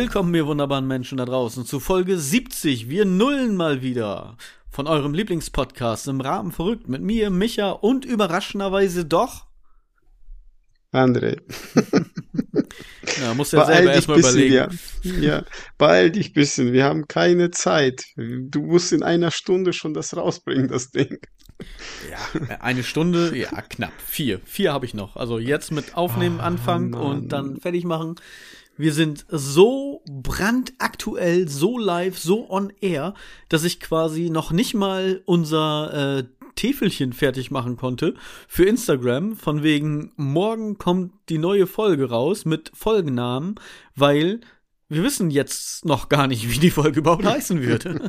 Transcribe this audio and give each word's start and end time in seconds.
Willkommen, 0.00 0.34
ihr 0.34 0.46
wunderbaren 0.46 0.86
Menschen 0.86 1.18
da 1.18 1.26
draußen, 1.26 1.66
zu 1.66 1.78
Folge 1.78 2.16
70. 2.16 2.88
Wir 2.88 3.04
nullen 3.04 3.54
mal 3.54 3.82
wieder 3.82 4.38
von 4.70 4.86
eurem 4.86 5.12
Lieblingspodcast 5.12 6.08
im 6.08 6.22
Rahmen 6.22 6.52
verrückt 6.52 6.88
mit 6.88 7.02
mir, 7.02 7.28
Micha 7.28 7.72
und 7.72 8.06
überraschenderweise 8.06 9.04
doch 9.04 9.44
André. 10.90 11.42
ja, 13.20 13.34
muss 13.34 13.52
ja 13.52 13.66
selber 13.66 13.92
erstmal 13.92 14.20
überlegen. 14.20 14.54
Ja, 14.54 14.68
ja, 15.20 15.44
beeil 15.76 16.10
dich 16.10 16.32
bisschen. 16.32 16.72
Wir 16.72 16.84
haben 16.84 17.06
keine 17.06 17.50
Zeit. 17.50 18.02
Du 18.16 18.62
musst 18.62 18.94
in 18.94 19.02
einer 19.02 19.30
Stunde 19.30 19.74
schon 19.74 19.92
das 19.92 20.16
rausbringen, 20.16 20.68
das 20.68 20.92
Ding. 20.92 21.18
Ja, 22.10 22.56
eine 22.60 22.84
Stunde, 22.84 23.36
ja, 23.36 23.50
knapp. 23.60 23.92
Vier. 23.98 24.40
Vier 24.46 24.72
habe 24.72 24.86
ich 24.86 24.94
noch. 24.94 25.16
Also 25.16 25.38
jetzt 25.38 25.70
mit 25.70 25.94
Aufnehmen 25.94 26.38
oh, 26.40 26.44
anfangen 26.44 26.90
Mann. 26.90 27.02
und 27.02 27.28
dann 27.28 27.60
fertig 27.60 27.84
machen. 27.84 28.14
Wir 28.80 28.94
sind 28.94 29.26
so 29.28 30.02
brandaktuell, 30.10 31.48
so 31.48 31.76
live, 31.76 32.18
so 32.18 32.50
on 32.50 32.72
air, 32.80 33.14
dass 33.50 33.64
ich 33.64 33.78
quasi 33.78 34.30
noch 34.30 34.52
nicht 34.52 34.72
mal 34.72 35.22
unser 35.26 36.18
äh, 36.18 36.24
Täfelchen 36.54 37.12
fertig 37.12 37.50
machen 37.50 37.76
konnte 37.76 38.14
für 38.48 38.64
Instagram, 38.64 39.36
von 39.36 39.62
wegen 39.62 40.12
morgen 40.16 40.78
kommt 40.78 41.12
die 41.28 41.38
neue 41.38 41.66
Folge 41.66 42.08
raus 42.08 42.44
mit 42.44 42.70
Folgennamen, 42.74 43.56
weil 43.96 44.40
wir 44.88 45.02
wissen 45.02 45.30
jetzt 45.30 45.84
noch 45.84 46.08
gar 46.08 46.26
nicht, 46.26 46.50
wie 46.50 46.58
die 46.58 46.70
Folge 46.70 47.00
überhaupt 47.00 47.24
heißen 47.26 47.62
wird. 47.62 47.84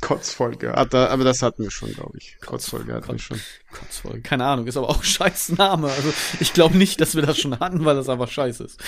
Kotzfolge. 0.00 0.76
Aber 0.76 1.24
das 1.24 1.42
hatten 1.42 1.62
wir 1.62 1.70
schon, 1.70 1.92
glaube 1.92 2.18
ich. 2.18 2.38
Kotzfolge 2.40 2.94
hatten 2.94 3.06
Kotz, 3.06 3.14
wir 3.14 3.36
schon. 3.36 3.40
Kotzfolge. 3.72 4.20
Keine 4.22 4.44
Ahnung, 4.44 4.66
ist 4.66 4.76
aber 4.76 4.88
auch 4.88 4.98
ein 4.98 5.02
scheiß 5.04 5.50
Name. 5.50 5.88
Also 5.88 6.12
ich 6.40 6.52
glaube 6.52 6.76
nicht, 6.76 7.00
dass 7.00 7.14
wir 7.14 7.22
das 7.22 7.38
schon 7.38 7.58
hatten, 7.58 7.84
weil 7.84 7.96
das 7.96 8.08
einfach 8.08 8.28
scheiße 8.28 8.64
ist. 8.64 8.80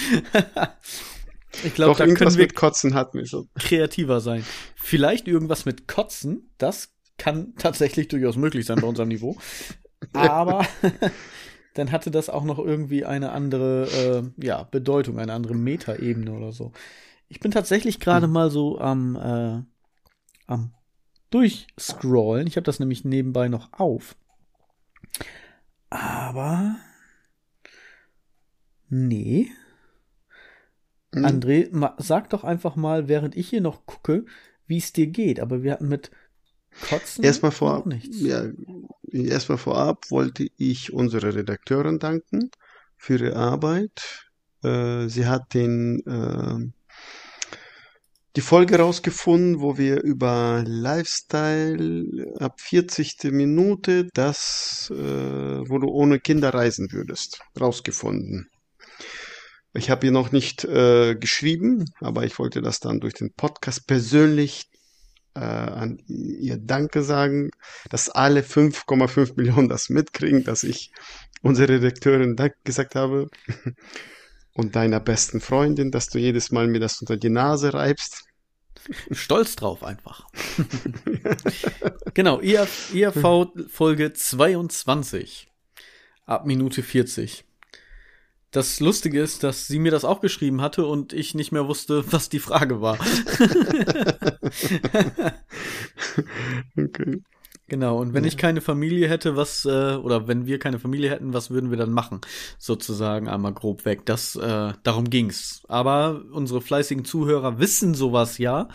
ich 1.64 1.74
glaube, 1.74 1.98
da 1.98 2.06
können 2.06 2.18
wir 2.18 2.42
mit 2.42 2.54
Kotzen 2.54 2.94
hatten 2.94 3.18
wir 3.18 3.26
schon. 3.26 3.48
kreativer 3.58 4.20
sein. 4.20 4.44
Vielleicht 4.74 5.28
irgendwas 5.28 5.64
mit 5.64 5.86
Kotzen, 5.86 6.50
das 6.58 6.94
kann 7.18 7.54
tatsächlich 7.56 8.08
durchaus 8.08 8.36
möglich 8.36 8.66
sein 8.66 8.80
bei 8.80 8.86
unserem 8.86 9.08
Niveau. 9.08 9.36
Aber 10.12 10.66
dann 11.74 11.92
hatte 11.92 12.10
das 12.10 12.28
auch 12.28 12.44
noch 12.44 12.58
irgendwie 12.58 13.04
eine 13.04 13.32
andere 13.32 14.32
äh, 14.38 14.44
ja, 14.44 14.64
Bedeutung, 14.64 15.18
eine 15.18 15.32
andere 15.32 15.54
Metaebene 15.54 16.32
oder 16.32 16.52
so. 16.52 16.72
Ich 17.28 17.40
bin 17.40 17.50
tatsächlich 17.50 18.00
gerade 18.00 18.26
hm. 18.26 18.32
mal 18.32 18.50
so 18.50 18.78
am, 18.78 19.16
äh, 19.16 19.62
am 20.46 20.74
durchscrollen. 21.32 22.46
Ich 22.46 22.56
habe 22.56 22.64
das 22.64 22.80
nämlich 22.80 23.04
nebenbei 23.04 23.48
noch 23.48 23.72
auf. 23.72 24.16
Aber 25.90 26.76
nee. 28.88 29.50
Hm. 31.14 31.24
André, 31.24 31.92
sag 31.98 32.30
doch 32.30 32.44
einfach 32.44 32.76
mal, 32.76 33.08
während 33.08 33.36
ich 33.36 33.48
hier 33.48 33.60
noch 33.60 33.86
gucke, 33.86 34.24
wie 34.66 34.78
es 34.78 34.92
dir 34.92 35.06
geht. 35.06 35.40
Aber 35.40 35.62
wir 35.62 35.72
hatten 35.72 35.88
mit 35.88 36.10
Kotzen 36.88 37.22
erstmal 37.22 37.52
vor, 37.52 37.84
ja, 38.10 38.46
erstmal 39.10 39.58
vorab 39.58 40.10
wollte 40.10 40.48
ich 40.56 40.92
unserer 40.92 41.34
Redakteurin 41.34 41.98
danken 41.98 42.50
für 42.96 43.14
ihre 43.14 43.36
Arbeit. 43.36 44.30
Äh, 44.62 45.08
sie 45.08 45.26
hat 45.26 45.52
den 45.54 46.00
äh, 46.06 46.72
die 48.36 48.40
Folge 48.40 48.78
rausgefunden, 48.78 49.60
wo 49.60 49.76
wir 49.76 50.02
über 50.02 50.64
Lifestyle 50.66 52.34
ab 52.38 52.60
40. 52.60 53.24
Minute, 53.24 54.08
das, 54.14 54.90
äh, 54.90 54.94
wo 54.94 55.78
du 55.78 55.88
ohne 55.88 56.18
Kinder 56.18 56.54
reisen 56.54 56.92
würdest, 56.92 57.40
rausgefunden. 57.60 58.48
Ich 59.74 59.90
habe 59.90 60.06
ihr 60.06 60.12
noch 60.12 60.32
nicht 60.32 60.64
äh, 60.64 61.14
geschrieben, 61.14 61.86
aber 62.00 62.24
ich 62.24 62.38
wollte 62.38 62.62
das 62.62 62.80
dann 62.80 63.00
durch 63.00 63.14
den 63.14 63.32
Podcast 63.34 63.86
persönlich 63.86 64.64
äh, 65.34 65.40
an 65.40 65.98
ihr 66.06 66.58
Danke 66.58 67.02
sagen, 67.02 67.50
dass 67.90 68.10
alle 68.10 68.40
5,5 68.40 69.36
Millionen 69.36 69.68
das 69.68 69.88
mitkriegen, 69.88 70.44
dass 70.44 70.62
ich 70.62 70.90
unsere 71.42 71.74
Redakteurin 71.74 72.36
Dank 72.36 72.54
gesagt 72.64 72.94
habe 72.94 73.28
und 74.54 74.76
deiner 74.76 75.00
besten 75.00 75.40
Freundin, 75.40 75.90
dass 75.90 76.08
du 76.08 76.18
jedes 76.18 76.52
Mal 76.52 76.66
mir 76.66 76.80
das 76.80 77.00
unter 77.00 77.16
die 77.16 77.30
Nase 77.30 77.72
reibst. 77.74 78.24
Stolz 79.10 79.56
drauf 79.56 79.82
einfach. 79.84 80.26
genau, 82.14 82.40
IAV 82.40 83.52
Folge 83.68 84.12
22 84.12 85.48
ab 86.26 86.46
Minute 86.46 86.82
40. 86.82 87.44
Das 88.50 88.80
Lustige 88.80 89.22
ist, 89.22 89.44
dass 89.44 89.66
sie 89.66 89.78
mir 89.78 89.90
das 89.90 90.04
auch 90.04 90.20
geschrieben 90.20 90.60
hatte 90.60 90.84
und 90.84 91.14
ich 91.14 91.34
nicht 91.34 91.52
mehr 91.52 91.68
wusste, 91.68 92.12
was 92.12 92.28
die 92.28 92.38
Frage 92.38 92.82
war. 92.82 92.98
okay. 96.76 97.22
Genau, 97.72 97.96
und 97.96 98.12
wenn 98.12 98.26
ich 98.26 98.36
keine 98.36 98.60
Familie 98.60 99.08
hätte, 99.08 99.34
was, 99.34 99.64
äh, 99.64 99.94
oder 99.94 100.28
wenn 100.28 100.44
wir 100.44 100.58
keine 100.58 100.78
Familie 100.78 101.08
hätten, 101.08 101.32
was 101.32 101.48
würden 101.48 101.70
wir 101.70 101.78
dann 101.78 101.90
machen? 101.90 102.20
Sozusagen 102.58 103.28
einmal 103.28 103.54
grob 103.54 103.86
weg. 103.86 104.04
Das, 104.04 104.36
äh, 104.36 104.74
darum 104.82 105.08
ging's. 105.08 105.62
Aber 105.68 106.20
unsere 106.32 106.60
fleißigen 106.60 107.06
Zuhörer 107.06 107.60
wissen 107.60 107.94
sowas 107.94 108.36
ja, 108.36 108.68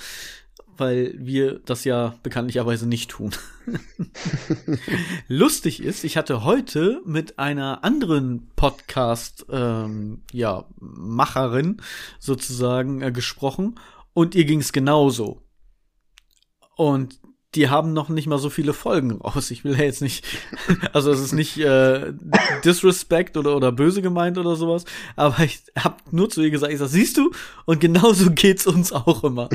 weil 0.78 1.13
wir 1.16 1.59
das 1.59 1.84
ja 1.84 2.16
bekanntlicherweise 2.24 2.88
nicht 2.88 3.12
tun. 3.12 3.35
Lustig 5.28 5.84
ist, 5.84 6.03
ich 6.03 6.18
hatte 6.18 6.44
heute 6.44 7.00
mit 7.06 7.38
einer 7.38 7.84
anderen 7.84 8.50
Podcast, 8.56 9.46
ähm, 9.52 10.24
ja, 10.31 10.66
Macherin 10.79 11.84
sozusagen 12.18 13.03
äh, 13.03 13.12
gesprochen 13.12 13.75
und 14.16 14.34
ihr 14.34 14.46
ging's 14.46 14.72
genauso. 14.72 15.44
Und 16.75 17.19
die 17.57 17.69
haben 17.69 17.91
noch 17.91 18.07
nicht 18.07 18.28
mal 18.28 18.38
so 18.38 18.51
viele 18.51 18.72
Folgen 18.72 19.19
raus. 19.19 19.50
Ich 19.50 19.63
will 19.63 19.73
ja 19.73 19.84
jetzt 19.84 20.03
nicht, 20.03 20.23
also 20.94 21.12
es 21.12 21.19
ist 21.19 21.34
nicht 21.34 21.57
äh, 21.57 22.13
Disrespect 22.63 23.35
oder, 23.35 23.56
oder 23.56 23.72
böse 23.72 24.03
gemeint 24.03 24.38
oder 24.38 24.56
sowas, 24.56 24.85
aber 25.16 25.44
ich 25.44 25.63
hab 25.75 26.13
nur 26.13 26.29
zu 26.29 26.44
ihr 26.44 26.51
gesagt, 26.51 26.72
ich 26.72 26.78
sag, 26.78 26.90
siehst 26.90 27.17
du? 27.17 27.31
Und 27.66 27.81
genauso 27.81 28.29
geht's 28.35 28.67
uns 28.67 28.94
auch 28.94 29.23
immer. 29.23 29.50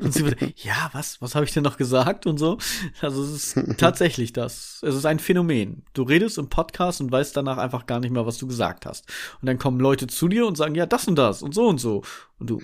Und 0.00 0.14
sie 0.14 0.24
wird, 0.24 0.40
ja, 0.62 0.88
was, 0.92 1.20
was 1.20 1.34
habe 1.34 1.44
ich 1.44 1.52
denn 1.52 1.64
noch 1.64 1.76
gesagt 1.76 2.26
und 2.26 2.38
so? 2.38 2.58
Also 3.00 3.24
es 3.24 3.56
ist 3.56 3.60
tatsächlich 3.78 4.32
das. 4.32 4.80
Es 4.82 4.94
ist 4.94 5.04
ein 5.04 5.18
Phänomen. 5.18 5.82
Du 5.94 6.04
redest 6.04 6.38
im 6.38 6.48
Podcast 6.48 7.00
und 7.00 7.10
weißt 7.10 7.36
danach 7.36 7.58
einfach 7.58 7.86
gar 7.86 7.98
nicht 7.98 8.12
mehr, 8.12 8.24
was 8.24 8.38
du 8.38 8.46
gesagt 8.46 8.86
hast. 8.86 9.04
Und 9.42 9.46
dann 9.46 9.58
kommen 9.58 9.80
Leute 9.80 10.06
zu 10.06 10.28
dir 10.28 10.46
und 10.46 10.56
sagen, 10.56 10.76
ja, 10.76 10.86
das 10.86 11.08
und 11.08 11.16
das 11.16 11.42
und 11.42 11.54
so 11.54 11.66
und 11.66 11.78
so. 11.78 12.02
Und 12.38 12.50
du, 12.50 12.62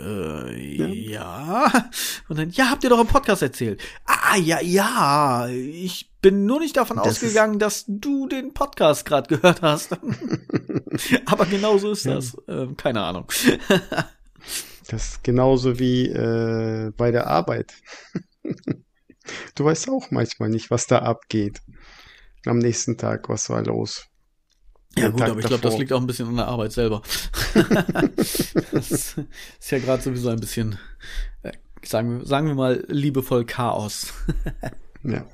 äh, 0.00 0.76
ja. 0.76 0.86
ja. 0.86 1.90
Und 2.28 2.38
dann, 2.38 2.50
ja, 2.50 2.70
habt 2.70 2.84
ihr 2.84 2.90
doch 2.90 3.00
im 3.00 3.06
Podcast 3.06 3.42
erzählt. 3.42 3.82
Ah, 4.04 4.36
ja, 4.36 4.60
ja. 4.60 5.48
Ich 5.48 6.10
bin 6.20 6.46
nur 6.46 6.60
nicht 6.60 6.76
davon 6.76 6.96
das 6.96 7.06
ausgegangen, 7.06 7.58
dass 7.58 7.84
du 7.86 8.26
den 8.26 8.52
Podcast 8.52 9.04
gerade 9.04 9.34
gehört 9.34 9.62
hast. 9.62 9.98
Aber 11.26 11.46
genau 11.46 11.78
so 11.78 11.92
ist 11.92 12.04
ja. 12.04 12.14
das. 12.14 12.36
Ähm, 12.48 12.76
keine 12.76 13.02
Ahnung. 13.02 13.26
das 14.88 15.08
ist 15.10 15.24
genauso 15.24 15.78
wie 15.78 16.06
äh, 16.06 16.92
bei 16.96 17.10
der 17.10 17.26
Arbeit. 17.26 17.72
du 19.54 19.64
weißt 19.64 19.88
auch 19.90 20.10
manchmal 20.10 20.48
nicht, 20.48 20.70
was 20.70 20.86
da 20.86 21.00
abgeht. 21.00 21.60
Am 22.46 22.58
nächsten 22.58 22.96
Tag, 22.96 23.28
was 23.28 23.50
war 23.50 23.62
los? 23.62 24.09
Ja 24.98 25.08
gut, 25.08 25.20
Tag 25.20 25.30
aber 25.30 25.40
ich 25.40 25.46
glaube, 25.46 25.62
das 25.62 25.78
liegt 25.78 25.92
auch 25.92 26.00
ein 26.00 26.06
bisschen 26.06 26.28
an 26.28 26.36
der 26.36 26.48
Arbeit 26.48 26.72
selber. 26.72 27.02
das 28.72 28.90
ist 28.90 29.70
ja 29.70 29.78
gerade 29.78 30.02
sowieso 30.02 30.30
ein 30.30 30.40
bisschen, 30.40 30.78
äh, 31.42 31.52
sagen, 31.84 32.18
wir, 32.18 32.26
sagen 32.26 32.48
wir 32.48 32.54
mal, 32.54 32.84
liebevoll 32.88 33.44
Chaos. 33.44 34.12
ja. 35.04 35.24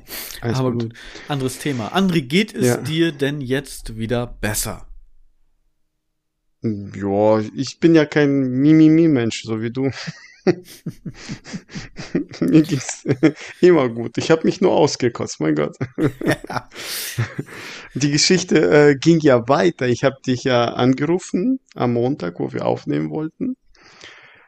Aber 0.42 0.72
gut. 0.72 0.82
gut. 0.82 0.94
anderes 1.28 1.58
Thema. 1.58 1.96
André, 1.96 2.20
geht 2.20 2.54
es 2.54 2.66
ja. 2.66 2.76
dir 2.76 3.12
denn 3.12 3.40
jetzt 3.40 3.96
wieder 3.96 4.26
besser? 4.26 4.86
Ja, 6.62 7.40
ich 7.54 7.80
bin 7.80 7.94
ja 7.94 8.04
kein 8.04 8.60
Mimimi-Mensch, 8.60 9.44
so 9.44 9.62
wie 9.62 9.70
du. 9.70 9.90
Mir 12.40 12.62
ging's 12.62 13.04
immer 13.60 13.88
gut. 13.88 14.18
Ich 14.18 14.30
habe 14.30 14.42
mich 14.44 14.60
nur 14.60 14.72
ausgekotzt, 14.72 15.40
mein 15.40 15.54
Gott. 15.54 15.76
Ja. 16.48 16.68
Die 17.94 18.10
Geschichte 18.10 18.70
äh, 18.70 18.96
ging 18.96 19.20
ja 19.20 19.48
weiter. 19.48 19.88
Ich 19.88 20.04
habe 20.04 20.16
dich 20.24 20.44
ja 20.44 20.66
angerufen 20.66 21.60
am 21.74 21.94
Montag, 21.94 22.38
wo 22.40 22.52
wir 22.52 22.64
aufnehmen 22.66 23.10
wollten. 23.10 23.56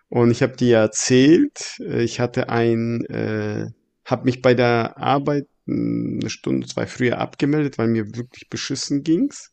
Und 0.09 0.31
ich 0.31 0.43
habe 0.43 0.57
dir 0.57 0.79
erzählt, 0.79 1.79
äh, 1.81 2.03
ich 2.03 2.21
hatte 2.21 2.49
ein, 2.49 3.05
äh, 3.07 3.67
habe 4.05 4.25
mich 4.25 4.43
bei 4.43 4.55
der 4.55 4.99
Arbeit 4.99 5.47
eine 5.67 6.31
Stunde, 6.31 6.67
zwei 6.67 6.87
früher 6.87 7.19
abgemeldet, 7.19 7.77
weil 7.79 7.89
mir 7.89 8.17
wirklich 8.17 8.49
beschissen 8.49 9.03
ging's 9.03 9.53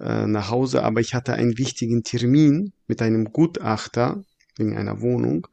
äh, 0.00 0.26
nach 0.26 0.50
Hause, 0.50 0.84
aber 0.84 1.00
ich 1.00 1.14
hatte 1.14 1.34
einen 1.34 1.58
wichtigen 1.58 2.04
Termin 2.04 2.72
mit 2.86 3.02
einem 3.02 3.32
Gutachter 3.32 4.24
wegen 4.58 4.76
einer 4.76 5.00
Wohnung. 5.00 5.46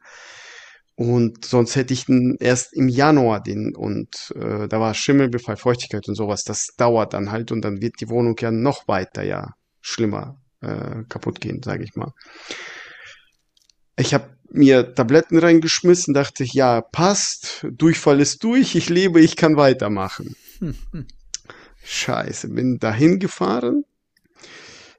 Und 0.94 1.44
sonst 1.44 1.76
hätte 1.76 1.92
ich 1.92 2.06
den 2.06 2.36
erst 2.40 2.72
im 2.72 2.88
Januar 2.88 3.42
den 3.42 3.76
und 3.76 4.32
äh, 4.34 4.66
da 4.66 4.80
war 4.80 4.94
Schimmelbefall, 4.94 5.58
Feuchtigkeit 5.58 6.08
und 6.08 6.14
sowas. 6.14 6.42
Das 6.42 6.68
dauert 6.78 7.12
dann 7.12 7.30
halt 7.30 7.52
und 7.52 7.62
dann 7.62 7.82
wird 7.82 8.00
die 8.00 8.08
Wohnung 8.08 8.36
ja 8.40 8.50
noch 8.50 8.88
weiter 8.88 9.22
ja 9.22 9.52
schlimmer 9.82 10.40
äh, 10.62 11.04
kaputt 11.08 11.40
gehen, 11.40 11.62
sage 11.62 11.84
ich 11.84 11.96
mal. 11.96 12.12
Ich 13.98 14.14
habe 14.14 14.36
mir 14.50 14.94
Tabletten 14.94 15.38
reingeschmissen, 15.38 16.14
dachte 16.14 16.44
ich, 16.44 16.54
ja, 16.54 16.80
passt, 16.80 17.66
Durchfall 17.70 18.20
ist 18.20 18.42
durch, 18.42 18.74
ich 18.74 18.88
lebe, 18.88 19.20
ich 19.20 19.36
kann 19.36 19.56
weitermachen. 19.56 20.34
Scheiße, 21.84 22.48
bin 22.48 22.78
dahin 22.78 23.18
gefahren, 23.18 23.84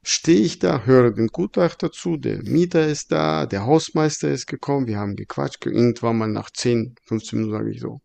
stehe 0.08 0.40
ich 0.40 0.60
da, 0.60 0.86
höre 0.86 1.12
den 1.12 1.28
Gutachter 1.28 1.92
zu, 1.92 2.16
der 2.16 2.42
Mieter 2.44 2.88
ist 2.88 3.12
da, 3.12 3.46
der 3.46 3.66
Hausmeister 3.66 4.30
ist 4.30 4.48
gekommen, 4.48 4.88
wir 4.88 4.98
haben 5.00 5.18
gequatscht, 5.18 5.66
irgendwann 5.66 6.18
mal 6.18 6.28
nach 6.28 6.50
10, 6.50 6.96
15 7.04 7.40
Minuten 7.40 7.58
sage 7.58 7.72
ich 7.72 7.82
so, 7.82 8.00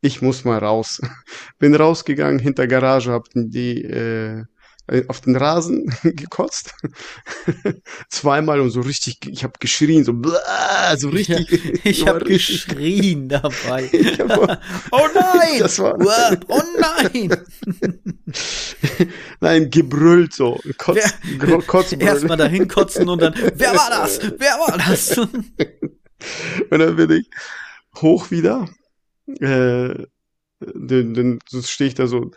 ich 0.00 0.22
muss 0.22 0.44
mal 0.44 0.58
raus. 0.58 1.00
Bin 1.58 1.74
rausgegangen, 1.74 2.38
hinter 2.38 2.68
Garage, 2.68 3.10
hab 3.10 3.24
die 3.34 3.82
äh, 3.82 4.44
auf 5.08 5.20
den 5.22 5.34
Rasen 5.36 5.94
gekotzt. 6.02 6.74
Zweimal 8.10 8.60
und 8.60 8.70
so 8.70 8.80
richtig, 8.82 9.18
ich 9.26 9.42
habe 9.44 9.54
geschrien, 9.58 10.04
so, 10.04 10.12
blah, 10.12 10.96
so 10.96 11.08
richtig. 11.08 11.50
Ja, 11.50 11.80
ich 11.84 12.06
habe 12.06 12.24
geschrien 12.24 13.28
dabei. 13.28 13.88
hab- 14.18 14.60
oh 14.90 15.08
nein! 15.14 15.58
Das 15.60 15.78
war- 15.78 15.96
oh 16.48 16.62
nein! 16.78 17.36
Nein, 19.40 19.70
gebrüllt 19.70 20.34
so. 20.34 20.60
Kotz, 20.78 21.14
Gro- 21.38 21.60
Kotzbrüll. 21.60 22.02
Erstmal 22.02 22.36
dahin 22.36 22.68
kotzen 22.68 23.08
und 23.08 23.22
dann, 23.22 23.34
wer 23.54 23.74
war 23.74 23.90
das? 23.90 24.20
Wer 24.38 24.52
war 24.58 24.78
das? 24.78 25.16
Und 25.18 26.78
dann 26.78 26.96
bin 26.96 27.10
ich 27.10 27.30
hoch 28.00 28.30
wieder. 28.30 28.68
Äh, 29.40 30.06
dann, 30.60 31.14
dann 31.14 31.38
stehe 31.62 31.88
ich 31.88 31.94
da 31.94 32.06
so. 32.06 32.30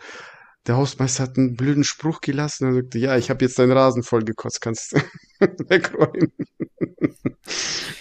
Der 0.68 0.76
Hausmeister 0.76 1.22
hat 1.22 1.38
einen 1.38 1.56
blöden 1.56 1.82
Spruch 1.82 2.20
gelassen. 2.20 2.66
Er 2.66 2.74
sagte, 2.74 2.98
ja, 2.98 3.16
ich 3.16 3.30
habe 3.30 3.42
jetzt 3.42 3.58
deinen 3.58 3.72
Rasen 3.72 4.02
voll 4.02 4.22
gekotzt, 4.22 4.60
kannst 4.60 4.92
wegräumen. 5.40 6.30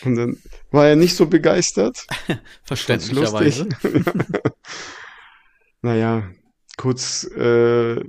Und 0.04 0.16
dann 0.16 0.38
war 0.72 0.86
er 0.86 0.98
nicht 0.98 1.16
so 1.16 1.28
begeistert. 1.28 2.06
Verständlicherweise. 2.64 3.70
naja, 5.82 6.30
kurz 6.76 7.24
äh, 7.38 8.04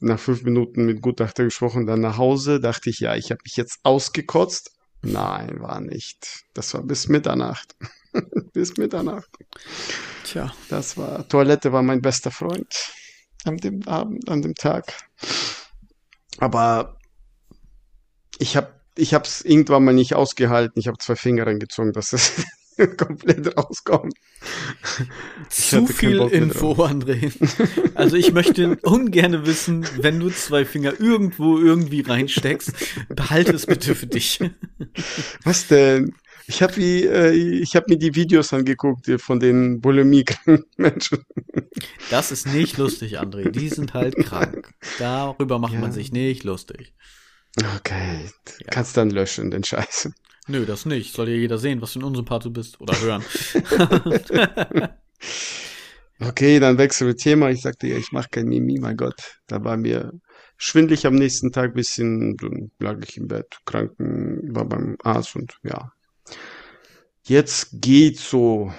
nach 0.00 0.18
fünf 0.18 0.42
Minuten 0.42 0.84
mit 0.84 1.00
Gutachter 1.00 1.44
gesprochen, 1.44 1.86
dann 1.86 2.00
nach 2.00 2.18
Hause, 2.18 2.58
dachte 2.58 2.90
ich, 2.90 2.98
ja, 2.98 3.14
ich 3.14 3.30
habe 3.30 3.42
mich 3.44 3.56
jetzt 3.56 3.78
ausgekotzt. 3.84 4.72
Nein, 5.02 5.60
war 5.60 5.80
nicht. 5.80 6.42
Das 6.52 6.74
war 6.74 6.82
bis 6.82 7.06
Mitternacht. 7.06 7.76
bis 8.52 8.76
Mitternacht. 8.76 9.30
Tja, 10.24 10.52
Das 10.68 10.96
war, 10.96 11.28
Toilette 11.28 11.72
war 11.72 11.84
mein 11.84 12.02
bester 12.02 12.32
Freund 12.32 12.74
an 13.44 13.56
dem 13.58 13.86
Abend, 13.86 14.28
an 14.28 14.42
dem 14.42 14.54
Tag. 14.54 14.92
Aber 16.38 16.98
ich 18.38 18.56
habe 18.56 18.78
ich 18.96 19.14
hab's 19.14 19.42
irgendwann 19.42 19.84
mal 19.84 19.94
nicht 19.94 20.14
ausgehalten. 20.14 20.80
Ich 20.80 20.88
habe 20.88 20.98
zwei 20.98 21.14
Finger 21.16 21.46
reingezogen, 21.46 21.92
dass 21.92 22.12
es 22.12 22.44
komplett 22.96 23.56
rauskommt. 23.56 24.14
Zu 25.48 25.86
viel 25.86 26.18
Info, 26.18 26.72
André. 26.72 27.32
Also 27.94 28.16
ich 28.16 28.32
möchte 28.32 28.76
ungern 28.82 29.46
wissen, 29.46 29.86
wenn 30.00 30.18
du 30.20 30.30
zwei 30.30 30.64
Finger 30.64 31.00
irgendwo 31.00 31.58
irgendwie 31.58 32.00
reinsteckst, 32.00 32.72
behalte 33.08 33.52
es 33.52 33.66
bitte 33.66 33.94
für 33.94 34.06
dich. 34.06 34.40
Was 35.44 35.68
denn? 35.68 36.14
Ich 36.50 36.62
habe 36.62 36.80
äh, 36.80 37.30
ich 37.34 37.76
hab 37.76 37.88
mir 37.88 37.98
die 37.98 38.14
Videos 38.14 38.54
angeguckt 38.54 39.06
von 39.20 39.38
den 39.38 39.80
Bulimie-Menschen. 39.80 41.18
Das 42.10 42.32
ist 42.32 42.46
nicht 42.46 42.78
lustig, 42.78 43.20
André. 43.20 43.50
Die 43.50 43.68
sind 43.68 43.92
halt 43.92 44.16
krank. 44.24 44.72
Darüber 44.98 45.58
macht 45.58 45.74
Ja. 45.74 45.80
man 45.80 45.92
sich 45.92 46.10
nicht 46.10 46.42
lustig. 46.44 46.94
Okay, 47.76 48.30
Ja. 48.60 48.66
kannst 48.70 48.96
dann 48.96 49.10
löschen, 49.10 49.50
den 49.50 49.62
Scheiß. 49.62 50.10
Nö, 50.48 50.64
das 50.64 50.86
nicht. 50.86 51.12
Soll 51.14 51.28
ja 51.28 51.36
jeder 51.36 51.58
sehen, 51.58 51.82
was 51.82 51.92
für 51.92 51.98
ein 52.00 52.04
Unsympath 52.04 52.46
du 52.46 52.50
bist. 52.50 52.80
Oder 52.80 52.98
hören. 53.00 53.22
Okay, 56.20 56.58
dann 56.58 56.78
wechseln 56.78 57.06
wir 57.06 57.16
Thema. 57.16 57.50
Ich 57.50 57.60
sagte 57.62 57.86
ja, 57.86 57.96
ich 57.96 58.10
mache 58.10 58.28
kein 58.30 58.46
Mimi, 58.46 58.78
mein 58.80 58.96
Gott. 58.96 59.38
Da 59.46 59.62
war 59.62 59.76
mir 59.76 60.12
schwindlig 60.56 61.06
am 61.06 61.14
nächsten 61.14 61.52
Tag 61.52 61.74
bisschen, 61.74 62.36
dann 62.36 62.72
lag 62.80 62.96
ich 63.06 63.16
im 63.18 63.28
Bett, 63.28 63.58
kranken, 63.64 64.40
war 64.52 64.64
beim 64.64 64.96
Arzt 65.04 65.36
und 65.36 65.58
ja. 65.62 65.92
Jetzt 67.28 67.68
geht 67.82 68.18
so 68.18 68.72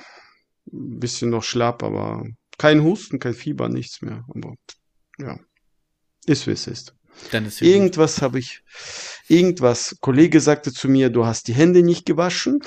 ein 0.73 0.99
bisschen 0.99 1.29
noch 1.29 1.43
schlapp, 1.43 1.83
aber 1.83 2.25
kein 2.57 2.83
Husten, 2.83 3.19
kein 3.19 3.35
Fieber, 3.35 3.69
nichts 3.69 4.01
mehr. 4.01 4.25
Aber 4.33 4.55
ja, 5.19 5.39
ist 6.25 6.47
wie 6.47 6.51
es 6.51 6.65
ist. 6.65 6.95
Irgendwas 7.61 8.23
habe 8.23 8.39
ich, 8.39 8.63
irgendwas. 9.27 9.97
Kollege 10.01 10.41
sagte 10.41 10.73
zu 10.73 10.89
mir, 10.89 11.11
du 11.11 11.27
hast 11.27 11.47
die 11.47 11.53
Hände 11.53 11.83
nicht 11.83 12.05
gewaschen. 12.05 12.59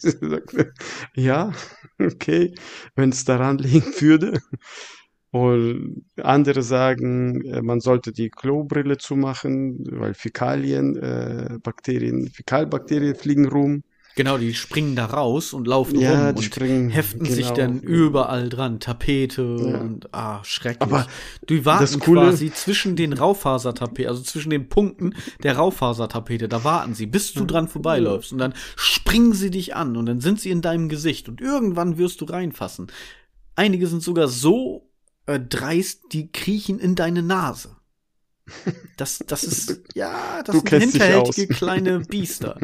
Sagte, 0.00 0.72
ja, 1.14 1.52
okay, 2.00 2.52
wenn 2.96 3.10
es 3.10 3.24
daran 3.24 3.58
liegen 3.58 3.92
würde. 4.00 4.40
Und 5.30 6.04
andere 6.20 6.62
sagen, 6.62 7.44
äh, 7.44 7.62
man 7.62 7.78
sollte 7.80 8.10
die 8.10 8.30
Klobrille 8.30 8.96
zumachen, 8.98 9.84
weil 9.92 10.14
Fäkalien, 10.14 10.96
äh, 10.96 11.58
Bakterien, 11.62 12.28
Fäkalbakterien 12.28 13.14
fliegen 13.14 13.46
rum. 13.46 13.84
Genau, 14.16 14.38
die 14.38 14.54
springen 14.54 14.96
da 14.96 15.04
raus 15.04 15.52
und 15.52 15.66
laufen 15.66 16.00
Ja, 16.00 16.28
rum 16.28 16.36
und 16.36 16.42
springen, 16.42 16.88
heften 16.88 17.26
sich 17.26 17.44
genau. 17.52 17.54
dann 17.54 17.80
überall 17.80 18.48
dran. 18.48 18.80
Tapete 18.80 19.42
Ja. 19.42 19.78
und 19.78 20.08
ah, 20.14 20.42
schrecklich. 20.42 20.80
Aber 20.90 21.06
die 21.50 21.66
warten 21.66 22.00
quasi 22.00 22.50
zwischen 22.50 22.96
den 22.96 23.12
Raufasertapeten, 23.12 24.08
also 24.08 24.22
zwischen 24.22 24.48
den 24.48 24.70
Punkten 24.70 25.14
der 25.42 25.56
Raufasertapete, 25.56 26.48
da 26.48 26.64
warten 26.64 26.94
sie, 26.94 27.04
bis 27.04 27.34
du 27.34 27.44
dran 27.44 27.68
vorbeiläufst 27.68 28.32
und 28.32 28.38
dann 28.38 28.54
springen 28.74 29.34
sie 29.34 29.50
dich 29.50 29.76
an 29.76 29.98
und 29.98 30.06
dann 30.06 30.22
sind 30.22 30.40
sie 30.40 30.50
in 30.50 30.62
deinem 30.62 30.88
Gesicht 30.88 31.28
und 31.28 31.42
irgendwann 31.42 31.98
wirst 31.98 32.22
du 32.22 32.24
reinfassen. 32.24 32.86
Einige 33.54 33.86
sind 33.86 34.02
sogar 34.02 34.28
so 34.28 34.88
äh, 35.26 35.38
dreist, 35.38 36.04
die 36.12 36.32
kriechen 36.32 36.78
in 36.78 36.94
deine 36.94 37.22
Nase. 37.22 37.76
Das, 38.96 39.18
das 39.26 39.42
ist, 39.44 39.80
ja, 39.94 40.42
das 40.44 40.54
Du 40.54 40.62
sind 40.70 40.92
hinterhältige 40.92 41.52
kleine 41.52 42.00
Biester. 42.00 42.56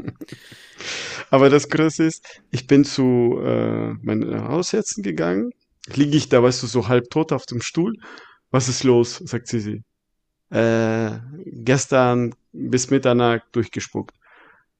Aber 1.32 1.48
das 1.48 1.70
Größte 1.70 2.04
ist, 2.04 2.42
ich 2.50 2.66
bin 2.66 2.84
zu 2.84 3.40
äh, 3.42 3.94
meinen 4.02 4.48
Hausärzten 4.48 5.02
gegangen, 5.02 5.52
liege 5.86 6.18
ich 6.18 6.28
da, 6.28 6.42
weißt 6.42 6.62
du, 6.62 6.66
so 6.66 6.88
halbtot 6.88 7.32
auf 7.32 7.46
dem 7.46 7.62
Stuhl. 7.62 7.94
Was 8.50 8.68
ist 8.68 8.84
los? 8.84 9.16
sagt 9.24 9.48
sie 9.48 9.60
sie. 9.60 9.82
Äh, 10.50 11.20
gestern 11.46 12.34
bis 12.52 12.90
Mitternacht 12.90 13.44
durchgespuckt. 13.52 14.14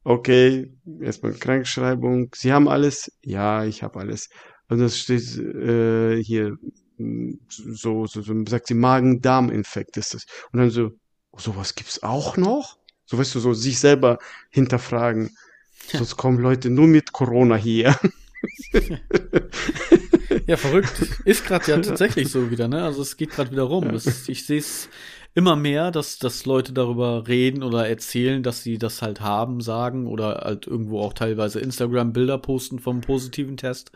Okay, 0.05 0.71
erstmal 1.01 1.33
Krankschreibung. 1.33 2.29
Sie 2.35 2.53
haben 2.53 2.69
alles? 2.69 3.11
Ja, 3.23 3.65
ich 3.65 3.83
habe 3.83 4.01
alles. 4.01 4.29
Und 4.69 4.81
das 4.81 4.99
steht 4.99 5.39
äh, 5.39 6.23
hier 6.23 6.59
so, 7.49 8.05
so, 8.07 8.21
so, 8.21 8.45
sagt 8.47 8.67
sie, 8.67 8.75
Magen-Darm-Infekt 8.75 9.97
ist 9.97 10.13
das. 10.13 10.27
Und 10.53 10.59
dann 10.59 10.69
so, 10.69 10.91
sowas 11.35 11.75
gibt's 11.75 12.03
auch 12.03 12.37
noch? 12.37 12.77
So, 13.07 13.17
weißt 13.17 13.35
du, 13.37 13.41
so 13.41 13.55
sich 13.55 13.79
selber 13.79 14.19
hinterfragen. 14.51 15.31
Sonst 15.89 16.17
kommen 16.17 16.39
Leute 16.39 16.71
nur 16.71 16.87
mit 16.87 17.13
Corona 17.13 17.57
hier. 17.57 17.97
Ja, 20.47 20.57
verrückt. 20.57 20.91
Ist 21.25 21.45
gerade 21.45 21.71
ja 21.71 21.79
tatsächlich 21.79 22.29
so 22.31 22.51
wieder, 22.51 22.67
ne? 22.67 22.83
Also 22.83 23.03
es 23.03 23.17
geht 23.17 23.31
gerade 23.31 23.51
wieder 23.51 23.63
rum. 23.65 23.91
Es, 23.91 24.29
ich 24.29 24.47
sehe 24.47 24.59
es 24.59 24.89
immer 25.35 25.57
mehr, 25.57 25.91
dass, 25.91 26.19
dass 26.19 26.47
Leute 26.47 26.73
darüber 26.73 27.29
reden 27.29 27.63
oder 27.63 27.87
erzählen, 27.89 28.43
dass 28.43 28.63
sie 28.63 28.79
das 28.79 29.03
halt 29.03 29.21
haben, 29.21 29.61
sagen 29.61 30.07
oder 30.07 30.41
halt 30.45 30.67
irgendwo 30.67 31.01
auch 31.01 31.13
teilweise 31.13 31.61
Instagram-Bilder 31.61 32.39
posten 32.39 32.79
vom 32.79 33.03
positiven 33.03 33.57
Test. 33.57 33.93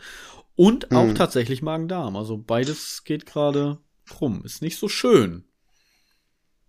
Und 0.55 0.91
auch 0.91 1.05
Mhm. 1.05 1.15
tatsächlich 1.15 1.61
Magen-Darm. 1.61 2.15
Also 2.15 2.37
beides 2.37 3.03
geht 3.03 3.25
gerade 3.25 3.79
rum. 4.21 4.41
Ist 4.45 4.61
nicht 4.61 4.77
so 4.77 4.87
schön. 4.87 5.43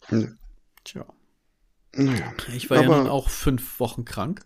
Hm. 0.06 0.38
Tja. 0.84 1.06
Naja. 1.94 2.32
Ich 2.54 2.68
war 2.70 2.82
ja 2.82 2.87
nun 2.88 3.06
auch 3.06 3.28
fünf 3.28 3.78
Wochen 3.80 4.04
krank. 4.04 4.44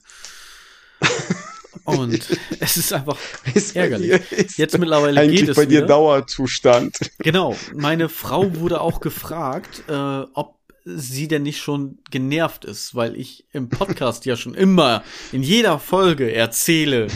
Und 1.85 2.29
es 2.61 2.77
ist 2.77 2.93
einfach 2.93 3.19
Ist 3.55 3.75
ärgerlich. 3.75 4.11
ist 4.31 4.57
Jetzt 4.59 4.79
mittlerweile 4.79 5.21
eigentlich 5.21 5.41
geht 5.41 5.49
es 5.51 5.57
bei 5.57 5.67
dir 5.67 5.79
wieder. 5.79 5.87
Dauerzustand. 5.89 6.97
Genau, 7.19 7.57
meine 7.75 8.09
Frau 8.09 8.55
wurde 8.57 8.81
auch 8.81 9.01
gefragt, 9.01 9.83
äh, 9.89 9.93
ob 9.93 10.59
sie 10.85 11.29
denn 11.29 11.43
nicht 11.45 11.61
schon 11.61 11.99
genervt 12.11 12.65
ist, 12.65 12.95
weil 12.97 13.17
ich 13.17 13.47
im 13.53 13.69
Podcast 13.69 14.25
ja 14.27 14.37
schon 14.37 14.55
immer 14.55 15.05
in 15.31 15.43
jeder 15.43 15.79
Folge 15.79 16.33
erzähle, 16.35 17.07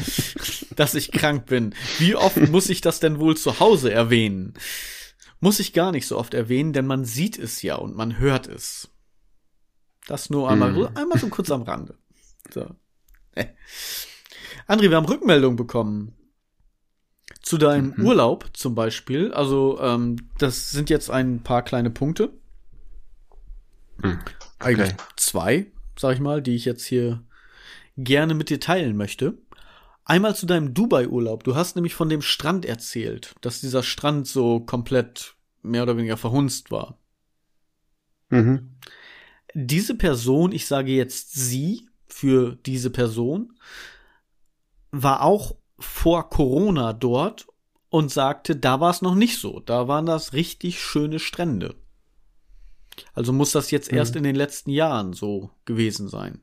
dass 0.76 0.94
ich 0.94 1.10
krank 1.10 1.46
bin. 1.46 1.74
Wie 1.98 2.14
oft 2.14 2.36
muss 2.48 2.68
ich 2.68 2.80
das 2.80 3.00
denn 3.00 3.18
wohl 3.18 3.36
zu 3.36 3.58
Hause 3.60 3.92
erwähnen? 3.92 4.54
Muss 5.40 5.58
ich 5.60 5.72
gar 5.72 5.90
nicht 5.92 6.06
so 6.06 6.16
oft 6.16 6.32
erwähnen, 6.32 6.72
denn 6.72 6.86
man 6.86 7.04
sieht 7.04 7.38
es 7.38 7.60
ja 7.62 7.74
und 7.76 7.94
man 7.96 8.18
hört 8.18 8.46
es. 8.46 8.88
Das 10.06 10.30
nur 10.30 10.48
einmal, 10.48 10.70
Mhm. 10.72 10.88
einmal 10.94 11.18
so 11.18 11.28
kurz 11.28 11.50
am 11.50 11.62
Rande. 11.62 11.96
So. 12.54 12.66
André, 14.66 14.90
wir 14.90 14.96
haben 14.96 15.06
Rückmeldung 15.06 15.56
bekommen. 15.56 16.12
Zu 17.42 17.58
deinem 17.58 17.94
Mhm. 17.96 18.06
Urlaub 18.06 18.50
zum 18.54 18.74
Beispiel. 18.74 19.32
Also, 19.32 19.78
ähm, 19.80 20.16
das 20.38 20.70
sind 20.70 20.90
jetzt 20.90 21.10
ein 21.10 21.42
paar 21.42 21.62
kleine 21.62 21.90
Punkte. 21.90 22.32
Eigentlich 24.58 24.94
zwei, 25.16 25.66
sag 25.98 26.14
ich 26.14 26.20
mal, 26.20 26.42
die 26.42 26.54
ich 26.54 26.64
jetzt 26.64 26.84
hier 26.84 27.22
gerne 27.96 28.34
mit 28.34 28.50
dir 28.50 28.60
teilen 28.60 28.96
möchte. 28.96 29.38
Einmal 30.04 30.36
zu 30.36 30.46
deinem 30.46 30.74
Dubai-Urlaub. 30.74 31.44
Du 31.44 31.56
hast 31.56 31.74
nämlich 31.76 31.94
von 31.94 32.08
dem 32.08 32.22
Strand 32.22 32.64
erzählt, 32.64 33.34
dass 33.40 33.60
dieser 33.60 33.82
Strand 33.82 34.26
so 34.28 34.60
komplett 34.60 35.34
mehr 35.62 35.82
oder 35.82 35.96
weniger 35.96 36.16
verhunzt 36.16 36.70
war. 36.70 36.98
Mhm. 38.28 38.76
Diese 39.54 39.94
Person, 39.96 40.52
ich 40.52 40.66
sage 40.66 40.92
jetzt 40.92 41.32
sie 41.34 41.85
für 42.16 42.56
diese 42.64 42.88
Person, 42.88 43.52
war 44.90 45.22
auch 45.22 45.54
vor 45.78 46.30
Corona 46.30 46.94
dort 46.94 47.46
und 47.90 48.10
sagte, 48.10 48.56
da 48.56 48.80
war 48.80 48.90
es 48.90 49.02
noch 49.02 49.14
nicht 49.14 49.38
so. 49.38 49.60
Da 49.60 49.86
waren 49.86 50.06
das 50.06 50.32
richtig 50.32 50.80
schöne 50.80 51.18
Strände. 51.18 51.74
Also 53.12 53.34
muss 53.34 53.52
das 53.52 53.70
jetzt 53.70 53.92
mhm. 53.92 53.98
erst 53.98 54.16
in 54.16 54.22
den 54.22 54.34
letzten 54.34 54.70
Jahren 54.70 55.12
so 55.12 55.50
gewesen 55.66 56.08
sein. 56.08 56.40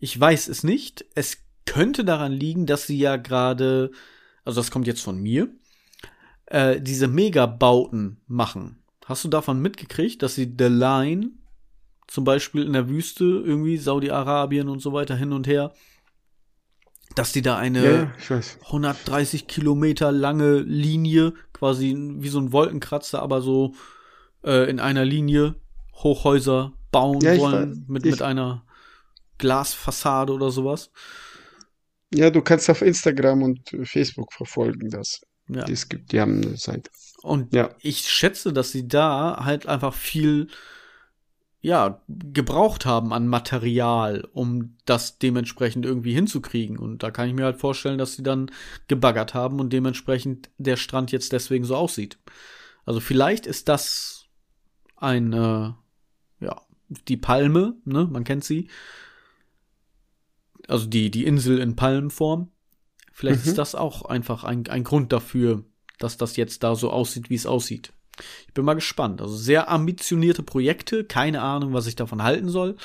Ich 0.00 0.18
weiß 0.18 0.48
es 0.48 0.64
nicht. 0.64 1.04
Es 1.14 1.38
könnte 1.64 2.04
daran 2.04 2.32
liegen, 2.32 2.66
dass 2.66 2.88
sie 2.88 2.98
ja 2.98 3.14
gerade, 3.18 3.92
also 4.44 4.60
das 4.60 4.72
kommt 4.72 4.88
jetzt 4.88 5.02
von 5.02 5.16
mir, 5.16 5.48
äh, 6.46 6.80
diese 6.80 7.06
Megabauten 7.06 8.20
machen. 8.26 8.82
Hast 9.04 9.22
du 9.22 9.28
davon 9.28 9.62
mitgekriegt, 9.62 10.24
dass 10.24 10.34
sie 10.34 10.52
The 10.58 10.64
Line 10.66 11.30
zum 12.06 12.24
Beispiel 12.24 12.64
in 12.64 12.72
der 12.72 12.88
Wüste, 12.88 13.24
irgendwie 13.24 13.76
Saudi-Arabien 13.76 14.68
und 14.68 14.80
so 14.80 14.92
weiter 14.92 15.16
hin 15.16 15.32
und 15.32 15.46
her, 15.46 15.72
dass 17.14 17.32
die 17.32 17.42
da 17.42 17.56
eine 17.56 18.10
ja, 18.28 18.40
130 18.66 19.46
Kilometer 19.46 20.12
lange 20.12 20.58
Linie, 20.60 21.34
quasi 21.52 21.94
wie 21.96 22.28
so 22.28 22.38
ein 22.38 22.52
Wolkenkratzer, 22.52 23.22
aber 23.22 23.42
so 23.42 23.74
äh, 24.44 24.68
in 24.70 24.80
einer 24.80 25.04
Linie 25.04 25.56
Hochhäuser 25.94 26.72
bauen 26.90 27.20
ja, 27.20 27.36
wollen 27.38 27.84
mit, 27.88 28.04
mit 28.04 28.22
einer 28.22 28.64
Glasfassade 29.38 30.32
oder 30.32 30.50
sowas. 30.50 30.90
Ja, 32.14 32.30
du 32.30 32.42
kannst 32.42 32.68
auf 32.68 32.82
Instagram 32.82 33.42
und 33.42 33.60
Facebook 33.84 34.32
verfolgen 34.32 34.90
das. 34.90 35.22
Ja. 35.48 35.64
Es 35.68 35.88
gibt, 35.88 36.12
die 36.12 36.20
haben 36.20 36.42
eine 36.42 36.56
Seite. 36.56 36.90
Und 37.22 37.54
ja. 37.54 37.70
ich 37.80 38.08
schätze, 38.08 38.52
dass 38.52 38.72
sie 38.72 38.86
da 38.86 39.42
halt 39.44 39.66
einfach 39.66 39.94
viel, 39.94 40.48
ja, 41.62 42.02
gebraucht 42.08 42.86
haben 42.86 43.12
an 43.12 43.28
Material, 43.28 44.28
um 44.32 44.76
das 44.84 45.18
dementsprechend 45.18 45.86
irgendwie 45.86 46.12
hinzukriegen. 46.12 46.76
Und 46.76 47.04
da 47.04 47.12
kann 47.12 47.28
ich 47.28 47.34
mir 47.34 47.44
halt 47.44 47.60
vorstellen, 47.60 47.98
dass 47.98 48.14
sie 48.14 48.24
dann 48.24 48.50
gebaggert 48.88 49.32
haben 49.32 49.60
und 49.60 49.72
dementsprechend 49.72 50.50
der 50.58 50.76
Strand 50.76 51.12
jetzt 51.12 51.32
deswegen 51.32 51.64
so 51.64 51.76
aussieht. 51.76 52.18
Also 52.84 52.98
vielleicht 52.98 53.46
ist 53.46 53.68
das 53.68 54.26
ein, 54.96 55.32
äh, 55.32 55.70
ja, 56.40 56.62
die 57.06 57.16
Palme, 57.16 57.76
ne, 57.84 58.08
man 58.10 58.24
kennt 58.24 58.42
sie, 58.42 58.68
also 60.66 60.86
die, 60.86 61.12
die 61.12 61.24
Insel 61.24 61.58
in 61.58 61.76
Palmenform. 61.76 62.50
Vielleicht 63.12 63.44
mhm. 63.44 63.50
ist 63.50 63.58
das 63.58 63.76
auch 63.76 64.02
einfach 64.02 64.42
ein, 64.42 64.66
ein 64.66 64.82
Grund 64.82 65.12
dafür, 65.12 65.64
dass 66.00 66.16
das 66.16 66.34
jetzt 66.34 66.64
da 66.64 66.74
so 66.74 66.90
aussieht, 66.90 67.30
wie 67.30 67.36
es 67.36 67.46
aussieht. 67.46 67.92
Ich 68.46 68.54
bin 68.54 68.64
mal 68.64 68.74
gespannt. 68.74 69.20
Also 69.20 69.36
sehr 69.36 69.70
ambitionierte 69.70 70.42
Projekte, 70.42 71.04
keine 71.04 71.42
Ahnung, 71.42 71.72
was 71.72 71.86
ich 71.86 71.96
davon 71.96 72.22
halten 72.22 72.48
soll. 72.48 72.76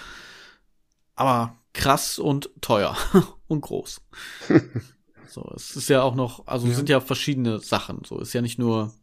Aber 1.16 1.58
krass 1.74 2.20
und 2.20 2.50
teuer 2.62 2.96
und 3.48 3.62
groß. 3.62 4.02
so, 5.28 5.52
es 5.56 5.76
ist 5.76 5.90
ja 5.90 6.02
auch 6.02 6.16
noch, 6.16 6.48
also 6.48 6.68
ja. 6.68 6.74
sind 6.74 6.90
ja 6.90 7.00
verschiedene 7.00 7.60
Sachen. 7.60 8.04
So, 8.06 8.20
ist 8.20 8.34
ja 8.34 8.42
nicht 8.42 8.60
nur 8.60 8.94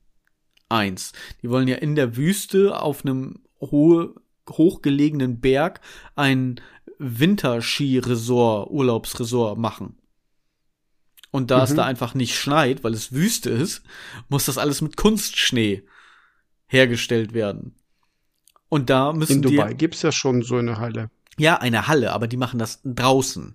eins. 0.69 1.13
Die 1.43 1.51
wollen 1.51 1.69
ja 1.69 1.77
in 1.77 1.95
der 1.95 2.17
Wüste 2.17 2.81
auf 2.81 3.05
einem 3.05 3.43
hohe, 3.61 4.15
hochgelegenen 4.49 5.41
Berg 5.41 5.81
ein 6.17 6.61
Winterski-Resort, 6.99 8.71
Urlaubsresort 8.71 9.59
machen. 9.59 9.99
Und 11.31 11.51
da 11.51 11.59
mhm. 11.59 11.65
es 11.65 11.75
da 11.75 11.85
einfach 11.85 12.15
nicht 12.15 12.39
schneit, 12.39 12.85
weil 12.85 12.95
es 12.95 13.13
Wüste 13.13 13.51
ist, 13.51 13.83
muss 14.29 14.45
das 14.45 14.59
alles 14.59 14.81
mit 14.81 14.97
Kunstschnee 14.97 15.85
hergestellt 16.75 17.33
werden. 17.33 17.75
Und 18.69 18.91
da 18.91 19.13
müssen 19.13 19.37
In 19.37 19.43
Dubai 19.43 19.71
die, 19.71 19.77
gibt's 19.77 20.03
ja 20.03 20.13
schon 20.13 20.43
so 20.43 20.57
eine 20.57 20.79
Halle. 20.79 21.11
Ja, 21.39 21.57
eine 21.57 21.87
Halle, 21.87 22.13
aber 22.13 22.27
die 22.27 22.37
machen 22.37 22.59
das 22.59 22.81
draußen. 22.85 23.55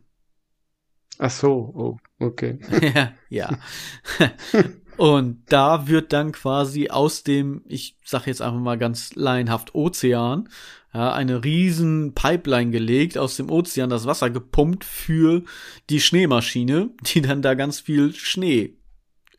Ach 1.17 1.29
so, 1.29 1.51
oh, 1.75 1.97
okay. 2.25 2.59
ja, 2.95 3.11
ja. 3.29 3.59
Und 4.97 5.43
da 5.47 5.88
wird 5.88 6.11
dann 6.11 6.33
quasi 6.33 6.89
aus 6.89 7.23
dem, 7.23 7.61
ich 7.67 7.95
sag 8.03 8.27
jetzt 8.27 8.41
einfach 8.41 8.59
mal 8.59 8.77
ganz 8.77 9.15
laienhaft, 9.15 9.73
Ozean, 9.73 10.49
ja, 10.93 11.13
eine 11.13 11.43
riesen 11.43 12.13
Pipeline 12.15 12.71
gelegt, 12.71 13.17
aus 13.17 13.38
dem 13.38 13.49
Ozean 13.49 13.89
das 13.89 14.05
Wasser 14.05 14.29
gepumpt 14.29 14.83
für 14.83 15.43
die 15.89 16.01
Schneemaschine, 16.01 16.89
die 17.01 17.21
dann 17.21 17.41
da 17.41 17.53
ganz 17.53 17.79
viel 17.79 18.13
Schnee 18.13 18.77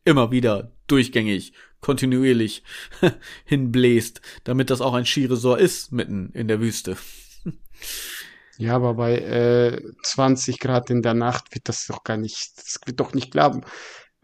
immer 0.05 0.31
wieder 0.31 0.73
durchgängig, 0.87 1.53
kontinuierlich 1.81 2.63
hinbläst, 3.45 4.21
damit 4.45 4.71
das 4.71 4.81
auch 4.81 4.95
ein 4.95 5.07
Skiresort 5.07 5.61
ist, 5.61 5.93
mitten 5.93 6.31
in 6.33 6.49
der 6.49 6.61
Wüste. 6.61 6.97
Ja, 8.59 8.77
aber 8.77 8.95
bei 8.95 9.17
äh, 9.17 9.83
20 10.03 10.59
Grad 10.59 10.91
in 10.91 11.01
der 11.01 11.15
Nacht 11.15 11.55
wird 11.55 11.69
das 11.69 11.87
doch 11.87 12.05
gar 12.05 12.19
nicht, 12.19 12.59
das 12.59 12.79
wird 12.85 13.01
doch 13.01 13.15
nicht 13.15 13.31
klappen. 13.31 13.63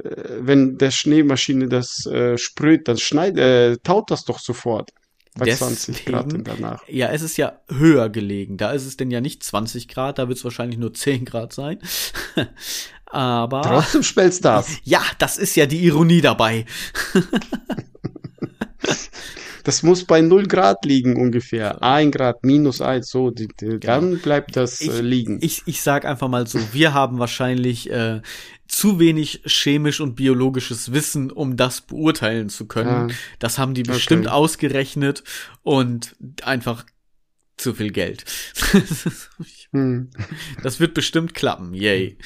Äh, 0.02 0.10
wenn 0.40 0.76
der 0.76 0.90
Schneemaschine 0.90 1.68
das 1.68 2.04
äh, 2.04 2.36
sprüht, 2.36 2.86
dann 2.86 2.98
schneit, 2.98 3.38
äh, 3.38 3.78
taut 3.78 4.10
das 4.10 4.24
doch 4.24 4.38
sofort. 4.38 4.90
Bei 5.38 5.44
Deswegen, 5.44 5.76
20 5.76 6.04
Grad 6.06 6.32
in 6.32 6.44
der 6.44 6.60
Nacht. 6.60 6.88
Ja, 6.88 7.10
es 7.12 7.20
ist 7.20 7.36
ja 7.36 7.60
höher 7.68 8.08
gelegen. 8.08 8.56
Da 8.56 8.72
ist 8.72 8.86
es 8.86 8.96
denn 8.96 9.10
ja 9.10 9.20
nicht 9.20 9.42
20 9.42 9.86
Grad, 9.86 10.18
da 10.18 10.28
wird 10.28 10.38
es 10.38 10.44
wahrscheinlich 10.44 10.78
nur 10.78 10.94
10 10.94 11.26
Grad 11.26 11.52
sein. 11.52 11.78
Aber. 13.06 13.62
Trotzdem 13.62 14.02
spellst 14.02 14.44
das. 14.44 14.68
Ja, 14.84 15.02
das 15.18 15.38
ist 15.38 15.56
ja 15.56 15.66
die 15.66 15.84
Ironie 15.84 16.20
dabei. 16.20 16.66
das 19.64 19.82
muss 19.82 20.04
bei 20.04 20.20
0 20.20 20.46
Grad 20.46 20.84
liegen 20.84 21.16
ungefähr. 21.16 21.82
1 21.82 22.14
Grad, 22.14 22.44
minus 22.44 22.80
1, 22.80 23.08
so, 23.08 23.30
die, 23.30 23.48
die, 23.60 23.80
dann 23.80 24.10
genau. 24.10 24.22
bleibt 24.22 24.56
das 24.56 24.80
ich, 24.80 24.90
äh, 24.90 25.00
liegen. 25.00 25.38
Ich, 25.40 25.62
ich 25.66 25.82
sag 25.82 26.04
einfach 26.04 26.28
mal 26.28 26.46
so, 26.46 26.58
wir 26.72 26.94
haben 26.94 27.18
wahrscheinlich 27.18 27.90
äh, 27.90 28.20
zu 28.68 28.98
wenig 28.98 29.42
chemisch 29.46 30.00
und 30.00 30.14
biologisches 30.14 30.92
Wissen, 30.92 31.30
um 31.30 31.56
das 31.56 31.80
beurteilen 31.80 32.48
zu 32.48 32.66
können. 32.66 33.10
Ja. 33.10 33.16
Das 33.38 33.58
haben 33.58 33.74
die 33.74 33.82
bestimmt 33.82 34.26
okay. 34.26 34.34
ausgerechnet 34.34 35.22
und 35.62 36.16
einfach 36.42 36.84
zu 37.56 37.74
viel 37.74 37.90
Geld. 37.90 38.24
hm. 39.72 40.10
Das 40.62 40.80
wird 40.80 40.94
bestimmt 40.94 41.34
klappen. 41.34 41.74
Yay. 41.74 42.18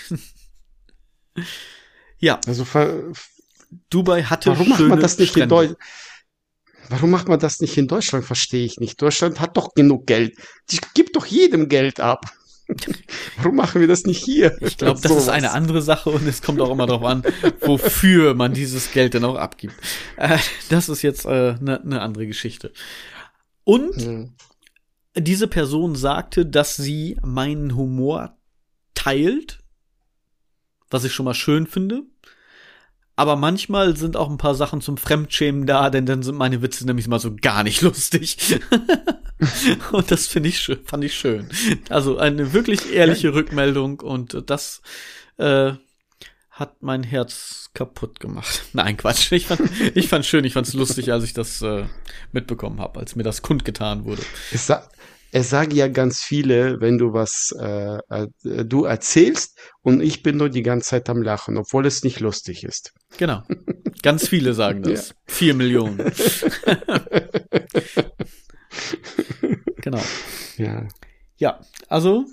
Ja. 2.18 2.40
Also 2.46 2.66
Dubai 3.88 4.24
hatte 4.24 4.50
warum 4.50 4.68
macht 4.68 4.80
man 4.80 5.00
das 5.00 5.18
nicht 5.18 5.30
Strände. 5.30 5.44
in 5.44 5.48
Deutschland? 5.48 5.78
Warum 6.88 7.10
macht 7.10 7.28
man 7.28 7.38
das 7.38 7.60
nicht 7.60 7.76
in 7.76 7.86
Deutschland? 7.86 8.24
Verstehe 8.24 8.64
ich 8.64 8.78
nicht. 8.80 9.00
Deutschland 9.00 9.38
hat 9.38 9.56
doch 9.56 9.74
genug 9.74 10.06
Geld. 10.06 10.36
Die 10.70 10.80
gibt 10.94 11.14
doch 11.14 11.24
jedem 11.24 11.68
Geld 11.68 12.00
ab. 12.00 12.26
Warum 13.36 13.56
machen 13.56 13.80
wir 13.80 13.88
das 13.88 14.04
nicht 14.04 14.22
hier? 14.22 14.56
Ich 14.60 14.76
glaube, 14.76 15.00
das 15.00 15.12
ist 15.12 15.28
eine 15.28 15.52
andere 15.52 15.82
Sache 15.82 16.10
und 16.10 16.26
es 16.26 16.42
kommt 16.42 16.60
auch 16.60 16.70
immer 16.70 16.86
darauf 16.86 17.04
an, 17.04 17.22
wofür 17.60 18.34
man 18.34 18.54
dieses 18.54 18.92
Geld 18.92 19.14
denn 19.14 19.24
auch 19.24 19.36
abgibt. 19.36 19.74
Äh, 20.16 20.38
das 20.68 20.88
ist 20.88 21.02
jetzt 21.02 21.26
eine 21.26 21.58
äh, 21.60 21.64
ne, 21.64 21.80
ne 21.84 22.00
andere 22.00 22.26
Geschichte. 22.26 22.72
Und 23.64 23.94
hm. 23.96 24.32
diese 25.16 25.46
Person 25.46 25.94
sagte, 25.94 26.44
dass 26.46 26.76
sie 26.76 27.16
meinen 27.22 27.76
Humor 27.76 28.36
teilt, 28.94 29.59
was 30.90 31.04
ich 31.04 31.12
schon 31.12 31.24
mal 31.24 31.34
schön 31.34 31.66
finde. 31.66 32.02
Aber 33.16 33.36
manchmal 33.36 33.96
sind 33.96 34.16
auch 34.16 34.30
ein 34.30 34.38
paar 34.38 34.54
Sachen 34.54 34.80
zum 34.80 34.96
Fremdschämen 34.96 35.66
da, 35.66 35.90
denn 35.90 36.06
dann 36.06 36.22
sind 36.22 36.36
meine 36.36 36.62
Witze 36.62 36.86
nämlich 36.86 37.06
mal 37.06 37.18
so 37.20 37.34
gar 37.36 37.62
nicht 37.62 37.82
lustig. 37.82 38.60
und 39.92 40.10
das 40.10 40.26
finde 40.26 40.48
ich 40.48 40.58
schön, 40.58 40.78
fand 40.84 41.04
ich 41.04 41.14
schön. 41.14 41.48
Also 41.88 42.18
eine 42.18 42.52
wirklich 42.52 42.92
ehrliche 42.92 43.34
Rückmeldung 43.34 44.00
und 44.00 44.44
das 44.46 44.80
äh, 45.36 45.72
hat 46.50 46.82
mein 46.82 47.02
Herz 47.02 47.70
kaputt 47.74 48.20
gemacht. 48.20 48.62
Nein, 48.72 48.96
Quatsch. 48.96 49.32
Ich 49.32 49.46
fand 49.46 49.62
ich 49.94 50.08
fand 50.08 50.26
schön, 50.26 50.44
ich 50.44 50.52
fand's 50.52 50.74
lustig, 50.74 51.12
als 51.12 51.24
ich 51.24 51.32
das 51.32 51.62
äh, 51.62 51.86
mitbekommen 52.32 52.80
habe, 52.80 53.00
als 53.00 53.16
mir 53.16 53.22
das 53.22 53.42
kundgetan 53.42 54.04
wurde. 54.04 54.22
Es, 54.52 54.66
sa 54.66 54.88
es 55.32 55.50
sagen 55.50 55.72
ja 55.72 55.88
ganz 55.88 56.22
viele, 56.22 56.80
wenn 56.80 56.98
du 56.98 57.12
was 57.12 57.54
äh, 57.58 57.98
äh, 58.08 58.28
du 58.64 58.84
erzählst 58.84 59.58
und 59.82 60.00
ich 60.00 60.22
bin 60.22 60.36
nur 60.36 60.48
die 60.48 60.62
ganze 60.62 60.90
Zeit 60.90 61.08
am 61.08 61.22
Lachen, 61.22 61.56
obwohl 61.56 61.86
es 61.86 62.02
nicht 62.02 62.20
lustig 62.20 62.64
ist. 62.64 62.92
Genau. 63.16 63.42
Ganz 64.02 64.28
viele 64.28 64.54
sagen 64.54 64.82
das. 64.84 65.08
Ja. 65.10 65.14
Vier 65.26 65.54
Millionen. 65.54 65.98
genau. 69.80 70.02
Ja. 70.56 70.88
Ja, 71.36 71.60
also 71.88 72.26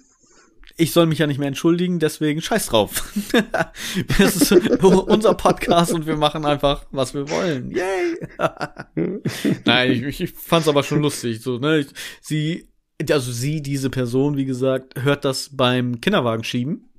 ich 0.80 0.92
soll 0.92 1.08
mich 1.08 1.20
ja 1.20 1.28
nicht 1.28 1.40
mehr 1.40 1.48
entschuldigen, 1.48 2.00
deswegen 2.00 2.42
scheiß 2.42 2.68
drauf. 2.68 3.14
das 4.20 4.36
ist 4.36 4.52
unser 4.84 5.34
Podcast 5.34 5.92
und 5.92 6.06
wir 6.06 6.18
machen 6.18 6.46
einfach, 6.46 6.86
was 6.92 7.16
wir 7.16 7.30
wollen. 7.30 7.72
Yay! 7.72 9.22
Nein, 9.66 9.92
ich, 9.92 10.22
ich 10.22 10.32
fand's 10.32 10.68
aber 10.68 10.84
schon 10.84 11.02
lustig. 11.02 11.42
So, 11.42 11.58
ne? 11.58 11.88
Sie, 12.22 12.70
also 13.12 13.32
sie, 13.32 13.62
diese 13.62 13.90
Person, 13.90 14.38
wie 14.38 14.46
gesagt, 14.46 15.02
hört 15.04 15.26
das 15.26 15.56
beim 15.56 16.02
Kinderwagen 16.02 16.44
schieben. 16.44 16.90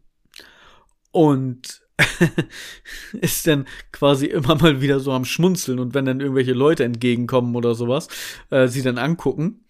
und 1.11 1.83
ist 3.21 3.47
dann 3.47 3.67
quasi 3.91 4.27
immer 4.27 4.55
mal 4.55 4.81
wieder 4.81 5.01
so 5.01 5.13
am 5.13 5.25
Schmunzeln 5.25 5.81
und 5.81 5.95
wenn 5.95 6.05
dann 6.05 6.21
irgendwelche 6.21 6.53
Leute 6.53 6.85
entgegenkommen 6.85 7.57
oder 7.57 7.75
sowas, 7.75 8.07
äh, 8.51 8.69
sie 8.69 8.83
dann 8.83 8.99
angucken 8.99 9.65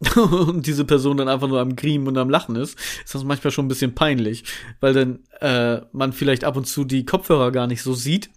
und 0.16 0.66
diese 0.66 0.84
Person 0.84 1.16
dann 1.16 1.28
einfach 1.28 1.46
nur 1.46 1.60
am 1.60 1.76
Griemen 1.76 2.08
und 2.08 2.18
am 2.18 2.30
Lachen 2.30 2.56
ist, 2.56 2.76
ist 3.04 3.14
das 3.14 3.22
manchmal 3.22 3.52
schon 3.52 3.66
ein 3.66 3.68
bisschen 3.68 3.94
peinlich, 3.94 4.44
weil 4.80 4.92
dann 4.92 5.20
äh, 5.40 5.82
man 5.92 6.12
vielleicht 6.12 6.42
ab 6.42 6.56
und 6.56 6.66
zu 6.66 6.84
die 6.84 7.04
Kopfhörer 7.04 7.52
gar 7.52 7.68
nicht 7.68 7.82
so 7.82 7.94
sieht 7.94 8.30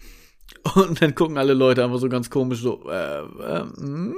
und 0.76 1.02
dann 1.02 1.16
gucken 1.16 1.38
alle 1.40 1.54
Leute 1.54 1.84
einfach 1.84 2.00
so 2.00 2.10
ganz 2.10 2.30
komisch 2.30 2.60
so, 2.60 2.88
äh, 2.90 3.22
äh, 3.22 3.64
mm, 3.64 4.16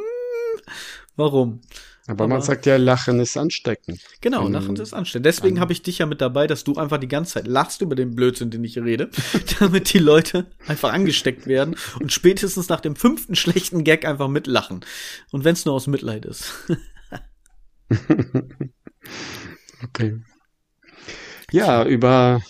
warum? 1.15 1.61
Aber, 2.05 2.27
man 2.27 2.41
sagt 2.41 2.65
ja, 2.65 2.75
Lachen 2.75 3.19
ist 3.21 3.37
ansteckend. 3.37 4.01
Genau, 4.19 4.45
Ähm, 4.45 4.51
Lachen 4.51 4.75
ist 4.75 4.93
ansteckend. 4.93 5.25
Deswegen 5.25 5.59
habe 5.59 5.71
ich 5.71 5.81
dich 5.83 5.99
ja 5.99 6.05
mit 6.05 6.19
dabei, 6.19 6.47
dass 6.47 6.65
du 6.65 6.75
einfach 6.75 6.97
die 6.97 7.07
ganze 7.07 7.35
Zeit 7.35 7.47
lachst 7.47 7.81
über 7.81 7.95
den 7.95 8.13
Blödsinn, 8.13 8.51
den 8.51 8.63
ich 8.63 8.77
rede, 8.77 9.09
damit 9.59 9.93
die 9.93 9.99
Leute 9.99 10.47
einfach 10.67 10.91
angesteckt 10.91 11.47
werden 11.47 11.75
und 11.99 12.11
spätestens 12.11 12.67
nach 12.67 12.81
dem 12.81 12.95
fünften 12.97 13.35
schlechten 13.35 13.83
Gag 13.85 14.05
einfach 14.05 14.27
mitlachen. 14.27 14.81
Und 15.31 15.45
wenn 15.45 15.53
es 15.53 15.63
nur 15.65 15.75
aus 15.75 15.87
Mitleid 15.87 16.25
ist. 16.25 16.53
Okay. 19.83 20.17
Ja, 21.51 21.85
über 21.85 22.41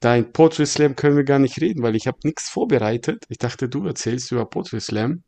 dein 0.00 0.32
Poetry 0.32 0.66
Slam 0.66 0.96
können 0.96 1.16
wir 1.16 1.24
gar 1.24 1.38
nicht 1.38 1.60
reden, 1.60 1.82
weil 1.82 1.96
ich 1.96 2.06
habe 2.06 2.18
nichts 2.24 2.48
vorbereitet. 2.48 3.24
Ich 3.28 3.38
dachte, 3.38 3.68
du 3.68 3.86
erzählst 3.86 4.32
über 4.32 4.46
Poetry 4.46 4.80
Slam. 4.80 5.22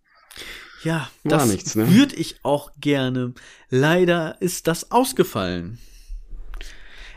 Ja, 0.84 1.10
War 1.24 1.38
das 1.38 1.48
nichts, 1.48 1.74
ne? 1.74 1.88
würde 1.90 2.16
ich 2.16 2.36
auch 2.42 2.72
gerne. 2.80 3.34
Leider 3.68 4.40
ist 4.40 4.66
das 4.66 4.90
ausgefallen. 4.90 5.78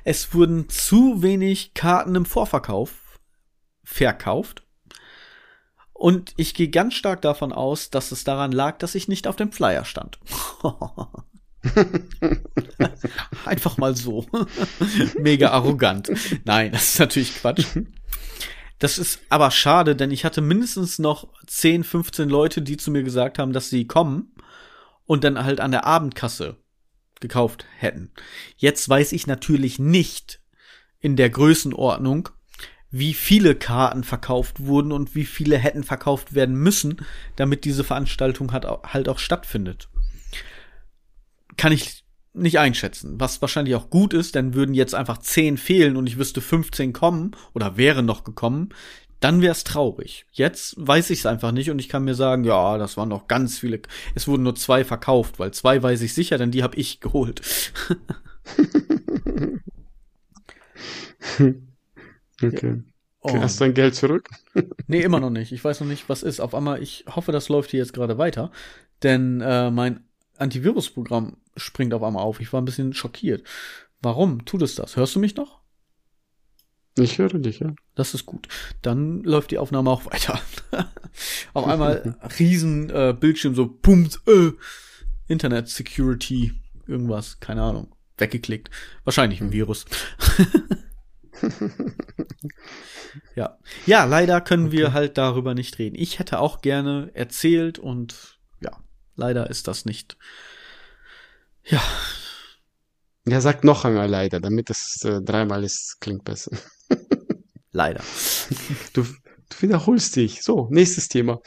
Es 0.04 0.34
wurden 0.34 0.70
zu 0.70 1.22
wenig 1.24 1.74
Karten 1.74 2.16
im 2.16 2.26
Vorverkauf 2.26 3.20
verkauft. 3.84 4.64
Und 5.94 6.34
ich 6.38 6.54
gehe 6.54 6.70
ganz 6.70 6.94
stark 6.94 7.22
davon 7.22 7.52
aus, 7.54 7.90
dass 7.90 8.12
es 8.12 8.24
daran 8.24 8.52
lag, 8.52 8.78
dass 8.78 8.96
ich 8.96 9.08
nicht 9.08 9.28
auf 9.28 9.36
dem 9.36 9.52
Flyer 9.52 9.86
stand. 9.86 10.20
Einfach 13.46 13.78
mal 13.78 13.96
so. 13.96 14.26
Mega 15.20 15.52
arrogant. 15.52 16.12
Nein, 16.44 16.72
das 16.72 16.90
ist 16.90 17.00
natürlich 17.00 17.36
Quatsch. 17.36 17.66
Das 18.86 19.00
ist 19.00 19.22
aber 19.30 19.50
schade, 19.50 19.96
denn 19.96 20.12
ich 20.12 20.26
hatte 20.26 20.42
mindestens 20.42 21.00
noch 21.00 21.28
10, 21.48 21.84
15 21.84 22.30
Leute, 22.30 22.62
die 22.62 22.78
zu 22.78 22.92
mir 22.92 23.02
gesagt 23.02 23.40
haben, 23.40 23.52
dass 23.52 23.72
sie 23.72 23.88
kommen 23.88 24.36
und 25.06 25.24
dann 25.24 25.44
halt 25.44 25.60
an 25.60 25.72
der 25.72 25.86
Abendkasse 25.86 26.58
gekauft 27.20 27.66
hätten. 27.80 28.12
Jetzt 28.58 28.88
weiß 28.88 29.14
ich 29.14 29.26
natürlich 29.26 29.80
nicht 29.80 30.40
in 31.00 31.16
der 31.16 31.32
Größenordnung, 31.32 32.30
wie 32.92 33.16
viele 33.16 33.56
Karten 33.56 34.04
verkauft 34.04 34.60
wurden 34.60 34.92
und 34.92 35.16
wie 35.16 35.26
viele 35.26 35.58
hätten 35.58 35.84
verkauft 35.84 36.36
werden 36.36 36.54
müssen, 36.54 37.04
damit 37.38 37.66
diese 37.66 37.84
Veranstaltung 37.84 38.54
halt 38.54 39.10
auch 39.10 39.18
stattfindet. 39.18 39.90
Kann 41.58 41.72
ich 41.72 42.05
nicht 42.36 42.60
einschätzen, 42.60 43.16
was 43.20 43.42
wahrscheinlich 43.42 43.76
auch 43.76 43.90
gut 43.90 44.14
ist, 44.14 44.36
denn 44.36 44.54
würden 44.54 44.76
jetzt 44.76 44.96
einfach 44.96 45.18
10 45.18 45.58
fehlen 45.58 45.98
und 45.98 46.08
ich 46.08 46.18
wüsste 46.18 46.42
15 46.42 46.94
kommen 46.94 47.32
oder 47.54 47.78
wären 47.78 48.06
noch 48.06 48.24
gekommen, 48.24 48.70
dann 49.20 49.42
wäre 49.42 49.54
es 49.54 49.64
traurig. 49.64 50.26
Jetzt 50.32 50.76
weiß 50.78 51.10
ich 51.10 51.20
es 51.20 51.26
einfach 51.26 51.52
nicht 51.52 51.72
und 51.72 51.80
ich 51.80 51.90
kann 51.90 52.04
mir 52.04 52.16
sagen, 52.16 52.44
ja, 52.44 52.78
das 52.78 52.98
waren 52.98 53.10
noch 53.10 53.28
ganz 53.28 53.58
viele. 53.58 53.82
Es 54.14 54.28
wurden 54.28 54.44
nur 54.44 54.56
zwei 54.56 54.84
verkauft, 54.84 55.40
weil 55.40 55.52
zwei 55.52 55.82
weiß 55.82 56.02
ich 56.02 56.14
sicher, 56.14 56.38
denn 56.38 56.52
die 56.52 56.64
habe 56.64 56.78
ich 56.78 57.00
geholt. 57.00 57.42
Okay. 62.44 62.84
Oh. 63.22 63.36
Hast 63.40 63.60
dein 63.60 63.74
Geld 63.74 63.96
zurück? 63.96 64.30
Nee, 64.88 65.02
immer 65.02 65.20
noch 65.20 65.32
nicht. 65.32 65.52
Ich 65.52 65.64
weiß 65.64 65.80
noch 65.80 65.88
nicht, 65.88 66.08
was 66.10 66.22
ist. 66.22 66.40
Auf 66.40 66.54
einmal, 66.54 66.82
ich 66.82 67.06
hoffe, 67.08 67.32
das 67.32 67.50
läuft 67.50 67.72
hier 67.72 67.80
jetzt 67.80 67.94
gerade 67.94 68.18
weiter. 68.18 68.52
Denn 69.02 69.42
äh, 69.42 69.72
mein 69.72 70.02
Antivirusprogramm 70.38 71.38
springt 71.56 71.94
auf 71.94 72.04
einmal 72.04 72.24
auf. 72.24 72.40
Ich 72.40 72.52
war 72.54 72.62
ein 72.62 72.66
bisschen 72.66 72.94
schockiert. 72.94 73.46
Warum 74.02 74.46
tut 74.46 74.62
es 74.62 74.76
das? 74.76 74.96
Hörst 74.96 75.16
du 75.16 75.20
mich 75.20 75.36
noch? 75.36 75.62
Ich 76.98 77.18
höre 77.18 77.40
dich, 77.40 77.60
ja. 77.60 77.74
Das 77.96 78.14
ist 78.14 78.26
gut. 78.26 78.48
Dann 78.82 79.22
läuft 79.24 79.52
die 79.52 79.58
Aufnahme 79.58 79.90
auch 79.90 80.06
weiter. 80.06 80.40
auf 81.54 81.66
einmal 81.66 82.18
riesen 82.40 82.90
äh, 82.90 83.16
Bildschirm, 83.18 83.56
so 83.56 83.68
pumpt, 83.68 84.22
äh, 84.28 84.52
Internet 85.28 85.68
Security, 85.68 86.54
irgendwas, 86.88 87.40
keine 87.40 87.64
Ahnung. 87.64 87.94
Weggeklickt. 88.18 88.70
Wahrscheinlich 89.04 89.42
ein 89.42 89.52
Virus. 89.52 89.86
ja. 93.36 93.58
Ja, 93.86 94.06
leider 94.06 94.40
können 94.40 94.72
wir 94.72 94.94
halt 94.94 95.18
darüber 95.18 95.54
nicht 95.54 95.80
reden. 95.80 95.98
Ich 95.98 96.20
hätte 96.20 96.40
auch 96.40 96.62
gerne 96.62 97.12
erzählt 97.14 97.78
und 97.78 98.40
ja, 98.62 98.72
leider 99.18 99.50
ist 99.50 99.68
das 99.68 99.84
nicht. 99.84 100.18
Ja, 101.66 101.82
Ja, 103.28 103.42
sag 103.42 103.64
noch 103.64 103.86
einmal 103.86 104.08
leider, 104.10 104.40
damit 104.40 104.70
es 104.70 105.04
äh, 105.04 105.22
dreimal 105.22 105.64
ist, 105.64 105.98
klingt 106.00 106.24
besser. 106.24 106.52
leider. 107.72 108.04
Du, 108.94 109.04
du 109.04 109.62
wiederholst 109.62 110.16
dich. 110.16 110.44
So, 110.44 110.68
nächstes 110.70 111.08
Thema. 111.08 111.42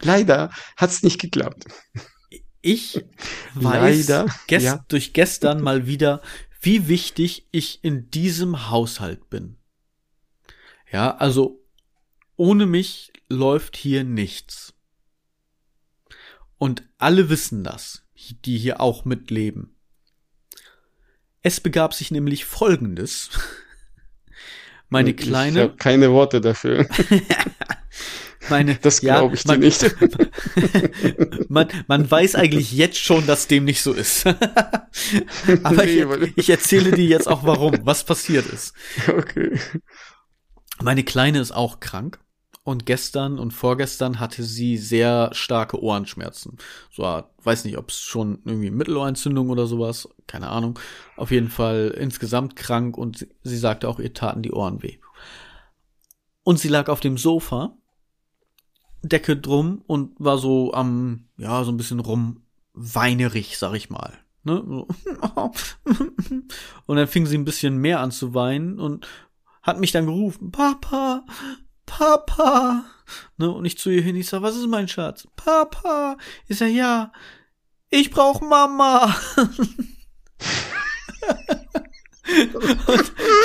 Leider 0.00 0.50
hat's 0.76 1.02
nicht 1.02 1.20
geklappt. 1.20 1.64
Ich 2.60 3.04
weiß 3.54 4.06
Leider, 4.06 4.26
ges 4.46 4.62
ja. 4.62 4.84
durch 4.86 5.12
gestern 5.12 5.60
mal 5.60 5.86
wieder, 5.88 6.22
wie 6.60 6.86
wichtig 6.86 7.48
ich 7.50 7.82
in 7.82 8.08
diesem 8.10 8.70
Haushalt 8.70 9.28
bin. 9.28 9.56
Ja, 10.92 11.16
also 11.16 11.60
ohne 12.36 12.66
mich 12.66 13.12
läuft 13.28 13.76
hier 13.76 14.04
nichts. 14.04 14.74
Und 16.58 16.84
alle 16.98 17.28
wissen 17.28 17.64
das, 17.64 18.01
die 18.30 18.58
hier 18.58 18.80
auch 18.80 19.04
mitleben. 19.04 19.76
Es 21.42 21.60
begab 21.60 21.94
sich 21.94 22.10
nämlich 22.10 22.44
Folgendes. 22.44 23.30
Meine 24.88 25.14
kleine, 25.14 25.58
Ich 25.58 25.62
habe 25.68 25.76
keine 25.76 26.12
Worte 26.12 26.40
dafür. 26.42 26.86
meine, 28.50 28.74
Das 28.76 29.00
ja, 29.00 29.20
glaube 29.20 29.36
ich 29.36 29.42
dir 29.44 29.52
man, 29.52 29.60
nicht. 29.60 29.96
man, 31.48 31.68
man 31.86 32.10
weiß 32.10 32.34
eigentlich 32.34 32.72
jetzt 32.72 32.98
schon, 32.98 33.26
dass 33.26 33.46
dem 33.46 33.64
nicht 33.64 33.80
so 33.80 33.94
ist. 33.94 34.26
Aber 34.26 35.86
Nee, 35.86 36.04
ich, 36.26 36.36
ich 36.36 36.50
erzähle 36.50 36.92
dir 36.92 37.06
jetzt 37.06 37.26
auch 37.26 37.44
warum, 37.44 37.74
was 37.84 38.04
passiert 38.04 38.44
ist. 38.46 38.74
Okay. 39.08 39.58
Meine 40.82 41.04
Kleine 41.04 41.40
ist 41.40 41.52
auch 41.52 41.80
krank 41.80 42.20
und 42.64 42.86
gestern 42.86 43.38
und 43.38 43.50
vorgestern 43.50 44.20
hatte 44.20 44.44
sie 44.44 44.76
sehr 44.76 45.30
starke 45.32 45.82
Ohrenschmerzen. 45.82 46.58
So, 46.90 47.22
weiß 47.42 47.64
nicht, 47.64 47.76
ob 47.76 47.90
es 47.90 48.00
schon 48.00 48.38
irgendwie 48.44 48.70
Mittelohrentzündung 48.70 49.50
oder 49.50 49.66
sowas, 49.66 50.08
keine 50.28 50.48
Ahnung. 50.48 50.78
Auf 51.16 51.32
jeden 51.32 51.48
Fall 51.48 51.94
insgesamt 51.98 52.54
krank 52.54 52.96
und 52.96 53.18
sie, 53.18 53.28
sie 53.42 53.58
sagte 53.58 53.88
auch, 53.88 53.98
ihr 53.98 54.14
taten 54.14 54.42
die 54.42 54.52
Ohren 54.52 54.82
weh. 54.82 54.98
Und 56.44 56.60
sie 56.60 56.68
lag 56.68 56.88
auf 56.88 57.00
dem 57.00 57.18
Sofa, 57.18 57.76
Decke 59.02 59.36
drum 59.36 59.82
und 59.86 60.14
war 60.18 60.38
so 60.38 60.72
am, 60.72 61.28
ja, 61.36 61.64
so 61.64 61.72
ein 61.72 61.76
bisschen 61.76 62.00
rumweinerig, 62.00 63.58
sag 63.58 63.74
ich 63.74 63.90
mal. 63.90 64.12
Ne? 64.44 64.60
Und 66.86 66.96
dann 66.96 67.06
fing 67.06 67.26
sie 67.26 67.38
ein 67.38 67.44
bisschen 67.44 67.78
mehr 67.78 68.00
an 68.00 68.10
zu 68.10 68.34
weinen 68.34 68.80
und 68.80 69.06
hat 69.62 69.78
mich 69.78 69.92
dann 69.92 70.06
gerufen, 70.06 70.50
Papa, 70.50 71.24
Papa. 71.86 72.84
Ne, 73.36 73.50
und 73.50 73.64
ich 73.64 73.78
zu 73.78 73.90
ihr 73.90 74.02
hin, 74.02 74.16
ich 74.16 74.28
sag, 74.28 74.42
was 74.42 74.56
ist 74.56 74.66
mein 74.66 74.88
Schatz? 74.88 75.26
Papa. 75.36 76.16
Ich 76.48 76.58
sag, 76.58 76.70
ja, 76.70 77.12
ich 77.90 78.10
brauch 78.10 78.40
Mama. 78.40 79.14
und 79.36 79.78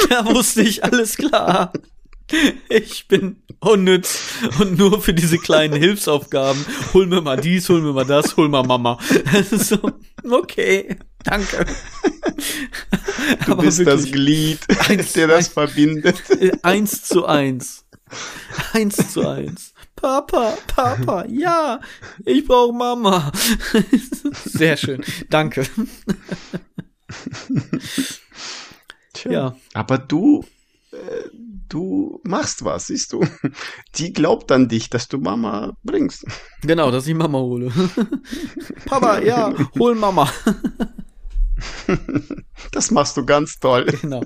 da 0.09 0.25
wusste 0.25 0.61
ich, 0.61 0.83
alles 0.83 1.17
klar. 1.17 1.73
Ich 2.69 3.07
bin 3.07 3.41
unnütz 3.59 4.19
und 4.59 4.77
nur 4.77 5.01
für 5.01 5.13
diese 5.13 5.37
kleinen 5.37 5.75
Hilfsaufgaben. 5.75 6.63
Hol 6.93 7.07
mir 7.07 7.21
mal 7.21 7.37
dies, 7.37 7.69
hol 7.69 7.81
mir 7.81 7.93
mal 7.93 8.05
das, 8.05 8.35
hol 8.35 8.49
mal 8.49 8.63
Mama. 8.63 8.97
So, 9.51 9.77
okay, 10.29 10.97
danke. 11.23 11.65
Du 13.45 13.53
Aber 13.53 13.63
bist 13.63 13.85
das. 13.85 14.11
Glied, 14.11 14.59
Eins, 14.89 15.13
der 15.13 15.27
das 15.27 15.47
verbindet. 15.47 16.21
Eins 16.63 17.03
zu 17.03 17.25
eins. 17.25 17.85
Eins 18.73 19.13
zu 19.13 19.27
eins. 19.27 19.73
Papa, 19.95 20.57
Papa, 20.67 21.25
ja, 21.27 21.79
ich 22.25 22.45
brauche 22.45 22.73
Mama. 22.73 23.31
Sehr 24.45 24.77
schön. 24.77 25.03
Danke. 25.29 25.65
Tja. 29.13 29.31
Ja. 29.31 29.55
Aber 29.73 29.97
du, 29.97 30.45
äh, 30.91 31.29
du 31.67 32.21
machst 32.23 32.63
was, 32.63 32.87
siehst 32.87 33.13
du. 33.13 33.25
Die 33.95 34.13
glaubt 34.13 34.51
an 34.51 34.67
dich, 34.67 34.89
dass 34.89 35.07
du 35.07 35.17
Mama 35.17 35.73
bringst. 35.83 36.25
Genau, 36.61 36.91
dass 36.91 37.07
ich 37.07 37.15
Mama 37.15 37.39
hole. 37.39 37.71
Papa, 38.85 39.19
ja, 39.19 39.53
hol 39.79 39.95
Mama. 39.95 40.31
Das 42.71 42.91
machst 42.91 43.17
du 43.17 43.25
ganz 43.25 43.59
toll. 43.59 43.85
Genau. 44.01 44.23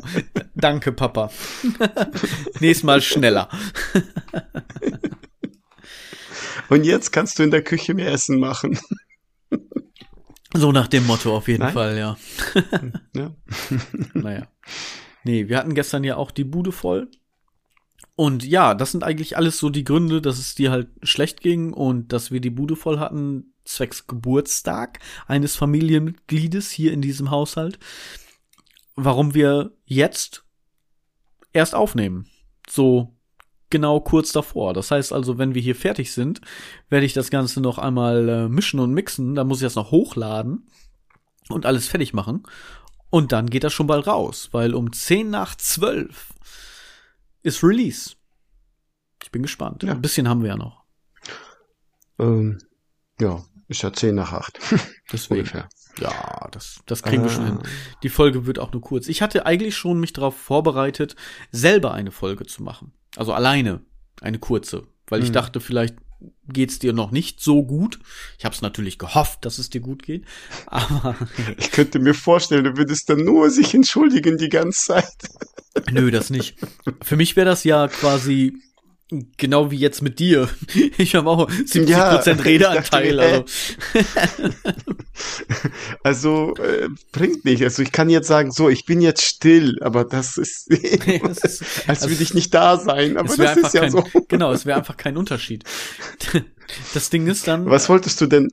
Danke, 0.56 0.91
Papa. 0.91 1.32
Nächstes 2.60 2.84
Mal 2.84 3.02
schneller. 3.02 3.50
Und 6.70 6.84
jetzt 6.84 7.12
kannst 7.12 7.39
du 7.39 7.44
in 7.44 7.52
der 7.52 7.63
Küche 7.63 7.94
mehr 7.94 8.12
Essen 8.12 8.39
machen. 8.39 8.80
So 10.54 10.72
nach 10.72 10.88
dem 10.88 11.06
Motto 11.08 11.36
auf 11.36 11.48
jeden 11.48 11.63
Nein? 11.63 11.74
Fall, 11.74 11.98
ja. 11.98 12.17
Ja. 13.15 13.36
Naja. 14.13 14.48
Nee, 15.24 15.48
wir 15.48 15.58
hatten 15.58 15.76
gestern 15.76 16.04
ja 16.04 16.15
auch 16.15 16.32
die 16.32 16.44
Bude 16.44 16.72
voll. 16.72 17.10
Und 18.15 18.45
ja, 18.45 18.76
das 18.76 18.91
sind 18.91 19.04
eigentlich 19.04 19.38
alles 19.38 19.58
so 19.58 19.69
die 19.69 19.84
Gründe, 19.84 20.21
dass 20.21 20.38
es 20.38 20.56
dir 20.56 20.71
halt 20.71 20.89
schlecht 21.02 21.41
ging 21.41 21.74
und 21.74 22.13
dass 22.13 22.32
wir 22.32 22.41
die 22.41 22.50
Bude 22.50 22.76
voll 22.76 23.00
hatten, 23.00 23.54
zwecks 23.65 24.08
Geburtstag 24.08 25.00
eines 25.28 25.56
Familienmitgliedes 25.56 26.69
hier 26.71 26.93
in 26.93 27.02
diesem 27.02 27.32
Haushalt. 27.32 27.80
Warum 28.95 29.34
wir 29.34 29.71
jetzt 29.86 30.43
erst 31.54 31.76
aufnehmen. 31.76 32.28
So 32.69 33.15
genau 33.69 34.00
kurz 34.02 34.32
davor. 34.32 34.74
Das 34.74 34.91
heißt 34.91 35.13
also, 35.13 35.38
wenn 35.38 35.56
wir 35.56 35.62
hier 35.62 35.76
fertig 35.76 36.12
sind, 36.12 36.41
werde 36.89 37.06
ich 37.06 37.13
das 37.13 37.32
Ganze 37.32 37.62
noch 37.62 37.78
einmal 37.78 38.30
äh, 38.30 38.50
mischen 38.50 38.80
und 38.80 38.93
mixen. 38.93 39.36
Dann 39.36 39.47
muss 39.47 39.60
ich 39.60 39.65
das 39.65 39.76
noch 39.76 39.91
hochladen 39.91 40.67
und 41.50 41.65
alles 41.65 41.88
fertig 41.88 42.13
machen. 42.13 42.43
Und 43.10 43.32
dann 43.32 43.50
geht 43.50 43.63
das 43.63 43.74
schon 43.74 43.88
bald 43.88 44.08
raus, 44.08 44.50
weil 44.52 44.74
um 44.74 44.93
10 44.93 45.30
nach 45.30 45.56
12 45.56 46.34
ist 47.43 47.63
Release. 47.63 48.12
Ich 49.23 49.32
bin 49.32 49.41
gespannt. 49.41 49.84
Ja. 49.84 49.91
Ein 49.91 50.01
bisschen 50.01 50.27
haben 50.27 50.41
wir 50.41 50.49
ja 50.49 50.58
noch. 50.58 50.84
Ähm, 52.19 52.60
ja, 53.19 53.43
ist 53.67 53.82
ja 53.82 53.93
10 53.93 54.15
nach 54.15 54.34
8. 54.34 54.60
Deswegen. 55.12 55.39
Ungefähr. 55.41 55.69
Ja, 55.99 56.47
das, 56.51 56.80
das 56.86 57.04
kriegen 57.04 57.23
wir 57.23 57.30
schon 57.30 57.45
hin. 57.45 57.60
Ah. 57.62 57.67
Die 58.04 58.10
Folge 58.10 58.45
wird 58.45 58.60
auch 58.60 58.71
nur 58.71 58.82
kurz. 58.82 59.08
Ich 59.08 59.21
hatte 59.21 59.45
eigentlich 59.45 59.75
schon 59.75 59.99
mich 59.99 60.13
darauf 60.13 60.38
vorbereitet, 60.38 61.15
selber 61.51 61.93
eine 61.93 62.12
Folge 62.12 62.45
zu 62.45 62.63
machen. 62.63 62.93
Also 63.17 63.34
alleine 63.34 63.82
eine 64.21 64.39
kurze, 64.39 64.88
weil 65.08 65.19
ich 65.21 65.27
Hm. 65.27 65.34
dachte, 65.34 65.60
vielleicht 65.60 65.95
geht's 66.47 66.79
dir 66.79 66.93
noch 66.93 67.12
nicht 67.12 67.39
so 67.39 67.63
gut. 67.63 67.99
Ich 68.38 68.45
habe 68.45 68.55
es 68.55 68.62
natürlich 68.62 68.97
gehofft, 68.97 69.45
dass 69.45 69.57
es 69.57 69.69
dir 69.69 69.81
gut 69.81 70.03
geht, 70.03 70.25
aber 70.67 71.15
Ich 71.57 71.71
könnte 71.71 71.99
mir 71.99 72.13
vorstellen, 72.13 72.63
du 72.63 72.77
würdest 72.77 73.10
dann 73.10 73.23
nur 73.23 73.49
sich 73.49 73.73
entschuldigen 73.73 74.38
die 74.38 74.49
ganze 74.49 74.86
Zeit. 74.86 75.13
nö, 75.91 76.12
das 76.12 76.29
nicht. 76.29 76.57
Für 77.01 77.15
mich 77.15 77.36
wäre 77.36 77.45
das 77.45 77.63
ja 77.63 77.88
quasi 77.88 78.57
genau 79.38 79.71
wie 79.71 79.78
jetzt 79.78 80.02
mit 80.02 80.19
dir. 80.19 80.50
Ich 80.97 81.15
habe 81.15 81.30
auch 81.30 81.50
70% 81.50 81.88
Ja, 81.88 82.15
Redeanteil. 82.19 83.13
ich 83.13 83.19
Also. 83.19 83.45
Also 86.04 86.56
äh, 86.56 86.88
bringt 87.12 87.45
nicht. 87.45 87.63
Also 87.63 87.84
ich 87.84 87.91
kann 87.91 88.10
jetzt 88.10 88.28
sagen, 88.28 88.52
so, 88.52 88.69
ich 88.69 88.86
bin 88.86 89.02
jetzt 89.02 89.24
still, 89.24 89.78
aber 89.82 90.04
das 90.06 90.38
ist, 90.38 90.67
Das 91.24 91.38
ist- 91.39 91.63
als 91.88 92.02
also- 92.04 92.10
würde 92.10 92.24
ich 92.24 92.34
nicht 92.34 92.54
da 92.54 92.78
sein. 92.78 93.17
Aber 93.17 93.36
das 93.36 93.58
ist 93.58 93.74
ja 93.74 93.82
kein, 93.82 93.91
so. 93.91 94.04
genau, 94.28 94.52
es 94.52 94.65
wäre 94.65 94.78
einfach 94.80 94.97
kein 94.97 95.17
Unterschied. 95.17 95.63
Das 96.93 97.10
Ding 97.10 97.27
ist 97.27 97.47
dann, 97.47 97.65
Was 97.65 97.89
wolltest 97.89 98.19
du 98.21 98.27
denn 98.27 98.49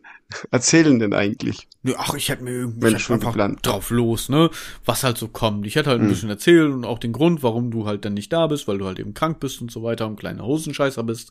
erzählen 0.51 0.99
denn 0.99 1.15
eigentlich? 1.15 1.69
Ach, 1.97 2.13
ich 2.15 2.29
hätte 2.29 2.45
mir 2.45 2.51
irgendwie 2.51 2.89
ich 2.89 3.11
einfach 3.11 3.29
geplant. 3.33 3.61
drauf 3.63 3.89
los, 3.91 4.29
ne? 4.29 4.51
Was 4.85 5.03
halt 5.03 5.17
so 5.17 5.29
kommt. 5.29 5.67
Ich 5.67 5.77
hätte 5.77 5.89
halt 5.89 6.01
ein 6.01 6.07
Mhm. 6.07 6.11
bisschen 6.11 6.29
erzählt 6.29 6.71
und 6.71 6.85
auch 6.85 6.99
den 6.99 7.13
Grund, 7.13 7.43
warum 7.43 7.71
du 7.71 7.87
halt 7.87 8.05
dann 8.05 8.13
nicht 8.15 8.31
da 8.33 8.47
bist, 8.47 8.69
weil 8.69 8.77
du 8.77 8.85
halt 8.87 8.99
eben 8.99 9.15
krank 9.15 9.41
bist 9.41 9.63
und 9.63 9.71
so 9.71 9.83
weiter 9.83 10.07
und 10.07 10.17
kleiner 10.21 10.45
Hosenscheißer 10.45 11.03
bist. 11.03 11.31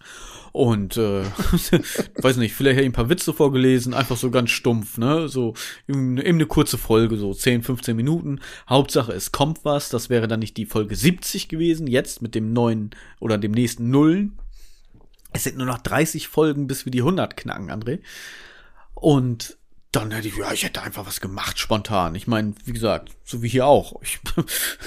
Und 0.52 0.97
äh, 0.97 1.21
weiß 2.21 2.38
nicht, 2.38 2.56
vielleicht 2.56 2.78
hätte 2.78 2.84
ich 2.86 2.89
ein 2.89 2.93
paar 2.93 3.10
Witze 3.10 3.34
vorgelesen, 3.34 3.93
einfach 3.93 4.17
so 4.17 4.32
ganz 4.32 4.50
stumpf, 4.50 4.97
ne? 4.97 5.28
So 5.30 5.54
eben, 5.88 6.17
eben 6.17 6.38
eine 6.38 6.47
kurze 6.47 6.78
Folge, 6.80 7.17
so 7.17 7.34
10, 7.34 7.62
15 7.63 7.95
Minuten. 7.95 8.39
Hauptsache, 8.67 9.12
es 9.12 9.32
kommt 9.32 9.63
was. 9.63 9.89
Das 9.89 10.10
wäre 10.10 10.28
dann 10.28 10.39
nicht 10.39 10.58
die 10.58 10.65
Folge 10.65 10.95
70 10.95 11.50
gewesen, 11.50 11.86
jetzt 11.88 12.21
mit 12.23 12.34
dem 12.34 12.52
neuen 12.54 12.91
oder 13.19 13.38
dem 13.38 13.52
nächsten 13.52 13.89
Nullen. 13.91 14.39
Es 15.38 15.43
sind 15.43 15.56
nur 15.56 15.67
noch 15.67 15.78
30 15.78 16.28
Folgen, 16.30 16.65
bis 16.65 16.86
wir 16.86 16.91
die 16.91 17.02
100 17.02 17.38
knacken, 17.38 17.69
André. 17.69 18.00
Und 18.95 19.56
dann 19.91 20.10
hätte 20.10 20.28
ich, 20.28 20.36
ja, 20.36 20.52
ich 20.52 20.63
hätte 20.63 20.82
einfach 20.82 21.06
was 21.06 21.21
gemacht, 21.21 21.60
spontan. 21.60 22.15
Ich 22.15 22.26
meine, 22.26 22.56
wie 22.65 22.73
gesagt, 22.73 23.12
so 23.23 23.43
wie 23.43 23.47
hier 23.47 23.67
auch. 23.67 24.02
Ich 24.02 24.19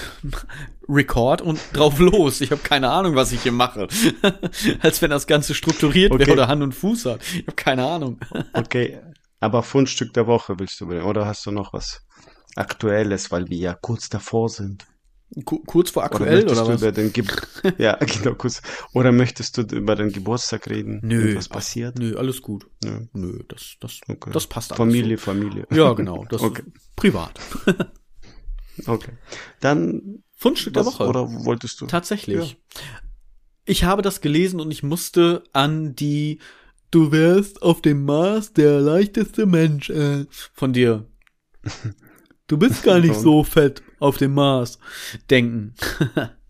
Record 0.88 1.40
und 1.40 1.60
drauf 1.72 2.00
los. 2.00 2.40
Ich 2.40 2.50
habe 2.50 2.62
keine 2.62 2.90
Ahnung, 2.90 3.14
was 3.14 3.30
ich 3.30 3.44
hier 3.44 3.52
mache. 3.52 3.86
Als 4.80 5.00
wenn 5.00 5.10
das 5.10 5.28
Ganze 5.28 5.54
strukturiert 5.54 6.10
wäre 6.10 6.22
Okay. 6.22 6.32
oder 6.32 6.48
Hand 6.48 6.64
und 6.64 6.74
Fuß 6.74 7.04
hat. 7.04 7.22
Ich 7.22 7.46
habe 7.46 7.54
keine 7.54 7.86
Ahnung. 7.86 8.18
Okay, 8.52 8.98
aber 9.38 9.62
Fundstück 9.62 10.12
der 10.14 10.26
Woche 10.26 10.58
willst 10.58 10.80
du 10.80 10.88
bringen? 10.88 11.04
Oder 11.04 11.26
hast 11.26 11.46
du 11.46 11.52
noch 11.52 11.72
was 11.72 12.04
Aktuelles, 12.56 13.30
weil 13.30 13.48
wir 13.48 13.56
ja 13.56 13.74
kurz 13.74 14.08
davor 14.08 14.48
sind? 14.48 14.84
Ku- 15.44 15.62
Kurz 15.64 15.90
vor 15.90 16.02
Oder 16.02 16.12
aktuell 16.12 16.44
oder, 16.44 16.54
du 16.64 16.68
was? 16.68 16.80
über 16.82 16.90
den 16.92 17.12
Ge 17.12 17.24
ja, 17.78 17.96
genau, 17.96 18.34
kurz. 18.34 18.62
Oder 18.94 19.12
möchtest 19.12 19.56
du 19.56 19.62
über 19.76 19.94
den 19.94 20.10
Geburtstag 20.12 20.68
reden? 20.68 21.00
Nö. 21.02 21.36
Was 21.36 21.48
passiert? 21.48 21.98
Nö, 21.98 22.16
alles 22.16 22.42
gut. 22.42 22.66
Nö. 22.84 23.06
Nö, 23.12 23.38
das, 23.48 23.76
das, 23.80 24.00
Okay. 24.08 24.30
das 24.32 24.46
passt 24.48 24.72
alles. 24.72 24.78
Familie, 24.78 25.18
Familie. 25.18 25.66
So. 25.70 25.76
Ja, 25.76 25.92
genau. 25.92 26.24
Das 26.30 26.42
Okay. 26.42 26.62
ist 26.66 26.96
privat. 26.96 27.38
Okay. 28.86 29.12
Dann 29.60 30.22
Fundstück 30.34 30.72
der 30.74 30.86
Woche. 30.86 31.06
oder 31.06 31.28
wolltest 31.44 31.80
du? 31.82 31.86
Tatsächlich. 31.86 32.56
Ich 33.66 33.84
habe 33.84 34.00
das 34.00 34.22
gelesen 34.22 34.58
und 34.58 34.70
ich 34.70 34.82
musste 34.82 35.44
an 35.52 35.94
die 35.94 36.38
Du 36.90 37.12
wärst 37.12 37.62
auf 37.62 37.82
dem 37.82 38.04
Mars 38.04 38.52
der 38.52 38.80
leichteste 38.80 39.44
Mensch 39.46 39.90
äh, 39.90 40.24
von 40.54 40.72
dir. 40.72 41.06
Du 42.48 42.56
bist 42.58 42.82
gar 42.82 42.98
nicht 42.98 43.14
so 43.14 43.44
fett 43.44 43.82
auf 44.00 44.16
dem 44.18 44.34
Mars 44.34 44.78
denken. 45.30 45.74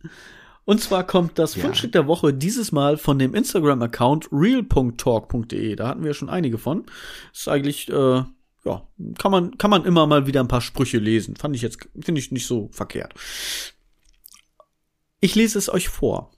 Und 0.65 0.81
zwar 0.81 1.07
kommt 1.07 1.39
das 1.39 1.57
Ja. 1.57 1.63
Fundstück 1.63 1.93
der 1.93 2.07
Woche 2.07 2.33
dieses 2.33 2.71
Mal 2.71 2.97
von 2.97 3.19
dem 3.19 3.35
Instagram-Account 3.35 4.29
real.talk.de. 4.31 5.75
Da 5.75 5.89
hatten 5.89 6.05
wir 6.05 6.15
schon 6.15 6.31
einige 6.31 6.59
von. 6.59 6.87
Ist 7.33 7.49
eigentlich, 7.49 7.89
äh, 7.89 8.23
ja, 8.65 8.87
kann 9.19 9.33
man, 9.33 9.59
kann 9.59 9.71
man 9.71 9.85
immer 9.85 10.07
mal 10.07 10.27
wieder 10.27 10.41
ein 10.41 10.49
paar 10.49 10.61
Sprüche 10.61 10.99
lesen. 10.99 11.35
Fand 11.37 11.57
ich 11.57 11.63
jetzt, 11.63 11.89
finde 12.01 12.21
ich 12.21 12.31
nicht 12.31 12.47
so 12.47 12.69
verkehrt. 12.73 13.15
Ich 15.21 15.35
lese 15.35 15.59
es 15.59 15.69
euch 15.69 15.89
vor. 15.89 16.31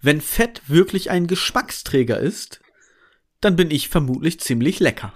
Wenn 0.00 0.20
Fett 0.20 0.62
wirklich 0.68 1.10
ein 1.10 1.26
Geschmacksträger 1.26 2.18
ist, 2.18 2.60
dann 3.40 3.56
bin 3.56 3.70
ich 3.70 3.88
vermutlich 3.88 4.40
ziemlich 4.40 4.80
lecker. 4.80 5.12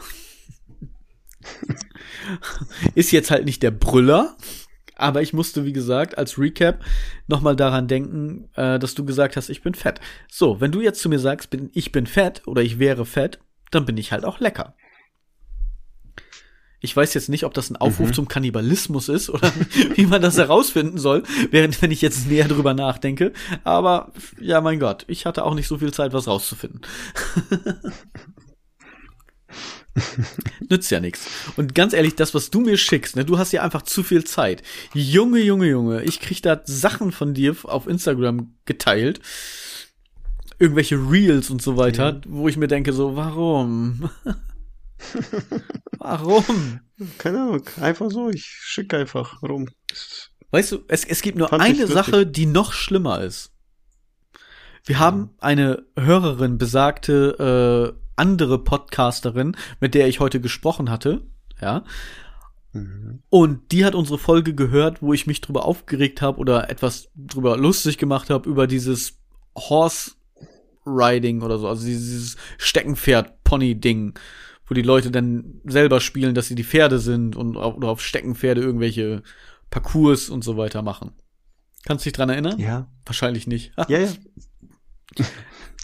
ist 2.94 3.10
jetzt 3.10 3.30
halt 3.30 3.44
nicht 3.44 3.62
der 3.62 3.70
Brüller, 3.70 4.36
aber 5.00 5.22
ich 5.22 5.32
musste, 5.32 5.64
wie 5.64 5.72
gesagt, 5.72 6.16
als 6.18 6.38
Recap 6.38 6.84
nochmal 7.26 7.56
daran 7.56 7.88
denken, 7.88 8.48
äh, 8.54 8.78
dass 8.78 8.94
du 8.94 9.04
gesagt 9.04 9.36
hast, 9.36 9.48
ich 9.48 9.62
bin 9.62 9.74
fett. 9.74 10.00
So, 10.30 10.60
wenn 10.60 10.72
du 10.72 10.80
jetzt 10.80 11.00
zu 11.00 11.08
mir 11.08 11.18
sagst, 11.18 11.50
bin, 11.50 11.70
ich 11.72 11.92
bin 11.92 12.06
fett 12.06 12.42
oder 12.46 12.62
ich 12.62 12.78
wäre 12.78 13.04
fett, 13.06 13.38
dann 13.70 13.84
bin 13.86 13.96
ich 13.96 14.12
halt 14.12 14.24
auch 14.24 14.40
lecker. 14.40 14.74
Ich 16.82 16.96
weiß 16.96 17.12
jetzt 17.12 17.28
nicht, 17.28 17.44
ob 17.44 17.52
das 17.52 17.68
ein 17.68 17.76
Aufruf 17.76 18.08
Mhm. 18.08 18.14
zum 18.14 18.28
Kannibalismus 18.28 19.10
ist 19.10 19.28
oder 19.28 19.52
wie 19.96 20.06
man 20.06 20.22
das 20.22 20.38
herausfinden 20.38 20.96
soll, 20.96 21.24
während 21.50 21.80
wenn 21.82 21.90
ich 21.90 22.00
jetzt 22.00 22.26
näher 22.26 22.48
drüber 22.48 22.72
nachdenke. 22.72 23.32
Aber 23.64 24.12
ja, 24.40 24.62
mein 24.62 24.80
Gott, 24.80 25.04
ich 25.06 25.26
hatte 25.26 25.44
auch 25.44 25.54
nicht 25.54 25.68
so 25.68 25.76
viel 25.78 25.92
Zeit, 25.92 26.14
was 26.14 26.26
rauszufinden. 26.26 26.80
Nützt 30.68 30.90
ja 30.90 31.00
nichts. 31.00 31.26
Und 31.56 31.74
ganz 31.74 31.92
ehrlich, 31.92 32.14
das, 32.14 32.34
was 32.34 32.50
du 32.50 32.60
mir 32.60 32.76
schickst, 32.76 33.16
ne, 33.16 33.24
du 33.24 33.38
hast 33.38 33.52
ja 33.52 33.62
einfach 33.62 33.82
zu 33.82 34.02
viel 34.02 34.24
Zeit. 34.24 34.62
Junge, 34.94 35.40
Junge, 35.40 35.68
Junge, 35.68 36.02
ich 36.04 36.20
krieg 36.20 36.42
da 36.42 36.60
Sachen 36.64 37.12
von 37.12 37.34
dir 37.34 37.56
auf 37.64 37.86
Instagram 37.86 38.54
geteilt. 38.64 39.20
Irgendwelche 40.58 40.96
Reels 40.96 41.50
und 41.50 41.62
so 41.62 41.76
weiter, 41.76 42.20
wo 42.26 42.46
ich 42.48 42.56
mir 42.56 42.68
denke, 42.68 42.92
so, 42.92 43.16
warum? 43.16 44.10
warum? 45.98 46.80
Keine 47.18 47.40
Ahnung, 47.40 47.62
einfach 47.80 48.10
so, 48.10 48.28
ich 48.28 48.44
schicke 48.44 48.98
einfach 48.98 49.42
rum. 49.42 49.68
Weißt 50.50 50.72
du, 50.72 50.84
es, 50.88 51.04
es 51.04 51.22
gibt 51.22 51.38
nur 51.38 51.48
Fand 51.48 51.62
eine. 51.62 51.86
Sache, 51.86 52.26
die 52.26 52.46
noch 52.46 52.72
schlimmer 52.72 53.22
ist. 53.22 53.52
Wir 54.84 54.98
haben 54.98 55.30
eine 55.38 55.84
Hörerin, 55.98 56.58
besagte 56.58 57.94
äh, 57.96 58.09
andere 58.16 58.58
Podcasterin, 58.62 59.56
mit 59.80 59.94
der 59.94 60.08
ich 60.08 60.20
heute 60.20 60.40
gesprochen 60.40 60.90
hatte, 60.90 61.22
ja, 61.60 61.84
Mhm. 62.72 63.22
und 63.30 63.72
die 63.72 63.84
hat 63.84 63.96
unsere 63.96 64.16
Folge 64.16 64.54
gehört, 64.54 65.02
wo 65.02 65.12
ich 65.12 65.26
mich 65.26 65.40
drüber 65.40 65.64
aufgeregt 65.64 66.22
habe 66.22 66.38
oder 66.38 66.70
etwas 66.70 67.08
drüber 67.16 67.56
lustig 67.56 67.98
gemacht 67.98 68.30
habe 68.30 68.48
über 68.48 68.68
dieses 68.68 69.18
Horse 69.56 70.12
Riding 70.86 71.42
oder 71.42 71.58
so, 71.58 71.66
also 71.66 71.84
dieses 71.84 72.36
Steckenpferd-Pony-Ding, 72.58 74.14
wo 74.66 74.74
die 74.74 74.82
Leute 74.82 75.10
dann 75.10 75.60
selber 75.64 76.00
spielen, 76.00 76.34
dass 76.34 76.46
sie 76.46 76.54
die 76.54 76.62
Pferde 76.64 77.00
sind 77.00 77.34
und 77.34 77.56
auf, 77.56 77.74
oder 77.76 77.88
auf 77.88 78.00
Steckenpferde 78.00 78.60
irgendwelche 78.60 79.22
Parcours 79.70 80.30
und 80.30 80.44
so 80.44 80.56
weiter 80.56 80.82
machen. 80.82 81.10
Kannst 81.84 82.04
du 82.04 82.10
dich 82.10 82.16
dran 82.16 82.28
erinnern? 82.30 82.58
Ja, 82.60 82.86
Wahrscheinlich 83.04 83.48
nicht. 83.48 83.72
ja, 83.88 83.98
ja. 83.98 84.08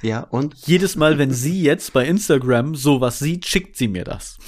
Ja, 0.03 0.21
und? 0.21 0.55
Jedes 0.67 0.97
Mal, 0.97 1.19
wenn 1.19 1.33
sie 1.33 1.63
jetzt 1.63 1.93
bei 1.93 2.07
Instagram 2.07 2.75
sowas 2.75 3.19
sieht, 3.19 3.47
schickt 3.47 3.77
sie 3.77 3.89
mir 3.89 4.05
das. 4.05 4.39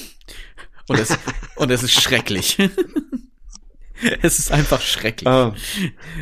Und 0.89 0.99
es, 0.99 1.19
und 1.57 1.71
es 1.71 1.83
ist 1.83 1.93
schrecklich. 1.93 2.59
Es 4.23 4.39
ist 4.39 4.53
einfach 4.53 4.81
schrecklich. 4.81 5.27
Ah, 5.27 5.55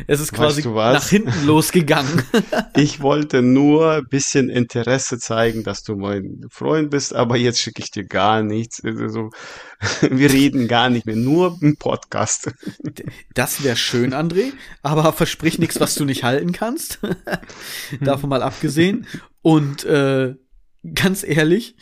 es 0.07 0.19
ist 0.19 0.33
quasi 0.33 0.67
nach 0.67 1.07
hinten 1.07 1.45
losgegangen. 1.45 2.23
ich 2.75 3.01
wollte 3.01 3.41
nur 3.41 3.91
ein 3.93 4.07
bisschen 4.07 4.49
Interesse 4.49 5.19
zeigen, 5.19 5.63
dass 5.63 5.83
du 5.83 5.95
mein 5.95 6.45
Freund 6.49 6.89
bist, 6.89 7.15
aber 7.15 7.37
jetzt 7.37 7.59
schicke 7.59 7.81
ich 7.81 7.91
dir 7.91 8.05
gar 8.05 8.43
nichts. 8.43 8.83
Also, 8.83 9.29
wir 10.01 10.31
reden 10.31 10.67
gar 10.67 10.89
nicht 10.89 11.05
mehr, 11.05 11.15
nur 11.15 11.57
im 11.61 11.77
Podcast. 11.77 12.51
Das 13.33 13.63
wäre 13.63 13.77
schön, 13.77 14.13
André, 14.13 14.53
aber 14.81 15.13
versprich 15.13 15.59
nichts, 15.59 15.79
was 15.79 15.95
du 15.95 16.05
nicht 16.05 16.23
halten 16.23 16.51
kannst. 16.51 16.99
Davon 18.01 18.29
mal 18.29 18.41
abgesehen. 18.41 19.05
Und 19.41 19.83
äh, 19.85 20.35
ganz 20.93 21.23
ehrlich, 21.23 21.75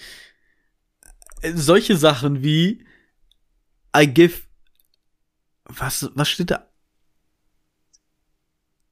solche 1.53 1.95
Sachen 1.95 2.43
wie 2.43 2.86
I 3.95 4.08
give 4.08 4.41
was 5.65 6.10
was 6.15 6.30
steht 6.30 6.51
da? 6.51 6.69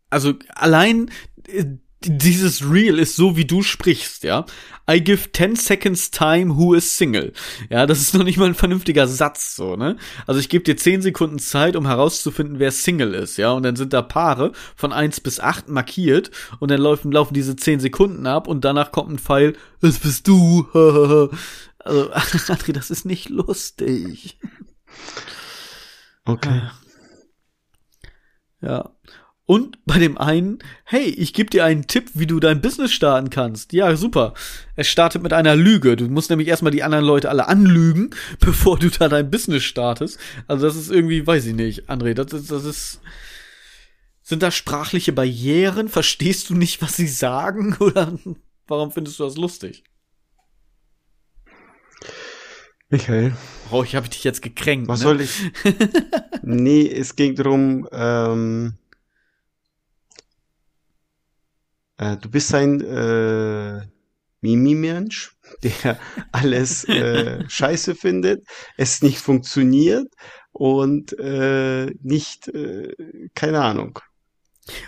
Also 0.09 0.33
allein 0.55 1.09
äh, 1.47 1.65
dieses 2.05 2.69
Reel 2.69 2.99
ist 2.99 3.15
so, 3.15 3.37
wie 3.37 3.45
du 3.45 3.63
sprichst, 3.63 4.23
ja. 4.23 4.45
I 4.89 5.01
give 5.01 5.31
10 5.31 5.55
seconds 5.55 6.11
time 6.11 6.57
who 6.57 6.73
is 6.73 6.97
single. 6.97 7.31
Ja, 7.69 7.85
das 7.85 8.01
ist 8.01 8.13
noch 8.13 8.23
nicht 8.23 8.37
mal 8.37 8.47
ein 8.47 8.55
vernünftiger 8.55 9.07
Satz, 9.07 9.55
so, 9.55 9.75
ne? 9.75 9.97
Also 10.27 10.39
ich 10.39 10.49
gebe 10.49 10.63
dir 10.63 10.75
10 10.75 11.01
Sekunden 11.01 11.39
Zeit, 11.39 11.75
um 11.75 11.87
herauszufinden, 11.87 12.59
wer 12.59 12.71
Single 12.71 13.13
ist, 13.13 13.37
ja. 13.37 13.51
Und 13.53 13.63
dann 13.63 13.75
sind 13.75 13.93
da 13.93 14.01
Paare 14.01 14.51
von 14.75 14.91
1 14.91 15.21
bis 15.21 15.39
8 15.39 15.69
markiert 15.69 16.31
und 16.59 16.69
dann 16.71 16.81
laufen, 16.81 17.11
laufen 17.11 17.33
diese 17.33 17.55
10 17.55 17.79
Sekunden 17.79 18.27
ab 18.27 18.47
und 18.47 18.65
danach 18.65 18.91
kommt 18.91 19.11
ein 19.11 19.19
Pfeil, 19.19 19.55
es 19.81 19.99
bist 19.99 20.27
du. 20.27 20.67
also, 21.79 22.11
André, 22.13 22.73
das 22.73 22.91
ist 22.91 23.05
nicht 23.05 23.29
lustig. 23.29 24.37
Okay. 26.25 26.61
Ja. 28.61 28.91
Und 29.45 29.77
bei 29.85 29.99
dem 29.99 30.17
einen, 30.17 30.59
hey, 30.85 31.03
ich 31.03 31.33
gebe 31.33 31.49
dir 31.49 31.65
einen 31.65 31.85
Tipp, 31.87 32.11
wie 32.13 32.27
du 32.27 32.39
dein 32.39 32.61
Business 32.61 32.93
starten 32.93 33.29
kannst. 33.29 33.73
Ja, 33.73 33.93
super. 33.97 34.33
Es 34.77 34.87
startet 34.87 35.21
mit 35.21 35.33
einer 35.33 35.55
Lüge. 35.57 35.97
Du 35.97 36.07
musst 36.07 36.29
nämlich 36.29 36.47
erstmal 36.47 36.71
die 36.71 36.83
anderen 36.83 37.03
Leute 37.03 37.29
alle 37.29 37.47
anlügen, 37.47 38.11
bevor 38.39 38.79
du 38.79 38.89
da 38.89 39.09
dein 39.09 39.29
Business 39.29 39.63
startest. 39.63 40.17
Also 40.47 40.65
das 40.65 40.77
ist 40.77 40.89
irgendwie, 40.89 41.27
weiß 41.27 41.45
ich 41.45 41.55
nicht, 41.55 41.89
André, 41.89 42.13
das 42.13 42.31
ist, 42.31 42.51
das 42.51 42.63
ist. 42.63 43.01
Sind 44.21 44.41
da 44.41 44.51
sprachliche 44.51 45.11
Barrieren? 45.11 45.89
Verstehst 45.89 46.49
du 46.49 46.55
nicht, 46.55 46.81
was 46.81 46.95
sie 46.95 47.07
sagen? 47.07 47.75
Oder 47.79 48.17
warum 48.67 48.91
findest 48.91 49.19
du 49.19 49.25
das 49.25 49.35
lustig? 49.35 49.83
Michael. 52.93 53.33
Oh, 53.71 53.83
ich 53.83 53.95
habe 53.95 54.07
dich 54.07 54.23
jetzt 54.23 54.43
gekränkt. 54.43 54.87
Was 54.87 54.99
ne? 54.99 55.03
soll 55.03 55.21
ich? 55.21 55.51
nee, 56.43 56.87
es 56.87 57.15
ging 57.15 57.33
darum, 57.33 57.89
ähm, 57.91 58.77
äh, 61.97 62.17
du 62.17 62.29
bist 62.29 62.53
ein 62.53 62.81
äh, 62.81 63.81
Mimi-Mensch, 64.41 65.35
der 65.63 65.97
alles 66.31 66.83
äh, 66.83 67.43
scheiße 67.49 67.95
findet, 67.95 68.45
es 68.77 69.01
nicht 69.01 69.17
funktioniert 69.17 70.13
und 70.51 71.17
äh, 71.17 71.87
nicht, 72.03 72.49
äh, 72.49 72.93
keine 73.33 73.61
Ahnung. 73.63 73.97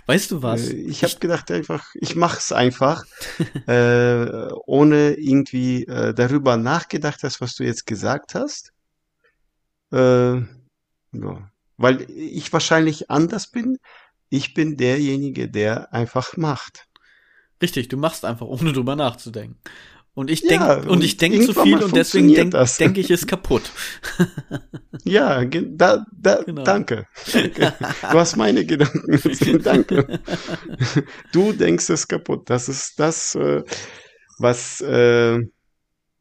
Weißt 0.06 0.32
du 0.32 0.42
was? 0.42 0.70
Äh, 0.70 0.76
Ich 0.76 1.04
habe 1.04 1.16
gedacht 1.20 1.52
einfach, 1.52 1.86
ich 1.96 2.16
mach's 2.16 2.52
einfach, 2.52 3.06
äh, 3.68 4.48
ohne 4.66 5.14
irgendwie 5.16 5.84
äh, 5.86 6.14
darüber 6.14 6.58
nachgedacht 6.58 7.24
hast, 7.24 7.42
was 7.42 7.56
du 7.56 7.64
jetzt 7.64 7.86
gesagt 7.86 8.36
hast. 8.36 8.72
Äh, 9.92 10.38
ja. 10.38 11.52
Weil 11.78 12.10
ich 12.10 12.52
wahrscheinlich 12.54 13.10
anders 13.12 13.52
bin. 13.52 13.78
Ich 14.30 14.54
bin 14.54 14.78
derjenige, 14.78 15.50
der 15.50 15.94
einfach 15.94 16.38
macht. 16.38 16.86
Richtig, 17.62 17.90
du 17.90 17.98
machst 17.98 18.26
einfach, 18.26 18.48
ohne 18.48 18.74
drüber 18.74 18.96
nachzudenken. 18.96 19.60
Und 20.16 20.32
ich 20.32 20.42
Ja, 20.44 20.76
denk, 20.78 20.90
und 20.90 21.04
ich 21.04 21.18
denk 21.18 21.44
zu 21.44 21.54
viel 21.54 21.84
und 21.84 21.96
deswegen 21.96 22.30
funktioniert 22.30 22.80
denk, 22.80 22.98
ich 22.98 23.12
es 23.12 23.28
kaputt. 23.28 23.72
Ja, 25.04 25.46
da, 25.46 26.06
da, 26.12 26.42
Genau. 26.46 26.64
danke. 26.64 27.06
danke. 27.32 27.74
Du 28.10 28.20
hast 28.20 28.36
meine 28.38 28.66
Gedanken. 28.66 29.62
danke. 29.64 30.20
Du 31.32 31.54
denkst 31.54 31.90
es 31.90 32.08
kaputt. 32.08 32.50
Das 32.50 32.70
ist 32.70 33.00
das, 33.00 33.36
äh, 33.36 33.64
was, 34.40 34.82
äh, 34.82 35.40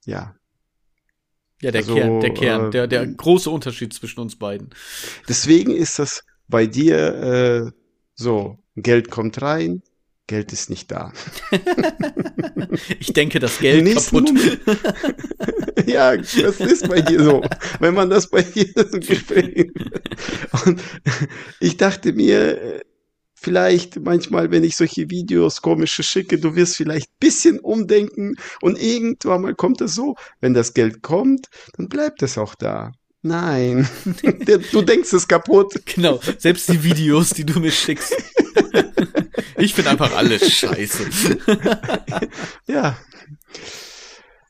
ja, 0.07 0.35
Ja, 1.61 1.71
der 1.71 1.83
Also, 1.83 1.95
Kern, 1.95 2.21
der 2.21 2.35
Kern, 2.35 2.67
äh, 2.67 2.71
der, 2.71 2.87
der 2.87 3.07
große 3.07 3.51
Unterschied 3.51 3.93
zwischen 3.95 4.21
uns 4.21 4.37
beiden. 4.37 4.71
Deswegen 5.29 5.71
ist 5.73 5.99
das 5.99 6.25
bei 6.49 6.67
dir 6.67 6.97
äh, 7.67 7.71
so, 8.15 8.59
Geld 8.77 9.11
kommt 9.11 9.41
rein, 9.43 9.83
Geld 10.27 10.53
ist 10.53 10.71
nicht 10.71 10.91
da. 10.91 11.13
Ich 12.99 13.13
denke, 13.13 13.39
das 13.39 13.59
Geld 13.59 13.95
kaputt. 13.95 14.33
Ja, 15.87 16.17
das 16.17 16.35
ist 16.61 16.89
bei 16.89 17.03
dir 17.03 17.23
so. 17.23 17.43
Wenn 17.79 17.95
man 17.95 18.11
das 18.11 18.29
bei 18.31 18.43
dir 18.43 18.67
im 18.77 19.01
Gespräch. 19.01 19.71
Und 20.65 20.83
ich 21.61 21.77
dachte 21.77 22.13
mir, 22.13 22.83
vielleicht 23.35 24.01
manchmal, 24.01 24.51
wenn 24.51 24.65
ich 24.65 24.77
solche 24.77 25.11
Videos 25.11 25.63
komische 25.63 26.03
schicke, 26.03 26.39
du 26.39 26.57
wirst 26.57 26.77
vielleicht 26.77 27.11
ein 27.11 27.21
bisschen 27.21 27.61
umdenken 27.61 28.37
und 28.63 28.81
irgendwann 28.81 29.43
mal 29.43 29.55
kommt 29.55 29.81
es 29.83 29.95
so, 29.95 30.17
wenn 30.41 30.55
das 30.55 30.75
Geld 30.75 31.03
kommt, 31.03 31.49
dann 31.77 31.89
bleibt 31.89 32.23
es 32.23 32.39
auch 32.39 32.55
da. 32.55 32.93
Nein, 33.23 33.89
du 34.73 34.83
denkst 34.83 35.13
es 35.13 35.29
kaputt. 35.29 35.75
Genau, 35.87 36.21
selbst 36.39 36.69
die 36.69 36.83
Videos, 36.83 37.31
die 37.31 37.45
du 37.45 37.61
mir 37.61 37.71
schickst. 37.71 38.15
Ich 39.57 39.75
finde 39.75 39.91
einfach 39.91 40.15
alles 40.17 40.51
scheiße. 40.53 41.05
Ja. 42.67 42.97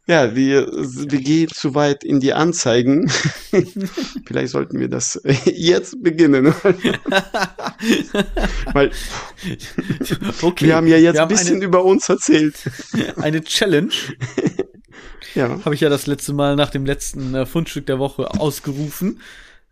Ja, 0.06 0.36
wir, 0.36 0.66
wir 0.70 1.20
gehen 1.20 1.48
zu 1.48 1.74
weit 1.74 2.04
in 2.04 2.20
die 2.20 2.34
Anzeigen. 2.34 3.10
Vielleicht 4.26 4.50
sollten 4.50 4.78
wir 4.78 4.88
das 4.88 5.18
jetzt 5.46 6.02
beginnen. 6.02 6.54
Weil 8.74 8.90
Okay, 10.42 10.66
wir 10.66 10.76
haben 10.76 10.86
ja 10.86 10.98
jetzt 10.98 11.18
ein 11.18 11.28
bisschen 11.28 11.62
über 11.62 11.84
uns 11.84 12.06
erzählt. 12.10 12.54
eine, 12.92 13.16
eine 13.16 13.44
Challenge. 13.44 13.94
Ja. 15.34 15.58
Habe 15.64 15.74
ich 15.74 15.80
ja 15.80 15.88
das 15.88 16.06
letzte 16.06 16.34
Mal 16.34 16.54
nach 16.54 16.70
dem 16.70 16.84
letzten 16.84 17.34
äh, 17.34 17.46
Fundstück 17.46 17.86
der 17.86 17.98
Woche 17.98 18.30
ausgerufen. 18.38 19.20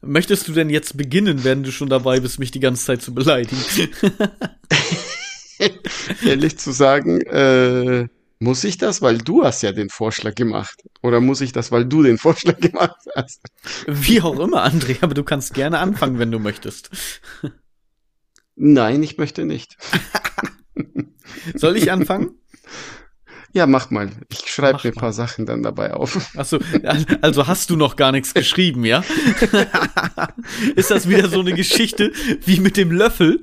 Möchtest 0.04 0.48
du 0.48 0.52
denn 0.52 0.68
jetzt 0.68 0.96
beginnen, 0.96 1.44
wenn 1.44 1.62
du 1.62 1.70
schon 1.70 1.88
dabei 1.88 2.18
bist, 2.18 2.40
mich 2.40 2.50
die 2.50 2.60
ganze 2.60 2.84
Zeit 2.84 3.02
zu 3.02 3.14
beleidigen? 3.14 3.62
Ehrlich 6.26 6.58
zu 6.58 6.72
sagen, 6.72 7.20
äh, 7.20 8.08
muss 8.40 8.64
ich 8.64 8.78
das, 8.78 9.00
weil 9.00 9.18
du 9.18 9.44
hast 9.44 9.62
ja 9.62 9.70
den 9.70 9.90
Vorschlag 9.90 10.34
gemacht. 10.34 10.82
Oder 11.02 11.20
muss 11.20 11.40
ich 11.40 11.52
das, 11.52 11.70
weil 11.70 11.84
du 11.84 12.02
den 12.02 12.18
Vorschlag 12.18 12.56
gemacht 12.60 12.98
hast? 13.14 13.42
Wie 13.86 14.20
auch 14.20 14.40
immer, 14.40 14.66
André, 14.66 14.96
aber 15.02 15.14
du 15.14 15.22
kannst 15.22 15.54
gerne 15.54 15.78
anfangen, 15.78 16.18
wenn 16.18 16.32
du 16.32 16.40
möchtest. 16.40 16.90
Nein, 18.56 19.04
ich 19.04 19.18
möchte 19.18 19.44
nicht. 19.44 19.76
Soll 21.54 21.76
ich 21.76 21.92
anfangen? 21.92 22.41
Ja, 23.54 23.66
mach 23.66 23.90
mal. 23.90 24.10
Ich 24.30 24.50
schreibe 24.50 24.78
mir 24.82 24.94
ein 24.94 24.98
paar 24.98 25.12
Sachen 25.12 25.44
dann 25.44 25.62
dabei 25.62 25.92
auf. 25.92 26.18
Achso, 26.36 26.58
also 27.20 27.46
hast 27.46 27.68
du 27.68 27.76
noch 27.76 27.96
gar 27.96 28.10
nichts 28.10 28.32
geschrieben, 28.32 28.84
ja? 28.84 29.04
Ist 30.76 30.90
das 30.90 31.08
wieder 31.08 31.28
so 31.28 31.40
eine 31.40 31.52
Geschichte 31.52 32.12
wie 32.46 32.60
mit 32.60 32.78
dem 32.78 32.90
Löffel? 32.90 33.42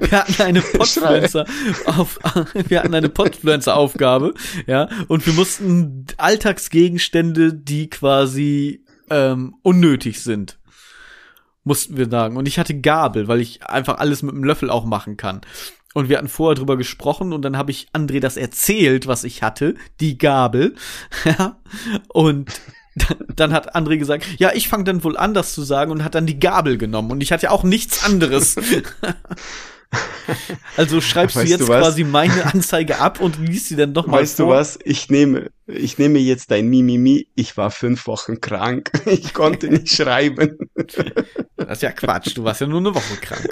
Wir 0.00 0.18
hatten 0.18 0.42
eine 0.42 0.60
Podfluencer 0.60 1.46
auf, 1.86 2.18
wir 2.68 2.80
hatten 2.80 2.94
eine 2.94 3.08
Podfluencer 3.08 3.76
Aufgabe, 3.76 4.34
ja, 4.66 4.90
und 5.08 5.24
wir 5.24 5.32
mussten 5.32 6.06
Alltagsgegenstände, 6.18 7.54
die 7.54 7.88
quasi 7.88 8.84
ähm, 9.08 9.54
unnötig 9.62 10.22
sind, 10.22 10.58
mussten 11.64 11.96
wir 11.96 12.10
sagen. 12.10 12.36
Und 12.36 12.46
ich 12.46 12.58
hatte 12.58 12.78
Gabel, 12.78 13.28
weil 13.28 13.40
ich 13.40 13.64
einfach 13.64 13.98
alles 13.98 14.22
mit 14.22 14.34
dem 14.34 14.44
Löffel 14.44 14.68
auch 14.68 14.84
machen 14.84 15.16
kann. 15.16 15.40
Und 15.94 16.08
wir 16.08 16.18
hatten 16.18 16.28
vorher 16.28 16.54
drüber 16.54 16.76
gesprochen 16.76 17.32
und 17.32 17.42
dann 17.42 17.56
habe 17.56 17.70
ich 17.70 17.88
André 17.92 18.20
das 18.20 18.36
erzählt, 18.36 19.06
was 19.06 19.24
ich 19.24 19.42
hatte, 19.42 19.74
die 20.00 20.18
Gabel. 20.18 20.74
Und 22.08 22.50
dann- 23.36 23.52
hat 23.52 23.74
André 23.74 23.98
gesagt, 23.98 24.26
ja, 24.38 24.52
ich 24.54 24.68
fange 24.68 24.84
dann 24.84 25.04
wohl 25.04 25.16
an, 25.16 25.34
das 25.34 25.54
zu 25.54 25.62
sagen 25.62 25.90
und 25.92 26.04
hat 26.04 26.14
dann 26.14 26.26
die 26.26 26.38
Gabel 26.38 26.78
genommen. 26.78 27.10
Und 27.10 27.22
ich 27.22 27.32
hatte 27.32 27.50
auch 27.50 27.64
nichts 27.64 28.04
anderes. 28.04 28.56
also 30.76 31.00
schreibst 31.00 31.36
Weißt 31.36 31.46
du 31.46 31.50
jetzt 31.50 31.60
du 31.62 31.66
quasi 31.66 32.04
meine 32.04 32.46
Anzeige 32.52 32.98
ab 32.98 33.20
und 33.20 33.38
liest 33.38 33.68
sie 33.68 33.76
dann 33.76 33.92
nochmal 33.92 34.22
Weißt 34.22 34.38
vor. 34.38 34.46
du 34.46 34.52
was? 34.52 34.78
Ich 34.84 35.10
nehme, 35.10 35.50
ich 35.66 35.98
nehme 35.98 36.18
jetzt 36.18 36.50
dein 36.50 36.68
Mimimi. 36.68 37.28
Ich 37.34 37.56
war 37.56 37.70
fünf 37.70 38.06
Wochen 38.06 38.40
krank. 38.40 38.90
Ich 39.06 39.34
konnte 39.34 39.68
nicht 39.68 39.94
schreiben. 39.94 40.58
Das 41.56 41.78
ist 41.78 41.82
ja 41.82 41.92
Quatsch, 41.92 42.36
du 42.36 42.44
warst 42.44 42.60
ja 42.60 42.66
nur 42.66 42.80
eine 42.80 42.94
Woche 42.94 43.16
krank. 43.20 43.48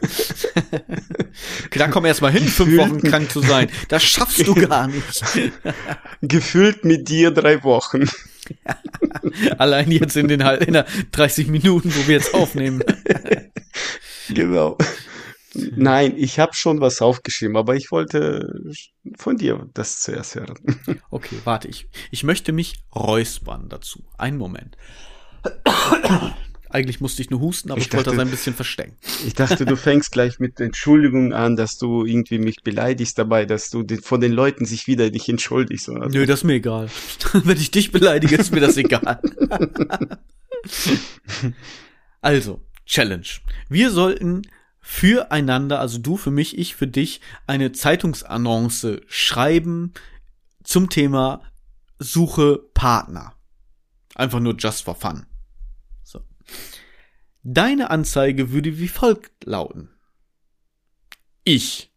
Da 1.76 1.88
komm 1.88 2.04
erst 2.04 2.22
mal 2.22 2.32
hin, 2.32 2.46
fünf 2.46 2.76
Wochen 2.76 3.02
krank 3.02 3.30
zu 3.30 3.40
sein. 3.40 3.70
Das 3.88 4.02
schaffst 4.02 4.46
du 4.46 4.54
gar 4.54 4.86
nicht. 4.88 5.22
Gefühlt 6.22 6.84
mit 6.84 7.08
dir 7.08 7.30
drei 7.30 7.62
Wochen. 7.64 8.08
Allein 9.58 9.90
jetzt 9.90 10.16
in 10.16 10.28
den 10.28 10.40
in 10.40 10.72
der 10.72 10.86
30 11.12 11.48
Minuten, 11.48 11.94
wo 11.94 12.06
wir 12.06 12.16
jetzt 12.16 12.34
aufnehmen. 12.34 12.82
genau. 14.28 14.76
Nein, 15.54 16.14
ich 16.16 16.38
habe 16.38 16.54
schon 16.54 16.80
was 16.80 17.02
aufgeschrieben, 17.02 17.56
aber 17.56 17.74
ich 17.74 17.90
wollte 17.90 18.62
von 19.16 19.36
dir 19.36 19.68
das 19.74 20.00
zuerst 20.00 20.36
hören. 20.36 20.54
Okay, 21.10 21.36
warte, 21.44 21.66
ich, 21.66 21.88
ich 22.12 22.22
möchte 22.22 22.52
mich 22.52 22.84
räuspern 22.94 23.68
dazu. 23.68 24.04
Einen 24.16 24.38
Moment. 24.38 24.76
Eigentlich 26.72 27.00
musste 27.00 27.20
ich 27.20 27.30
nur 27.30 27.40
husten, 27.40 27.72
aber 27.72 27.78
ich, 27.78 27.86
ich 27.86 27.90
dachte, 27.90 28.06
wollte 28.06 28.16
das 28.16 28.26
ein 28.26 28.30
bisschen 28.30 28.54
verstecken. 28.54 28.96
Ich 29.26 29.34
dachte, 29.34 29.64
du 29.64 29.76
fängst 29.76 30.12
gleich 30.12 30.38
mit 30.38 30.60
Entschuldigung 30.60 31.32
an, 31.32 31.56
dass 31.56 31.78
du 31.78 32.04
irgendwie 32.04 32.38
mich 32.38 32.62
beleidigst 32.62 33.18
dabei, 33.18 33.44
dass 33.44 33.70
du 33.70 33.84
von 34.02 34.20
den 34.20 34.30
Leuten 34.30 34.64
sich 34.66 34.86
wieder 34.86 35.10
dich 35.10 35.28
entschuldigst. 35.28 35.88
Oder? 35.88 36.08
Nö, 36.08 36.26
das 36.26 36.40
ist 36.40 36.44
mir 36.44 36.54
egal. 36.54 36.88
Wenn 37.32 37.56
ich 37.56 37.72
dich 37.72 37.90
beleidige, 37.90 38.36
ist 38.36 38.52
mir 38.52 38.60
das 38.60 38.76
egal. 38.76 39.20
also, 42.20 42.62
Challenge. 42.86 43.26
Wir 43.68 43.90
sollten 43.90 44.42
füreinander, 44.80 45.80
also 45.80 45.98
du 45.98 46.16
für 46.16 46.30
mich, 46.30 46.56
ich 46.56 46.76
für 46.76 46.86
dich, 46.86 47.20
eine 47.48 47.72
Zeitungsannonce 47.72 49.00
schreiben 49.08 49.92
zum 50.62 50.88
Thema 50.88 51.42
Suche 51.98 52.60
Partner. 52.74 53.34
Einfach 54.14 54.40
nur 54.40 54.54
just 54.56 54.84
for 54.84 54.94
fun. 54.94 55.26
Deine 57.42 57.90
Anzeige 57.90 58.52
würde 58.52 58.78
wie 58.78 58.88
folgt 58.88 59.44
lauten. 59.44 59.88
Ich. 61.44 61.90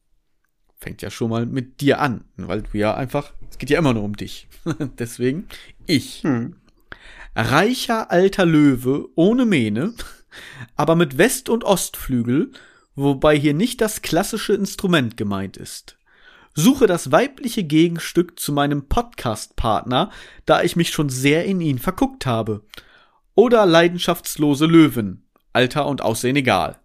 Fängt 0.77 1.01
ja 1.01 1.09
schon 1.09 1.29
mal 1.29 1.45
mit 1.45 1.81
dir 1.81 1.99
an, 1.99 2.25
weil 2.37 2.61
du 2.61 2.77
ja 2.77 2.95
einfach, 2.95 3.33
es 3.49 3.57
geht 3.57 3.69
ja 3.69 3.79
immer 3.79 3.93
nur 3.93 4.03
um 4.03 4.15
dich. 4.15 4.47
Deswegen, 4.97 5.47
ich. 5.85 6.23
Hm. 6.23 6.55
Reicher 7.35 8.11
alter 8.11 8.45
Löwe 8.45 9.09
ohne 9.15 9.45
Mähne, 9.45 9.93
aber 10.75 10.95
mit 10.95 11.17
West- 11.17 11.49
und 11.49 11.63
Ostflügel, 11.63 12.51
wobei 12.95 13.37
hier 13.37 13.53
nicht 13.53 13.81
das 13.81 14.01
klassische 14.01 14.53
Instrument 14.53 15.17
gemeint 15.17 15.57
ist. 15.57 15.97
Suche 16.53 16.85
das 16.85 17.11
weibliche 17.11 17.63
Gegenstück 17.63 18.39
zu 18.39 18.53
meinem 18.53 18.87
Podcast-Partner, 18.87 20.11
da 20.45 20.61
ich 20.61 20.75
mich 20.75 20.91
schon 20.91 21.09
sehr 21.09 21.45
in 21.45 21.59
ihn 21.59 21.79
verguckt 21.79 22.25
habe. 22.25 22.63
Oder 23.35 23.65
leidenschaftslose 23.65 24.67
Löwen, 24.67 25.22
Alter 25.53 25.85
und 25.87 26.01
Aussehen 26.01 26.35
egal. 26.35 26.79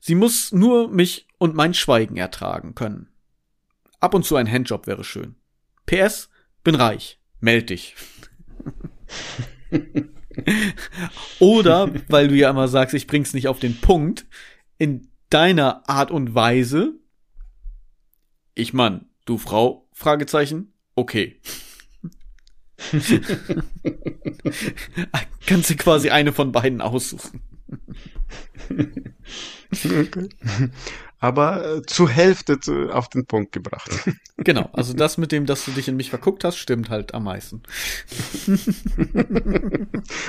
Sie 0.00 0.14
muss 0.14 0.52
nur 0.52 0.88
mich 0.88 1.26
und 1.38 1.54
mein 1.54 1.74
Schweigen 1.74 2.16
ertragen 2.16 2.74
können. 2.74 3.08
Ab 4.00 4.14
und 4.14 4.24
zu 4.24 4.36
ein 4.36 4.50
Handjob 4.50 4.86
wäre 4.86 5.04
schön. 5.04 5.36
PS, 5.86 6.28
bin 6.64 6.74
reich. 6.74 7.18
Meld 7.40 7.70
dich. 7.70 7.94
Oder, 11.38 11.92
weil 12.08 12.28
du 12.28 12.34
ja 12.34 12.50
immer 12.50 12.68
sagst, 12.68 12.94
ich 12.94 13.06
bring's 13.06 13.34
nicht 13.34 13.48
auf 13.48 13.58
den 13.58 13.80
Punkt, 13.80 14.26
in 14.78 15.08
deiner 15.30 15.88
Art 15.88 16.10
und 16.10 16.34
Weise. 16.34 16.94
Ich 18.54 18.72
Mann, 18.72 19.06
du 19.24 19.38
Frau? 19.38 19.88
Fragezeichen. 19.92 20.72
Okay. 20.94 21.40
Kannst 25.46 25.70
du 25.70 25.76
quasi 25.76 26.10
eine 26.10 26.32
von 26.32 26.50
beiden 26.52 26.80
aussuchen. 26.80 27.40
Okay. 29.74 30.28
Aber 31.18 31.76
äh, 31.76 31.82
zur 31.82 32.08
Hälfte 32.08 32.58
zu, 32.58 32.90
auf 32.90 33.08
den 33.08 33.26
Punkt 33.26 33.52
gebracht. 33.52 33.90
Genau, 34.38 34.68
also 34.72 34.92
das 34.92 35.18
mit 35.18 35.30
dem, 35.30 35.46
dass 35.46 35.66
du 35.66 35.70
dich 35.70 35.86
in 35.86 35.94
mich 35.94 36.10
verguckt 36.10 36.42
hast, 36.42 36.56
stimmt 36.56 36.90
halt 36.90 37.14
am 37.14 37.22
meisten. 37.22 37.62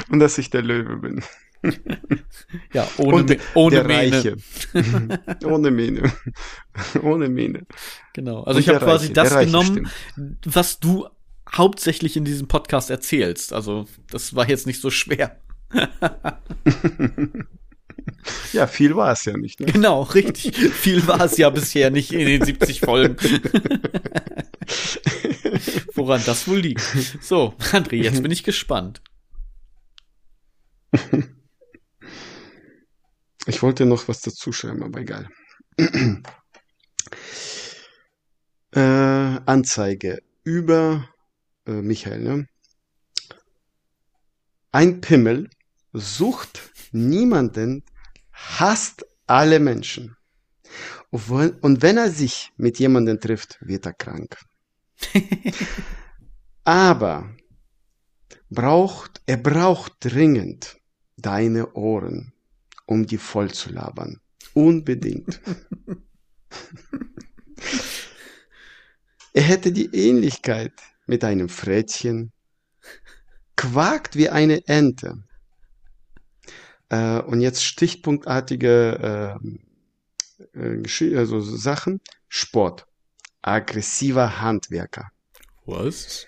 Und 0.10 0.20
dass 0.20 0.38
ich 0.38 0.52
der 0.52 0.62
Löwe 0.62 0.98
bin. 0.98 1.24
Ja, 2.74 2.88
ohne, 2.98 3.16
Und 3.16 3.40
ohne 3.56 3.76
der 3.78 3.86
Mähne. 3.86 4.18
Reiche. 4.18 4.38
ohne 5.46 5.72
Mähne. 5.72 6.14
Ohne 7.02 7.28
Mähne. 7.28 7.66
Genau, 8.14 8.44
also 8.44 8.58
Und 8.58 8.62
ich 8.62 8.70
habe 8.70 8.86
quasi 8.86 9.08
Reiche, 9.08 9.14
das 9.14 9.46
genommen, 9.46 9.90
stimmt. 10.12 10.38
was 10.46 10.80
du 10.80 11.08
hauptsächlich 11.52 12.16
in 12.16 12.26
diesem 12.26 12.48
Podcast 12.48 12.92
erzählst. 12.92 13.52
Also 13.52 13.88
das 14.12 14.36
war 14.36 14.48
jetzt 14.48 14.68
nicht 14.68 14.80
so 14.80 14.92
schwer. 14.92 15.38
Ja, 18.54 18.68
viel 18.68 18.96
war 18.96 19.12
es 19.12 19.26
ja 19.26 19.36
nicht. 19.36 19.60
Ne? 19.60 19.66
Genau, 19.72 20.04
richtig. 20.04 20.56
viel 20.56 21.06
war 21.08 21.22
es 21.22 21.38
ja 21.38 21.50
bisher 21.50 21.90
nicht 21.90 22.14
in 22.14 22.26
den 22.26 22.44
70 22.44 22.80
Folgen. 22.82 23.18
Woran 25.94 26.22
das 26.26 26.48
wohl 26.48 26.60
liegt. 26.60 26.82
So, 27.22 27.56
André, 27.72 27.96
jetzt 27.96 28.22
bin 28.22 28.32
ich 28.32 28.44
gespannt. 28.44 29.02
Ich 33.46 33.62
wollte 33.62 33.86
noch 33.86 34.08
was 34.08 34.22
dazu 34.22 34.52
schreiben, 34.52 34.84
aber 34.84 35.02
egal. 35.02 35.28
äh, 38.72 38.80
Anzeige 39.46 40.22
über 40.44 41.10
äh, 41.66 41.72
Michael. 41.72 42.20
Ne? 42.20 42.48
Ein 44.72 45.02
Pimmel 45.02 45.50
sucht 45.94 46.72
niemanden, 46.92 47.84
hasst 48.32 49.06
alle 49.28 49.60
Menschen. 49.60 50.16
Und 51.12 51.82
wenn 51.82 51.98
er 51.98 52.10
sich 52.10 52.52
mit 52.58 52.80
jemandem 52.80 53.20
trifft, 53.20 53.60
wird 53.62 53.86
er 53.86 53.94
krank. 53.94 54.38
Aber 56.64 57.36
braucht, 58.50 59.22
er 59.28 59.38
braucht 59.38 59.94
dringend 60.00 60.78
deine 61.18 61.74
Ohren, 61.74 62.34
um 62.86 63.06
die 63.06 63.18
voll 63.18 63.52
zu 63.52 63.72
labern. 63.72 64.20
Unbedingt. 64.54 65.40
er 69.34 69.44
hätte 69.44 69.72
die 69.72 69.94
Ähnlichkeit 69.94 70.74
mit 71.06 71.24
einem 71.24 71.50
Frettchen, 71.50 72.32
quakt 73.56 74.16
wie 74.16 74.30
eine 74.30 74.66
Ente, 74.68 75.24
äh, 76.94 77.20
und 77.22 77.42
jetzt 77.42 77.66
stichpunktartige 77.66 79.40
äh, 80.54 80.80
äh, 80.84 81.18
also 81.18 81.42
Sachen. 81.42 82.02
Sport. 82.28 82.86
Aggressiver 83.42 84.40
Handwerker. 84.42 85.10
Was? 85.66 86.28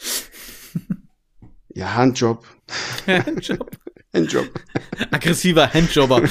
Ja, 1.70 1.94
Handjob. 1.94 2.46
Handjob. 3.08 3.70
Handjob. 4.14 4.50
Aggressiver 5.12 5.72
Handjobber. 5.74 6.22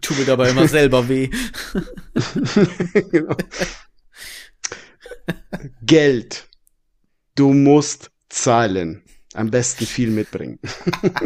Tut 0.00 0.18
mir 0.18 0.24
dabei 0.26 0.50
immer 0.50 0.68
selber 0.68 1.08
weh. 1.08 1.30
genau. 3.10 3.36
Geld. 5.82 6.48
Du 7.34 7.52
musst 7.52 8.10
zahlen 8.28 9.05
am 9.36 9.50
besten 9.50 9.86
viel 9.86 10.10
mitbringen. 10.10 10.58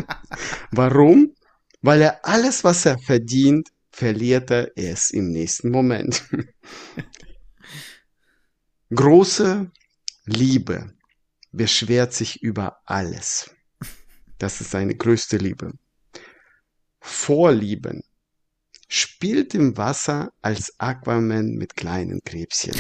Warum? 0.71 1.35
Weil 1.83 2.03
er 2.03 2.25
alles, 2.25 2.65
was 2.65 2.87
er 2.87 2.99
verdient, 2.99 3.71
verliert 3.91 4.51
er 4.51 4.77
erst 4.77 5.13
im 5.13 5.31
nächsten 5.31 5.71
Moment. 5.71 6.25
Große 8.95 9.71
Liebe 10.27 10.93
beschwert 11.53 12.13
sich 12.13 12.43
über 12.43 12.81
alles. 12.85 13.51
Das 14.39 14.61
ist 14.61 14.71
seine 14.71 14.95
größte 14.95 15.37
Liebe. 15.37 15.73
Vorlieben 17.01 18.03
spielt 18.89 19.55
im 19.55 19.77
Wasser 19.77 20.33
als 20.43 20.75
Aquaman 20.79 21.55
mit 21.55 21.77
kleinen 21.77 22.23
Krebschen. 22.25 22.75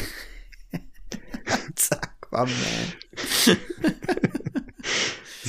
als 1.47 1.93
Aquaman. 1.93 2.95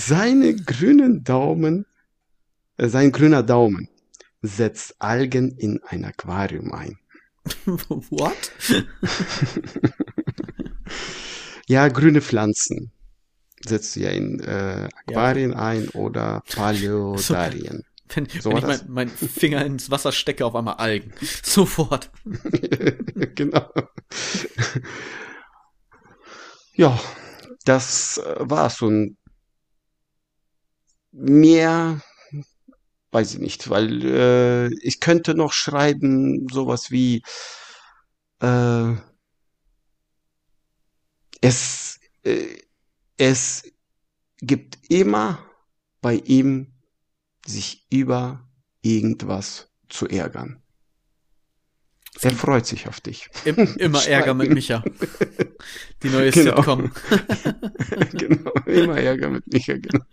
Seine 0.08 0.56
grünen 0.56 1.24
Daumen, 1.24 1.86
äh, 2.78 2.88
sein 2.88 3.12
grüner 3.12 3.44
Daumen 3.44 3.88
setzt 4.42 4.96
Algen 5.00 5.52
in 5.52 5.80
ein 5.84 6.06
Aquarium 6.06 6.74
ein. 6.74 6.98
What? 7.68 8.52
ja, 11.68 11.88
grüne 11.90 12.22
Pflanzen 12.22 12.92
setzt 13.64 13.96
du 13.96 14.00
ja 14.00 14.10
in 14.10 14.40
äh, 14.40 14.90
Aquarien 15.06 15.52
ja. 15.52 15.58
ein 15.58 15.90
oder 15.90 16.42
Paleodarien. 16.52 17.84
So, 18.10 18.16
wenn, 18.16 18.28
so 18.42 18.50
wenn 18.50 18.58
ich 18.58 18.64
mein, 18.64 18.80
mein 18.88 19.10
Finger 19.10 19.64
ins 19.64 19.92
Wasser 19.92 20.12
stecke, 20.12 20.48
auf 20.48 20.56
einmal 20.56 20.76
Algen. 20.76 21.14
Sofort. 21.44 22.10
genau. 23.36 23.72
ja, 26.74 27.00
das 27.66 28.18
äh, 28.18 28.36
war's. 28.40 28.82
Und 28.82 29.18
mehr 31.12 32.02
weiß 33.12 33.34
ich 33.34 33.40
nicht, 33.40 33.70
weil 33.70 34.06
äh, 34.06 34.74
ich 34.82 35.00
könnte 35.00 35.36
noch 35.36 35.52
schreiben 35.52 36.48
sowas 36.50 36.92
wie 36.92 37.24
äh, 38.42 38.94
es 41.42 42.00
äh, 42.24 42.58
es 43.18 43.64
gibt 44.40 44.80
immer 44.90 45.46
bei 46.02 46.16
ihm 46.16 46.74
sich 47.46 47.86
über 47.92 48.50
irgendwas 48.82 49.70
zu 49.90 50.08
ärgern. 50.08 50.61
Er 52.20 52.32
freut 52.32 52.66
sich 52.66 52.88
auf 52.88 53.00
dich. 53.00 53.30
Im, 53.46 53.56
immer 53.78 54.06
Ärger 54.06 54.34
mit 54.34 54.54
Micha. 54.54 54.84
Die 56.04 56.10
neue 56.10 56.30
Genau. 56.32 56.58
Sitcom. 56.58 56.92
genau, 58.14 58.52
immer 58.66 58.98
Ärger 58.98 59.30
mit 59.30 59.48
Micha, 59.52 59.78
genau. 59.78 60.04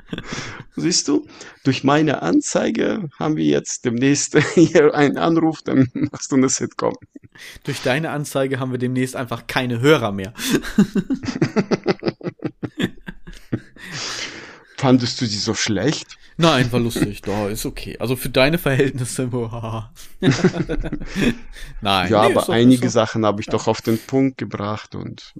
Siehst 0.76 1.09
du, 1.09 1.26
durch 1.64 1.82
meine 1.82 2.22
Anzeige 2.22 3.09
haben 3.18 3.36
wir 3.36 3.44
jetzt 3.44 3.84
demnächst 3.84 4.38
hier 4.55 4.94
einen 4.94 5.18
Anruf, 5.18 5.62
dann 5.62 5.88
machst 5.92 6.30
du 6.30 6.36
eine 6.36 6.49
Sitcom. 6.49 6.94
Durch 7.64 7.82
deine 7.82 8.11
Anzeige 8.11 8.61
haben 8.61 8.70
wir 8.70 8.78
demnächst 8.78 9.16
einfach 9.16 9.46
keine 9.46 9.80
Hörer 9.80 10.12
mehr. 10.12 10.32
Fandest 14.79 15.20
du 15.20 15.26
sie 15.26 15.39
so 15.39 15.55
schlecht? 15.55 16.16
Nein, 16.41 16.70
war 16.70 16.79
lustig. 16.79 17.20
Da 17.22 17.49
ist 17.49 17.66
okay. 17.66 17.97
Also 17.99 18.14
für 18.14 18.29
deine 18.29 18.59
Verhältnisse. 18.59 19.26
boah. 19.26 19.93
Nein. 21.81 22.11
ja, 22.12 22.22
nee, 22.29 22.33
aber 22.33 22.35
doch- 22.43 22.49
einige 22.49 22.87
doch- 22.87 22.93
Sachen 22.93 23.26
habe 23.26 23.41
ich 23.41 23.49
doch 23.49 23.66
auf 23.66 23.81
den 23.83 23.99
Punkt 23.99 24.39
gebracht 24.39 24.95
und 24.95 25.35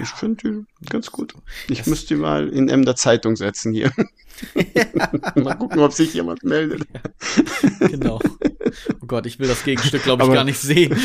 ich 0.00 0.08
finde 0.08 0.64
die 0.82 0.86
ganz 0.90 1.12
gut. 1.12 1.34
Ich 1.68 1.78
Das- 1.78 1.86
müsste 1.86 2.14
die 2.14 2.20
mal 2.20 2.48
in 2.48 2.68
Emder 2.68 2.96
Zeitung 2.96 3.36
setzen 3.36 3.72
hier. 3.72 3.92
mal 5.36 5.54
gucken, 5.54 5.78
ob 5.78 5.92
sich 5.92 6.12
jemand 6.14 6.42
meldet. 6.42 6.82
Genau. 7.78 8.18
Oh 9.00 9.06
Gott, 9.06 9.26
ich 9.26 9.38
will 9.38 9.46
das 9.46 9.62
Gegenstück, 9.62 10.02
glaube 10.02 10.22
ich, 10.22 10.26
Aber- 10.26 10.34
gar 10.34 10.44
nicht 10.44 10.58
sehen. 10.60 10.96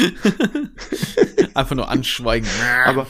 Einfach 1.53 1.75
nur 1.75 1.89
anschweigen. 1.89 2.49
Aber 2.85 3.05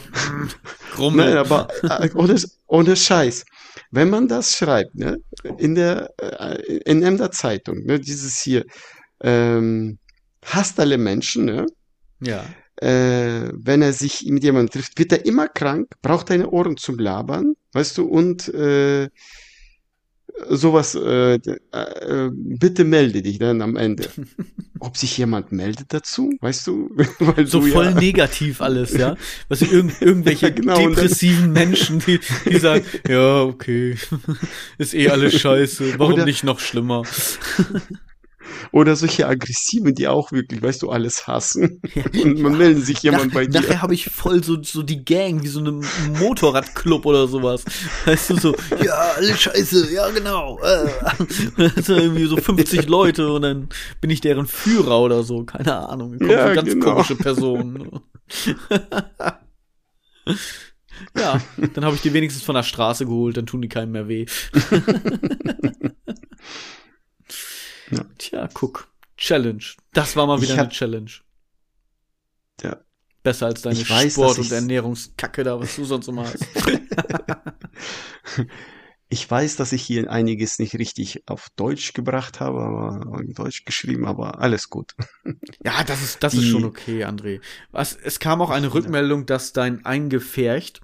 Grummel. 0.92 1.26
Nein, 1.34 1.36
aber 1.38 1.68
äh, 1.82 2.10
ohne, 2.14 2.36
ohne 2.66 2.96
Scheiß. 2.96 3.46
Wenn 3.90 4.10
man 4.10 4.28
das 4.28 4.56
schreibt, 4.56 4.94
ne, 4.94 5.16
in 5.58 5.74
der, 5.74 6.10
äh, 6.18 6.78
in 6.84 7.02
Emder 7.02 7.30
Zeitung, 7.32 7.84
ne, 7.84 7.98
dieses 7.98 8.40
hier, 8.40 8.64
ähm, 9.22 9.98
hasst 10.44 10.78
alle 10.78 10.96
Menschen, 10.96 11.46
ne, 11.46 11.66
ja. 12.20 12.44
äh, 12.76 13.50
wenn 13.52 13.82
er 13.82 13.92
sich 13.92 14.26
mit 14.26 14.44
jemandem 14.44 14.70
trifft, 14.70 14.98
wird 14.98 15.12
er 15.12 15.26
immer 15.26 15.48
krank, 15.48 15.88
braucht 16.02 16.30
deine 16.30 16.50
Ohren 16.50 16.76
zum 16.76 16.98
Labern, 16.98 17.54
weißt 17.72 17.98
du, 17.98 18.06
und 18.06 18.48
äh, 18.54 19.08
sowas, 20.48 20.94
äh, 20.94 21.34
äh, 21.34 22.30
bitte 22.32 22.84
melde 22.84 23.22
dich 23.22 23.38
dann 23.38 23.62
am 23.62 23.76
Ende. 23.76 24.08
Ob 24.82 24.96
sich 24.96 25.18
jemand 25.18 25.52
meldet 25.52 25.92
dazu, 25.92 26.32
weißt 26.40 26.66
du? 26.66 26.90
Weil 27.18 27.46
So 27.46 27.60
du 27.60 27.66
voll 27.66 27.84
ja, 27.86 27.90
negativ 28.00 28.62
alles, 28.62 28.92
ja. 28.96 29.14
Was 29.48 29.60
irgend, 29.62 30.00
irgendwelche 30.00 30.46
Ja, 30.48 30.54
genau, 30.54 30.74
dann- 30.76 30.94
depressiven 30.94 31.52
Menschen, 31.52 31.98
die, 31.98 32.18
die 32.48 32.58
sagen, 32.58 32.84
ja, 33.06 33.42
okay, 33.42 33.96
ist 34.78 34.94
eh 34.94 35.08
alles 35.10 35.38
scheiße, 35.38 35.98
warum 35.98 36.14
Oder- 36.14 36.24
nicht 36.24 36.44
noch 36.44 36.60
schlimmer? 36.60 37.02
Oder 38.72 38.96
solche 38.96 39.26
Aggressiven, 39.26 39.94
die 39.94 40.08
auch 40.08 40.32
wirklich, 40.32 40.62
weißt 40.62 40.82
du, 40.82 40.90
alles 40.90 41.26
hassen. 41.26 41.80
Und 42.22 42.40
man 42.40 42.56
meldet 42.58 42.84
sich 42.86 43.02
jemand 43.02 43.26
Nach, 43.28 43.34
bei 43.34 43.46
dir. 43.46 43.60
nachher 43.60 43.82
habe 43.82 43.94
ich 43.94 44.06
voll 44.06 44.42
so, 44.44 44.62
so 44.62 44.82
die 44.82 45.04
Gang, 45.04 45.42
wie 45.42 45.48
so 45.48 45.60
eine 45.60 45.80
Motorradclub 46.18 47.04
oder 47.06 47.26
sowas. 47.28 47.64
Weißt 48.04 48.30
du, 48.30 48.36
so, 48.36 48.54
ja, 48.84 48.94
alles 49.16 49.40
scheiße, 49.40 49.92
ja, 49.92 50.08
genau. 50.10 50.58
Äh. 50.62 50.88
Und 51.18 51.58
dann 51.58 51.82
sind 51.84 51.98
irgendwie 51.98 52.26
so 52.26 52.36
50 52.36 52.88
Leute 52.88 53.32
und 53.32 53.42
dann 53.42 53.68
bin 54.00 54.10
ich 54.10 54.20
deren 54.20 54.46
Führer 54.46 55.00
oder 55.00 55.22
so, 55.22 55.44
keine 55.44 55.88
Ahnung. 55.88 56.18
Kommt 56.18 56.30
Ja, 56.30 56.48
so 56.48 56.54
ganz 56.54 56.68
genau. 56.70 56.92
komische 56.92 57.16
Personen. 57.16 58.00
ja, 61.16 61.40
dann 61.74 61.84
habe 61.84 61.96
ich 61.96 62.02
die 62.02 62.12
wenigstens 62.12 62.42
von 62.44 62.54
der 62.54 62.62
Straße 62.62 63.06
geholt, 63.06 63.36
dann 63.36 63.46
tun 63.46 63.62
die 63.62 63.68
keinem 63.68 63.92
mehr 63.92 64.08
weh. 64.08 64.26
Ja. 67.90 68.04
Tja, 68.18 68.48
guck. 68.52 68.88
Challenge. 69.16 69.62
Das 69.92 70.16
war 70.16 70.26
mal 70.26 70.40
wieder 70.40 70.54
hab- 70.54 70.60
eine 70.60 70.68
Challenge. 70.70 71.10
Ja. 72.62 72.78
Besser 73.22 73.46
als 73.46 73.62
deine 73.62 73.78
weiß, 73.88 74.14
Sport- 74.14 74.38
und 74.38 74.50
Ernährungskacke 74.50 75.44
da, 75.44 75.60
was 75.60 75.76
du 75.76 75.84
sonst 75.84 76.08
immer 76.08 76.24
hast. 76.24 76.46
Ich 79.12 79.28
weiß, 79.28 79.56
dass 79.56 79.72
ich 79.72 79.82
hier 79.82 80.08
einiges 80.08 80.60
nicht 80.60 80.76
richtig 80.76 81.24
auf 81.26 81.48
Deutsch 81.56 81.94
gebracht 81.94 82.38
habe, 82.38 82.60
aber 82.60 83.20
in 83.20 83.34
Deutsch 83.34 83.64
geschrieben, 83.64 84.06
aber 84.06 84.40
alles 84.40 84.70
gut. 84.70 84.94
Ja, 85.64 85.82
das 85.82 86.00
ist, 86.00 86.22
das 86.22 86.32
ist 86.34 86.42
Die- 86.44 86.50
schon 86.50 86.64
okay, 86.64 87.04
André. 87.04 87.40
Was, 87.72 87.96
es 87.96 88.20
kam 88.20 88.40
auch 88.40 88.50
eine 88.50 88.72
Rückmeldung, 88.72 89.26
dass 89.26 89.52
dein 89.52 89.84
Eingefärcht, 89.84 90.80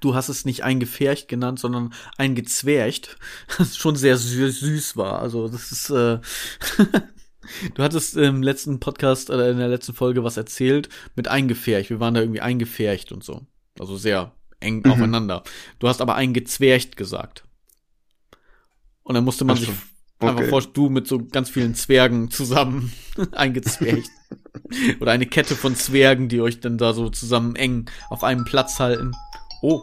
du 0.00 0.14
hast 0.14 0.28
es 0.28 0.44
nicht 0.44 0.64
eingefärcht 0.64 1.28
genannt, 1.28 1.58
sondern 1.58 1.92
eingezwercht, 2.16 3.16
das 3.58 3.76
schon 3.76 3.96
sehr 3.96 4.16
süß, 4.16 4.96
war. 4.96 5.20
Also 5.20 5.48
das 5.48 5.72
ist, 5.72 5.90
äh, 5.90 6.18
du 7.74 7.82
hattest 7.82 8.16
im 8.16 8.42
letzten 8.42 8.80
Podcast 8.80 9.30
oder 9.30 9.50
in 9.50 9.58
der 9.58 9.68
letzten 9.68 9.94
Folge 9.94 10.24
was 10.24 10.36
erzählt 10.36 10.88
mit 11.16 11.28
eingefärcht. 11.28 11.90
Wir 11.90 12.00
waren 12.00 12.14
da 12.14 12.20
irgendwie 12.20 12.40
eingefärcht 12.40 13.12
und 13.12 13.24
so. 13.24 13.46
Also 13.78 13.96
sehr 13.96 14.32
eng 14.60 14.82
Mhm. 14.84 14.92
aufeinander. 14.92 15.42
Du 15.78 15.88
hast 15.88 16.00
aber 16.00 16.14
eingezwercht 16.16 16.96
gesagt. 16.96 17.44
Und 19.02 19.14
dann 19.14 19.24
musste 19.24 19.44
man 19.44 19.56
Ach 19.56 19.60
sich 19.60 19.70
Einfach 20.20 20.40
okay. 20.40 20.48
vor, 20.50 20.60
du 20.62 20.90
mit 20.90 21.08
so 21.08 21.18
ganz 21.18 21.48
vielen 21.48 21.74
Zwergen 21.74 22.30
zusammen 22.30 22.92
eingezwercht. 23.32 24.10
Oder 25.00 25.12
eine 25.12 25.24
Kette 25.24 25.56
von 25.56 25.74
Zwergen, 25.74 26.28
die 26.28 26.42
euch 26.42 26.60
dann 26.60 26.76
da 26.76 26.92
so 26.92 27.08
zusammen 27.08 27.56
eng 27.56 27.90
auf 28.10 28.22
einem 28.22 28.44
Platz 28.44 28.78
halten. 28.78 29.12
Oh, 29.62 29.82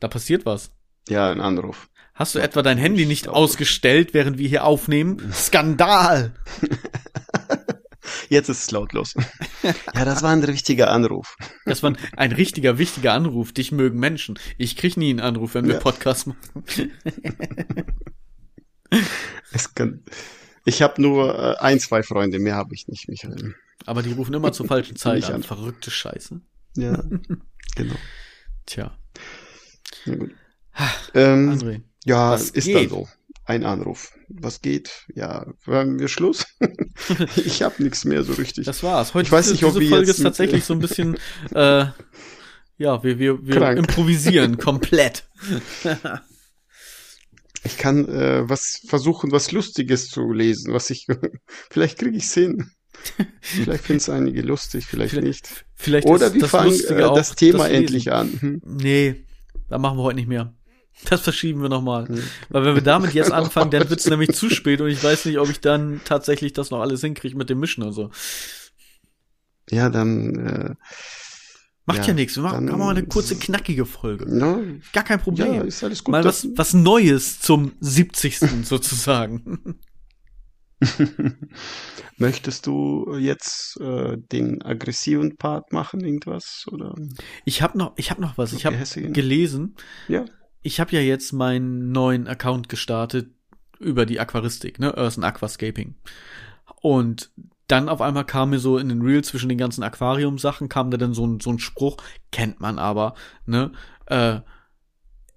da 0.00 0.08
passiert 0.08 0.46
was. 0.46 0.70
Ja, 1.08 1.30
ein 1.30 1.40
Anruf. 1.40 1.88
Hast 2.14 2.34
du 2.34 2.38
etwa 2.38 2.62
dein 2.62 2.78
Handy 2.78 3.06
nicht 3.06 3.28
ausgestellt, 3.28 4.14
während 4.14 4.38
wir 4.38 4.48
hier 4.48 4.64
aufnehmen? 4.64 5.32
Skandal! 5.34 6.34
Jetzt 8.28 8.48
ist 8.48 8.62
es 8.62 8.70
lautlos. 8.70 9.14
ja, 9.62 10.04
das 10.04 10.22
war 10.22 10.30
ein 10.32 10.42
richtiger 10.42 10.90
Anruf. 10.90 11.36
Das 11.66 11.82
war 11.82 11.90
ein, 11.90 11.98
ein 12.16 12.32
richtiger, 12.32 12.78
wichtiger 12.78 13.12
Anruf. 13.12 13.52
Dich 13.52 13.72
mögen 13.72 13.98
Menschen. 13.98 14.38
Ich 14.58 14.76
krieg 14.76 14.96
nie 14.96 15.10
einen 15.10 15.20
Anruf, 15.20 15.54
wenn 15.54 15.66
wir 15.66 15.74
Ja. 15.74 15.80
Podcast 15.80 16.26
machen. 16.26 16.92
Es 19.52 19.74
kann, 19.74 20.02
ich 20.64 20.82
habe 20.82 21.00
nur 21.00 21.38
äh, 21.38 21.56
ein, 21.58 21.78
zwei 21.80 22.02
Freunde, 22.02 22.38
mehr 22.38 22.56
habe 22.56 22.74
ich 22.74 22.88
nicht, 22.88 23.08
Michael. 23.08 23.54
Aber 23.86 24.02
die 24.02 24.12
rufen 24.12 24.34
immer 24.34 24.52
zur 24.52 24.66
falschen 24.66 24.96
Zeit 24.96 25.24
an. 25.24 25.34
an. 25.36 25.42
Verrückte 25.42 25.90
Scheiße. 25.90 26.40
Ja, 26.76 27.02
genau. 27.76 27.94
Tja, 28.66 28.96
Na 30.06 30.14
gut. 30.16 30.30
Ähm, 31.14 31.50
André. 31.50 31.82
ja, 32.04 32.34
ist 32.34 32.54
geht? 32.54 32.74
dann 32.76 32.88
so. 32.88 33.08
Ein 33.44 33.64
Anruf. 33.64 34.12
Was 34.28 34.60
geht? 34.60 35.04
Ja, 35.14 35.46
haben 35.66 35.98
wir 35.98 36.08
Schluss? 36.08 36.46
ich 37.36 37.62
habe 37.62 37.82
nichts 37.82 38.04
mehr 38.04 38.22
so 38.22 38.34
richtig. 38.34 38.66
Das 38.66 38.82
war's. 38.82 39.14
Heute 39.14 39.26
Ich 39.26 39.32
weiß 39.32 39.46
diese, 39.46 39.54
nicht, 39.54 39.64
diese 39.66 39.80
wir 39.80 39.88
Folge 39.88 40.06
jetzt 40.06 40.18
ist 40.18 40.22
tatsächlich 40.22 40.64
so 40.64 40.74
ein 40.74 40.78
bisschen, 40.78 41.18
äh, 41.54 41.86
ja, 42.78 43.02
wir, 43.02 43.18
wir, 43.18 43.46
wir 43.46 43.56
Krank. 43.56 43.78
improvisieren 43.78 44.58
komplett. 44.58 45.28
Ich 47.64 47.78
kann 47.78 48.08
äh, 48.08 48.48
was 48.48 48.80
versuchen, 48.88 49.30
was 49.30 49.52
Lustiges 49.52 50.08
zu 50.08 50.32
lesen, 50.32 50.72
was 50.72 50.90
ich 50.90 51.06
vielleicht 51.70 51.98
kriege 51.98 52.16
ich 52.16 52.24
hin. 52.24 52.72
Vielleicht 53.40 53.84
finden 53.84 54.00
es 54.00 54.08
einige 54.08 54.42
lustig, 54.42 54.86
vielleicht, 54.86 55.14
nicht. 55.14 55.64
Vielleicht 55.74 56.08
Oder 56.08 56.34
wir 56.34 56.40
das 56.40 56.50
fangen 56.50 56.72
äh, 56.72 56.98
das 56.98 57.36
Thema 57.36 57.66
Lesen. 57.66 57.76
endlich 57.76 58.12
an. 58.12 58.32
Hm? 58.40 58.62
Nee, 58.64 59.24
da 59.72 59.78
machen 59.78 59.96
wir 59.98 60.02
heute 60.02 60.16
nicht 60.16 60.28
mehr. 60.28 60.54
Das 61.08 61.22
verschieben 61.22 61.62
wir 61.62 61.70
nochmal. 61.70 62.06
Hm. 62.06 62.22
Weil 62.50 62.64
wenn 62.66 62.74
wir 62.74 62.82
damit 62.82 63.14
jetzt 63.14 63.32
anfangen, 63.40 63.70
dann 63.70 63.88
wird's 63.88 64.06
nämlich 64.06 64.34
zu 64.34 64.50
spät 64.50 64.82
und 64.82 64.88
ich 64.88 65.02
weiß 65.02 65.24
nicht, 65.24 65.38
ob 65.38 65.48
ich 65.48 65.58
dann 65.60 66.02
tatsächlich 66.04 66.52
das 66.52 66.70
noch 66.70 66.80
alles 66.80 67.00
hinkriege 67.00 67.34
mit 67.34 67.48
dem 67.48 67.60
Mischen 67.60 67.82
und 67.82 67.92
so. 67.94 68.10
Ja, 69.70 69.88
dann 69.88 70.34
äh, 70.38 70.74
Macht 71.86 72.00
ja, 72.00 72.08
Ja, 72.08 72.12
nichts. 72.14 72.36
Wir 72.36 72.42
machen 72.42 72.66
dann- 72.66 72.76
machen 72.76 72.78
mal 72.78 72.90
eine 72.90 73.06
kurze, 73.06 73.36
knackige 73.36 73.86
Folge. 73.86 74.26
no, 74.28 74.60
Gar 74.92 75.04
kein 75.04 75.18
ja, 75.18 75.24
Problem. 75.24 75.62
ist 75.66 75.82
alles 75.82 76.04
gut. 76.04 76.12
mal 76.12 76.24
was, 76.24 76.46
was 76.54 76.74
Neues 76.74 77.40
zum 77.40 77.72
70. 77.80 78.38
sozusagen. 78.64 79.78
Möchtest 82.16 82.66
du 82.66 83.16
jetzt 83.16 83.80
äh, 83.80 84.16
den 84.16 84.62
aggressiven 84.62 85.36
Part 85.36 85.72
machen, 85.72 86.00
irgendwas? 86.00 86.66
Oder? 86.70 86.94
Ich 87.44 87.62
habe 87.62 87.78
noch, 87.78 87.92
ich 87.96 88.10
habe 88.10 88.20
noch 88.20 88.38
was. 88.38 88.52
Ich 88.52 88.66
habe 88.66 88.76
gelesen. 89.12 89.76
Ja. 90.08 90.24
Ich 90.62 90.78
habe 90.78 90.92
ja 90.92 91.00
jetzt 91.00 91.32
meinen 91.32 91.90
neuen 91.90 92.28
Account 92.28 92.68
gestartet 92.68 93.30
über 93.78 94.06
die 94.06 94.20
Aquaristik, 94.20 94.78
ne, 94.78 94.96
Earth 94.96 95.16
and 95.16 95.24
Aquascaping. 95.24 95.96
Und 96.80 97.32
dann 97.66 97.88
auf 97.88 98.00
einmal 98.00 98.24
kam 98.24 98.50
mir 98.50 98.58
so 98.58 98.78
in 98.78 98.88
den 98.88 99.02
Reels 99.02 99.28
zwischen 99.28 99.48
den 99.48 99.58
ganzen 99.58 99.82
Aquarium-Sachen 99.82 100.68
kam 100.68 100.90
da 100.90 100.96
dann 100.98 101.14
so 101.14 101.26
ein, 101.26 101.40
so 101.40 101.50
ein 101.50 101.58
Spruch, 101.58 101.96
kennt 102.30 102.60
man 102.60 102.78
aber, 102.78 103.14
ne, 103.46 103.72
äh, 104.06 104.40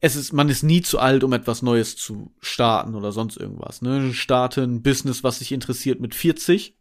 es 0.06 0.16
ist, 0.16 0.34
man 0.34 0.50
ist 0.50 0.62
nie 0.62 0.84
zu 0.84 1.00
alt, 1.00 1.24
um 1.24 1.34
etwas 1.34 1.64
Neues 1.64 1.96
zu 1.96 2.32
starten 2.40 2.94
oder 2.94 3.12
sonst 3.12 3.38
irgendwas, 3.38 3.82
ne, 3.82 4.14
starte 4.14 4.62
ein 4.62 4.84
Business, 4.84 5.24
was 5.24 5.40
dich 5.40 5.52
interessiert 5.52 6.00
mit 6.00 6.14
40. 6.14 6.78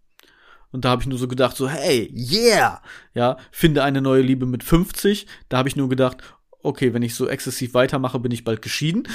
Und 0.72 0.85
da 0.85 0.91
habe 0.91 1.01
ich 1.01 1.09
nur 1.09 1.18
so 1.18 1.27
gedacht, 1.27 1.57
so, 1.57 1.66
hey, 1.66 2.12
yeah! 2.14 2.83
Ja, 3.14 3.39
finde 3.51 3.83
eine 3.83 4.03
neue 4.03 4.20
Liebe 4.20 4.45
mit 4.45 4.62
50. 4.62 5.27
Da 5.49 5.57
habe 5.57 5.70
ich 5.70 5.77
nur 5.77 5.89
gedacht, 5.89 6.18
okay, 6.62 6.93
wenn 6.93 7.03
ich 7.03 7.14
so 7.14 7.27
exzessiv 7.27 7.72
weitermache, 7.72 8.18
bin 8.18 8.33
ich 8.33 8.45
bald 8.45 8.61
geschieden. 8.61 9.09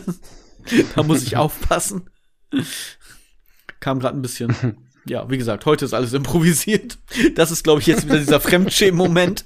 da 0.94 1.02
muss 1.02 1.22
ich 1.22 1.36
aufpassen. 1.36 2.08
Kam 3.80 4.00
gerade 4.00 4.16
ein 4.16 4.22
bisschen. 4.22 4.54
Ja, 5.04 5.28
wie 5.28 5.38
gesagt, 5.38 5.66
heute 5.66 5.84
ist 5.84 5.92
alles 5.92 6.14
improvisiert. 6.14 6.96
Das 7.34 7.50
ist, 7.50 7.64
glaube 7.64 7.80
ich, 7.80 7.86
jetzt 7.86 8.06
wieder 8.06 8.18
dieser 8.18 8.40
Fremdschämen-Moment. 8.40 9.44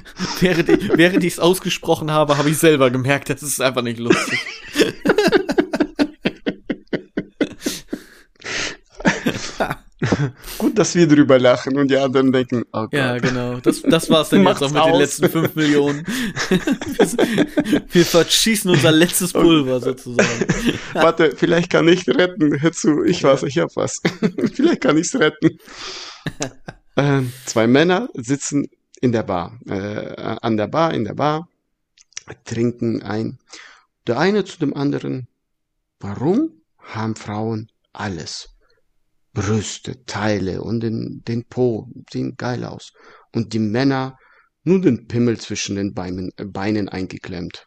während 0.40 0.68
ich 0.68 0.96
während 0.96 1.24
ich 1.24 1.34
es 1.34 1.38
ausgesprochen 1.38 2.10
habe, 2.10 2.38
habe 2.38 2.50
ich 2.50 2.58
selber 2.58 2.90
gemerkt, 2.90 3.30
das 3.30 3.42
ist 3.42 3.60
einfach 3.60 3.82
nicht 3.82 3.98
lustig. 3.98 4.38
Gut, 10.58 10.78
dass 10.78 10.94
wir 10.94 11.06
drüber 11.06 11.38
lachen 11.38 11.78
und 11.78 11.88
die 11.88 11.96
anderen 11.96 12.32
denken, 12.32 12.64
oh 12.72 12.82
Gott. 12.82 12.92
Ja, 12.92 13.18
genau. 13.18 13.58
Das, 13.60 13.82
das 13.82 14.10
war's 14.10 14.30
dann 14.30 14.44
jetzt 14.44 14.62
auch 14.62 14.70
mit 14.70 14.82
aus. 14.82 14.90
den 14.90 15.00
letzten 15.00 15.28
fünf 15.28 15.54
Millionen. 15.54 16.04
wir 17.90 18.04
verschießen 18.04 18.70
unser 18.70 18.90
letztes 18.90 19.32
Pulver 19.32 19.80
sozusagen. 19.80 20.46
Warte, 20.92 21.34
vielleicht 21.36 21.70
kann 21.70 21.88
ich 21.88 22.08
retten. 22.08 22.60
Hör 22.60 22.72
zu, 22.72 23.04
ich 23.04 23.22
weiß, 23.22 23.44
ich 23.44 23.58
hab 23.58 23.74
was. 23.76 24.00
vielleicht 24.54 24.80
kann 24.80 24.96
ich's 24.96 25.14
retten. 25.14 25.58
Ähm, 26.96 27.32
zwei 27.46 27.66
Männer 27.66 28.08
sitzen 28.14 28.66
in 29.02 29.12
der 29.12 29.24
Bar, 29.24 29.58
äh, 29.66 30.14
an 30.40 30.56
der 30.56 30.68
Bar, 30.68 30.94
in 30.94 31.04
der 31.04 31.14
Bar, 31.14 31.48
trinken 32.44 33.02
ein. 33.02 33.38
Der 34.06 34.18
eine 34.18 34.44
zu 34.44 34.58
dem 34.58 34.74
anderen, 34.74 35.28
warum 35.98 36.62
haben 36.78 37.16
Frauen 37.16 37.68
alles? 37.92 38.48
Brüste, 39.34 40.04
Teile 40.04 40.62
und 40.62 40.80
den, 40.80 41.22
den 41.26 41.44
Po, 41.44 41.88
sehen 42.10 42.36
geil 42.36 42.64
aus. 42.64 42.92
Und 43.32 43.52
die 43.52 43.58
Männer 43.58 44.18
nur 44.62 44.80
den 44.80 45.08
Pimmel 45.08 45.38
zwischen 45.40 45.76
den 45.76 45.94
Beinen, 45.94 46.30
äh, 46.36 46.44
Beinen 46.44 46.88
eingeklemmt. 46.88 47.66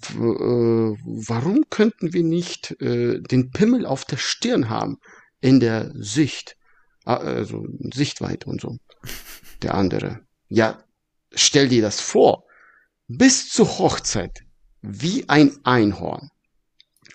W 0.00 0.18
äh, 0.18 0.96
warum 1.28 1.64
könnten 1.68 2.14
wir 2.14 2.22
nicht 2.22 2.80
äh, 2.80 3.20
den 3.20 3.50
Pimmel 3.50 3.84
auf 3.84 4.04
der 4.04 4.16
Stirn 4.16 4.70
haben, 4.70 4.96
in 5.40 5.60
der 5.60 5.92
Sicht, 5.94 6.56
Ah, 7.04 7.18
also 7.18 7.64
Sichtweite 7.94 8.48
und 8.50 8.60
so? 8.60 8.78
Der 9.62 9.74
andere. 9.74 10.20
Ja, 10.48 10.82
stell 11.32 11.68
dir 11.68 11.82
das 11.82 12.00
vor. 12.00 12.44
Bis 13.08 13.50
zur 13.50 13.78
Hochzeit, 13.78 14.40
wie 14.82 15.28
ein 15.28 15.56
Einhorn 15.64 16.30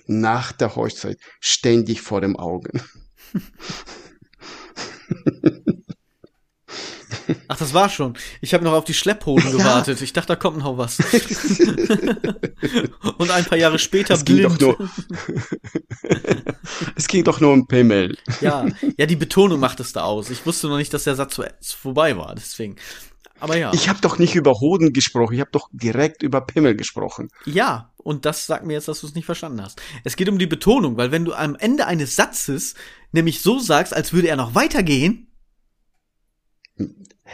nach 0.07 0.51
der 0.51 0.75
Hochzeit 0.75 1.19
ständig 1.39 2.01
vor 2.01 2.21
dem 2.21 2.37
Augen. 2.37 2.81
Ach, 7.51 7.57
das 7.57 7.73
war 7.73 7.89
schon. 7.89 8.17
Ich 8.39 8.53
habe 8.53 8.63
noch 8.63 8.71
auf 8.71 8.85
die 8.85 8.93
Schlepphoden 8.93 9.51
gewartet. 9.51 10.01
Ich 10.01 10.13
dachte, 10.13 10.27
da 10.27 10.35
kommt 10.37 10.59
noch 10.59 10.77
was. 10.77 10.99
Und 13.17 13.29
ein 13.29 13.43
paar 13.43 13.57
Jahre 13.57 13.77
später 13.77 14.13
Es 14.13 14.23
ging 14.23 14.37
blind. 14.37 14.61
doch 14.61 14.79
nur, 14.79 14.79
es 16.95 17.09
ging 17.09 17.25
doch 17.25 17.41
nur 17.41 17.51
um 17.51 17.67
Pimmel. 17.67 18.17
Ja, 18.39 18.65
ja, 18.97 19.05
die 19.05 19.17
Betonung 19.17 19.59
macht 19.59 19.81
es 19.81 19.91
da 19.91 20.03
aus. 20.03 20.29
Ich 20.29 20.45
wusste 20.45 20.69
noch 20.69 20.77
nicht, 20.77 20.93
dass 20.93 21.03
der 21.03 21.15
Satz 21.15 21.41
vorbei 21.75 22.15
war, 22.15 22.35
deswegen. 22.35 22.77
Aber 23.41 23.57
ja. 23.57 23.73
Ich 23.73 23.89
habe 23.89 23.99
doch 23.99 24.17
nicht 24.17 24.35
über 24.35 24.53
Hoden 24.53 24.93
gesprochen, 24.93 25.33
ich 25.33 25.41
habe 25.41 25.51
doch 25.51 25.67
direkt 25.73 26.23
über 26.23 26.39
Pimmel 26.39 26.77
gesprochen. 26.77 27.27
Ja, 27.43 27.91
und 27.97 28.25
das 28.25 28.45
sagt 28.45 28.65
mir 28.65 28.75
jetzt, 28.75 28.87
dass 28.87 29.01
du 29.01 29.07
es 29.07 29.13
nicht 29.13 29.25
verstanden 29.25 29.61
hast. 29.61 29.81
Es 30.05 30.15
geht 30.15 30.29
um 30.29 30.39
die 30.39 30.47
Betonung, 30.47 30.95
weil 30.95 31.11
wenn 31.11 31.25
du 31.25 31.33
am 31.33 31.55
Ende 31.55 31.85
eines 31.85 32.15
Satzes 32.15 32.75
nämlich 33.11 33.41
so 33.41 33.59
sagst, 33.59 33.93
als 33.93 34.13
würde 34.13 34.29
er 34.29 34.37
noch 34.37 34.55
weitergehen, 34.55 35.27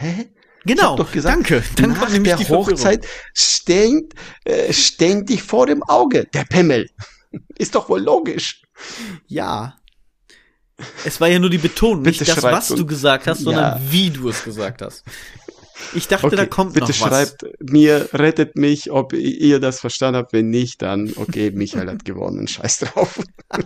Hä? 0.00 0.28
genau, 0.64 0.96
doch 0.96 1.10
gesagt, 1.10 1.36
danke, 1.36 1.62
dann 1.76 1.90
Nach 1.90 2.08
der 2.10 2.36
die. 2.36 2.44
Hochzeit 2.48 3.04
steht, 3.34 4.14
äh, 4.44 4.72
ständig 4.72 5.42
vor 5.42 5.66
dem 5.66 5.82
Auge 5.82 6.26
der 6.32 6.44
Pimmel. 6.44 6.88
Ist 7.58 7.74
doch 7.74 7.88
wohl 7.88 8.00
logisch. 8.00 8.62
Ja. 9.26 9.76
Es 11.04 11.20
war 11.20 11.26
ja 11.26 11.40
nur 11.40 11.50
die 11.50 11.58
Betonung, 11.58 12.04
Bitte 12.04 12.22
nicht 12.22 12.36
das, 12.36 12.42
was 12.44 12.68
du 12.68 12.86
gesagt 12.86 13.26
hast, 13.26 13.40
sondern 13.40 13.78
Ja. 13.78 13.90
wie 13.90 14.10
du 14.10 14.28
es 14.28 14.44
gesagt 14.44 14.82
hast. 14.82 15.02
Ich 15.94 16.06
dachte, 16.06 16.30
da 16.36 16.46
kommt 16.46 16.74
bitte 16.74 16.92
noch 16.92 17.00
was. 17.00 17.08
schreibt 17.08 17.46
mir, 17.60 18.08
rettet 18.12 18.56
mich, 18.56 18.90
ob 18.90 19.12
ihr 19.12 19.58
das 19.60 19.80
verstanden 19.80 20.18
habt. 20.18 20.32
Wenn 20.32 20.50
nicht, 20.50 20.82
dann 20.82 21.12
okay, 21.16 21.50
Michael 21.50 21.88
hat 21.88 22.04
gewonnen. 22.04 22.46
Scheiß 22.46 22.78
drauf. 22.78 23.20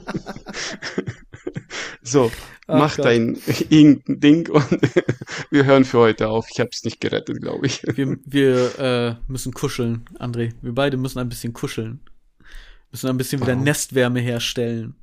so, 2.02 2.30
Ach 2.66 2.78
mach 2.78 2.96
Gott. 2.96 3.06
dein 3.06 3.36
irgendein 3.68 4.20
Ding 4.20 4.48
und 4.50 4.64
wir 5.50 5.64
hören 5.64 5.84
für 5.84 5.98
heute 5.98 6.28
auf. 6.28 6.46
Ich 6.52 6.60
hab's 6.60 6.84
nicht 6.84 7.00
gerettet, 7.00 7.40
glaube 7.40 7.66
ich. 7.66 7.82
Wir, 7.82 8.18
wir 8.24 8.78
äh, 8.78 9.14
müssen 9.30 9.52
kuscheln, 9.52 10.04
André. 10.18 10.52
Wir 10.62 10.72
beide 10.74 10.96
müssen 10.96 11.18
ein 11.18 11.28
bisschen 11.28 11.52
kuscheln. 11.52 12.00
Müssen 12.90 13.08
ein 13.08 13.16
bisschen 13.16 13.40
wieder 13.40 13.52
Warum? 13.52 13.64
Nestwärme 13.64 14.20
herstellen. 14.20 14.94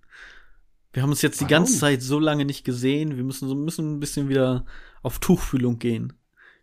Wir 0.93 1.03
haben 1.03 1.09
uns 1.11 1.21
jetzt 1.21 1.39
die 1.39 1.45
Warum? 1.45 1.49
ganze 1.65 1.77
Zeit 1.79 2.01
so 2.01 2.19
lange 2.19 2.45
nicht 2.45 2.63
gesehen. 2.63 3.15
Wir 3.17 3.23
müssen 3.23 3.47
so 3.47 3.55
müssen 3.55 3.95
ein 3.95 3.99
bisschen 3.99 4.29
wieder 4.29 4.65
auf 5.01 5.19
Tuchfühlung 5.19 5.79
gehen. 5.79 6.13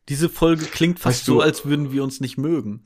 Diese 0.08 0.28
Folge 0.28 0.64
klingt 0.66 0.98
fast 1.00 1.18
Weißt 1.20 1.26
so, 1.26 1.34
du- 1.34 1.40
als 1.40 1.64
würden 1.64 1.92
wir 1.92 2.04
uns 2.04 2.20
nicht 2.20 2.38
mögen. 2.38 2.82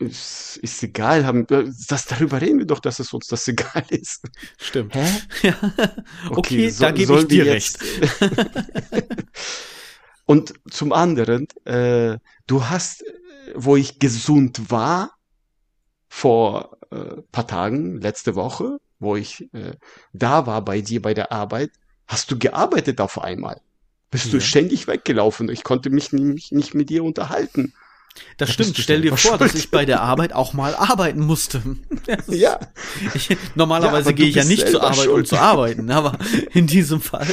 Ist, 0.00 0.58
ist 0.62 0.80
egal, 0.84 1.26
haben, 1.26 1.44
das, 1.48 2.06
darüber 2.06 2.40
reden 2.40 2.60
wir 2.60 2.66
doch, 2.66 2.78
dass 2.78 3.00
es 3.00 3.12
uns 3.12 3.26
das 3.26 3.48
egal 3.48 3.82
ist. 3.90 4.24
Stimmt. 4.56 4.94
Hä? 4.94 5.04
Ja. 5.42 5.56
Okay, 6.30 6.70
so- 6.70 6.84
da 6.84 6.92
gebe 6.92 7.18
ich 7.18 7.26
dir 7.26 7.46
recht. 7.46 7.78
Und 10.26 10.54
zum 10.70 10.92
anderen, 10.92 11.46
äh, 11.64 12.18
du 12.46 12.64
hast, 12.64 13.02
äh, 13.02 13.12
wo 13.54 13.76
ich 13.76 13.98
gesund 13.98 14.70
war, 14.70 15.12
vor 16.08 16.76
äh, 16.90 17.22
paar 17.32 17.46
Tagen, 17.46 18.00
letzte 18.00 18.34
Woche, 18.34 18.78
wo 18.98 19.16
ich 19.16 19.48
äh, 19.52 19.72
da 20.12 20.46
war 20.46 20.64
bei 20.64 20.80
dir 20.80 21.00
bei 21.02 21.14
der 21.14 21.32
Arbeit, 21.32 21.70
hast 22.06 22.30
du 22.30 22.38
gearbeitet 22.38 23.00
auf 23.00 23.20
einmal. 23.20 23.60
Bist 24.10 24.32
du 24.32 24.38
Ja. 24.38 24.42
ständig 24.42 24.86
weggelaufen. 24.86 25.48
Ich 25.50 25.64
konnte 25.64 25.90
mich 25.90 26.12
nicht, 26.12 26.52
nicht 26.52 26.74
mit 26.74 26.88
dir 26.90 27.04
unterhalten. 27.04 27.74
Das 28.36 28.48
Da 28.48 28.52
stimmt. 28.52 28.76
Stell 28.78 29.00
dir 29.00 29.16
vor, 29.16 29.38
dass 29.38 29.54
ich 29.54 29.70
bei 29.70 29.84
der 29.84 30.00
Arbeit 30.00 30.32
auch 30.32 30.52
mal 30.52 30.74
arbeiten 30.74 31.20
musste. 31.20 31.62
Ja, 32.28 32.60
Ich, 33.14 33.28
Ja, 33.28 33.36
normalerweise 33.54 34.08
aber 34.08 34.12
gehe 34.14 34.26
ich 34.28 34.34
ja 34.34 34.44
nicht 34.44 34.68
zur 34.68 34.82
Arbeit, 34.82 34.98
um 35.08 35.14
schuld. 35.14 35.28
zu 35.28 35.36
arbeiten, 35.38 35.90
aber 35.90 36.18
in 36.52 36.66
diesem 36.66 37.00
Fall. 37.00 37.26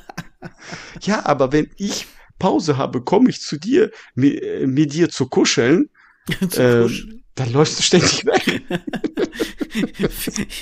ja, 1.02 1.24
aber 1.26 1.52
wenn 1.52 1.70
ich 1.76 2.06
Pause 2.38 2.76
habe, 2.76 3.02
komme 3.02 3.30
ich 3.30 3.40
zu 3.40 3.58
dir, 3.58 3.90
mit, 4.14 4.42
äh, 4.42 4.66
mit 4.66 4.92
dir 4.92 5.08
zu 5.10 5.26
kuscheln, 5.28 5.90
zu 6.50 6.60
ähm, 6.62 6.82
kuscheln. 6.84 7.24
dann 7.34 7.52
läufst 7.52 7.78
du 7.78 7.82
ständig 7.82 8.24
weg. 8.24 8.62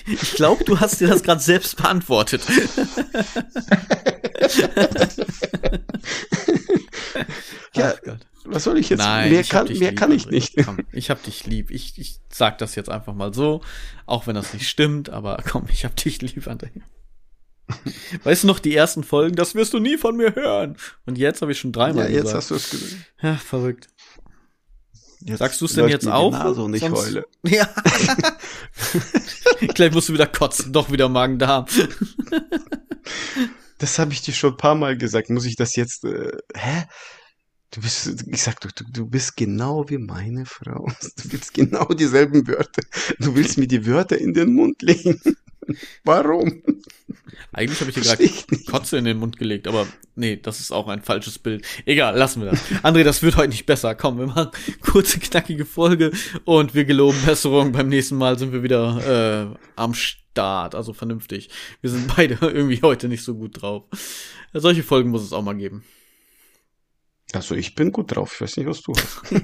Ich 0.06 0.34
glaube, 0.34 0.64
du 0.64 0.78
hast 0.80 1.00
dir 1.00 1.08
das 1.08 1.22
gerade 1.22 1.40
selbst 1.40 1.76
beantwortet. 1.76 2.42
Ja, 7.74 7.94
Ach 7.96 8.02
Gott. 8.02 8.18
Was 8.44 8.64
soll 8.64 8.78
ich 8.78 8.88
jetzt? 8.88 9.00
Nein, 9.00 9.30
mehr 9.32 9.44
kann, 9.44 9.66
mehr 9.66 9.90
lieb, 9.90 9.96
kann 9.98 10.10
ich 10.12 10.26
nicht. 10.26 10.54
Komm, 10.64 10.78
ich 10.92 11.10
hab 11.10 11.22
dich 11.22 11.46
lieb. 11.46 11.70
Ich, 11.70 11.98
ich 11.98 12.20
sag 12.32 12.58
das 12.58 12.74
jetzt 12.74 12.88
einfach 12.88 13.14
mal 13.14 13.34
so, 13.34 13.60
auch 14.06 14.26
wenn 14.26 14.34
das 14.34 14.54
nicht 14.54 14.68
stimmt, 14.68 15.10
aber 15.10 15.42
komm, 15.48 15.66
ich 15.70 15.84
hab 15.84 15.94
dich 15.96 16.22
lieb, 16.22 16.46
André. 16.46 16.70
Weißt 18.24 18.42
du 18.42 18.46
noch, 18.48 18.58
die 18.58 18.74
ersten 18.74 19.04
Folgen, 19.04 19.36
das 19.36 19.54
wirst 19.54 19.74
du 19.74 19.78
nie 19.78 19.96
von 19.96 20.16
mir 20.16 20.34
hören. 20.34 20.76
Und 21.06 21.18
jetzt 21.18 21.40
habe 21.42 21.52
ich 21.52 21.58
schon 21.60 21.70
Ja, 21.70 21.84
dreimal 21.86 22.10
jetzt 22.10 22.22
gesagt. 22.22 22.36
hast 22.38 22.50
du 22.50 22.54
es 22.56 22.70
gesehen. 22.70 23.04
Ja, 23.22 23.34
verrückt. 23.36 23.88
Jetzt 25.20 25.38
Sagst 25.38 25.60
du 25.60 25.66
es 25.66 25.74
denn 25.74 25.86
jetzt 25.88 26.08
auch? 26.08 26.32
Nase 26.32 26.62
und 26.62 26.72
ich 26.74 26.80
Sonst- 26.80 26.98
heule. 27.06 27.26
Ja. 27.46 27.68
Gleich 29.74 29.92
musst 29.92 30.08
du 30.08 30.14
wieder 30.14 30.26
kotzen, 30.26 30.72
doch 30.72 30.90
wieder 30.90 31.08
Magen-Darm. 31.10 31.66
Das 33.78 33.98
habe 33.98 34.12
ich 34.12 34.22
dir 34.22 34.32
schon 34.32 34.52
ein 34.54 34.56
paar 34.56 34.74
Mal 34.74 34.96
gesagt. 34.96 35.30
Muss 35.30 35.44
ich 35.44 35.56
das 35.56 35.76
jetzt, 35.76 36.04
äh, 36.04 36.32
hä? 36.54 36.84
Du 37.72 37.80
bist, 37.80 38.24
ich 38.26 38.42
sag 38.42 38.60
doch, 38.60 38.72
du, 38.72 38.84
du 38.84 39.06
bist 39.06 39.36
genau 39.36 39.88
wie 39.88 39.98
meine 39.98 40.44
Frau. 40.44 40.90
Du 41.16 41.32
willst 41.32 41.54
genau 41.54 41.84
dieselben 41.86 42.46
Wörter. 42.48 42.82
Du 43.20 43.34
willst 43.34 43.58
mir 43.58 43.68
die 43.68 43.86
Wörter 43.86 44.18
in 44.18 44.34
den 44.34 44.54
Mund 44.54 44.82
legen. 44.82 45.20
Warum? 46.04 46.62
Eigentlich 47.52 47.80
habe 47.80 47.90
ich 47.90 47.96
dir 47.96 48.02
gerade. 48.02 48.28
Kotze 48.68 48.98
in 48.98 49.04
den 49.04 49.18
Mund 49.18 49.36
gelegt, 49.36 49.68
aber 49.68 49.86
nee, 50.16 50.36
das 50.36 50.58
ist 50.58 50.72
auch 50.72 50.88
ein 50.88 51.02
falsches 51.02 51.38
Bild. 51.38 51.64
Egal, 51.84 52.16
lassen 52.16 52.42
wir 52.42 52.50
das. 52.50 52.60
André, 52.82 53.04
das 53.04 53.22
wird 53.22 53.36
heute 53.36 53.50
nicht 53.50 53.66
besser. 53.66 53.94
Komm, 53.94 54.18
wir 54.18 54.26
machen 54.26 54.50
kurze, 54.80 55.20
knackige 55.20 55.64
Folge 55.64 56.10
und 56.44 56.74
wir 56.74 56.84
geloben 56.84 57.18
Besserung. 57.24 57.70
Beim 57.70 57.88
nächsten 57.88 58.16
Mal 58.16 58.36
sind 58.36 58.52
wir 58.52 58.64
wieder 58.64 59.52
äh, 59.54 59.56
am 59.76 59.94
Start, 59.94 60.74
also 60.74 60.92
vernünftig. 60.92 61.50
Wir 61.82 61.90
sind 61.90 62.14
beide 62.16 62.38
irgendwie 62.40 62.82
heute 62.82 63.08
nicht 63.08 63.22
so 63.22 63.36
gut 63.36 63.62
drauf. 63.62 63.84
Solche 64.52 64.82
Folgen 64.82 65.10
muss 65.10 65.22
es 65.22 65.32
auch 65.32 65.42
mal 65.42 65.56
geben. 65.56 65.84
Also 67.32 67.54
ich 67.54 67.74
bin 67.74 67.92
gut 67.92 68.14
drauf. 68.14 68.34
Ich 68.34 68.40
weiß 68.40 68.56
nicht, 68.56 68.66
was 68.66 68.82
du 68.82 68.92
hast. 68.94 69.20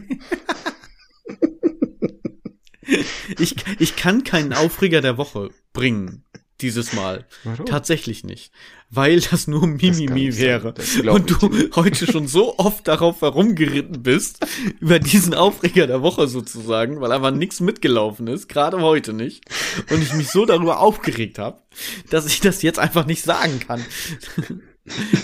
Ich, 3.39 3.57
ich 3.79 3.97
kann 3.97 4.25
keinen 4.25 4.53
Aufreger 4.53 5.01
der 5.01 5.19
Woche 5.19 5.51
bringen. 5.73 6.25
dieses 6.61 6.93
Mal. 6.95 7.27
Warum? 7.45 7.67
Tatsächlich 7.67 8.25
nicht. 8.25 8.51
Weil 8.89 9.21
das 9.21 9.47
nur 9.47 9.67
Mimimi 9.67 10.39
wäre. 10.39 10.73
Das 10.73 10.95
glaub 10.95 11.17
Und 11.17 11.31
du 11.31 11.71
heute 11.75 12.07
schon 12.11 12.29
so 12.29 12.57
oft 12.59 12.89
darauf 12.89 13.21
herumgeritten 13.21 14.03
bist, 14.03 14.47
über 14.81 14.99
diesen 14.99 15.35
Aufreger 15.35 15.87
der 15.87 16.01
Woche 16.01 16.29
sozusagen, 16.29 17.01
weil 17.01 17.13
einfach 17.13 17.33
nichts 17.33 17.61
mitgelaufen 17.61 18.27
ist, 18.29 18.49
gerade 18.49 18.81
heute 18.81 19.13
nicht. 19.13 19.45
Und 19.91 20.01
ich 20.03 20.15
mich 20.15 20.29
so 20.29 20.47
darüber 20.47 20.81
aufgeregt 20.81 21.39
habe, 21.39 21.61
dass 22.09 22.27
ich 22.27 22.41
das 22.41 22.63
jetzt 22.63 22.79
einfach 22.79 23.05
nicht 23.05 23.23
sagen 23.23 23.61
kann. 23.61 23.85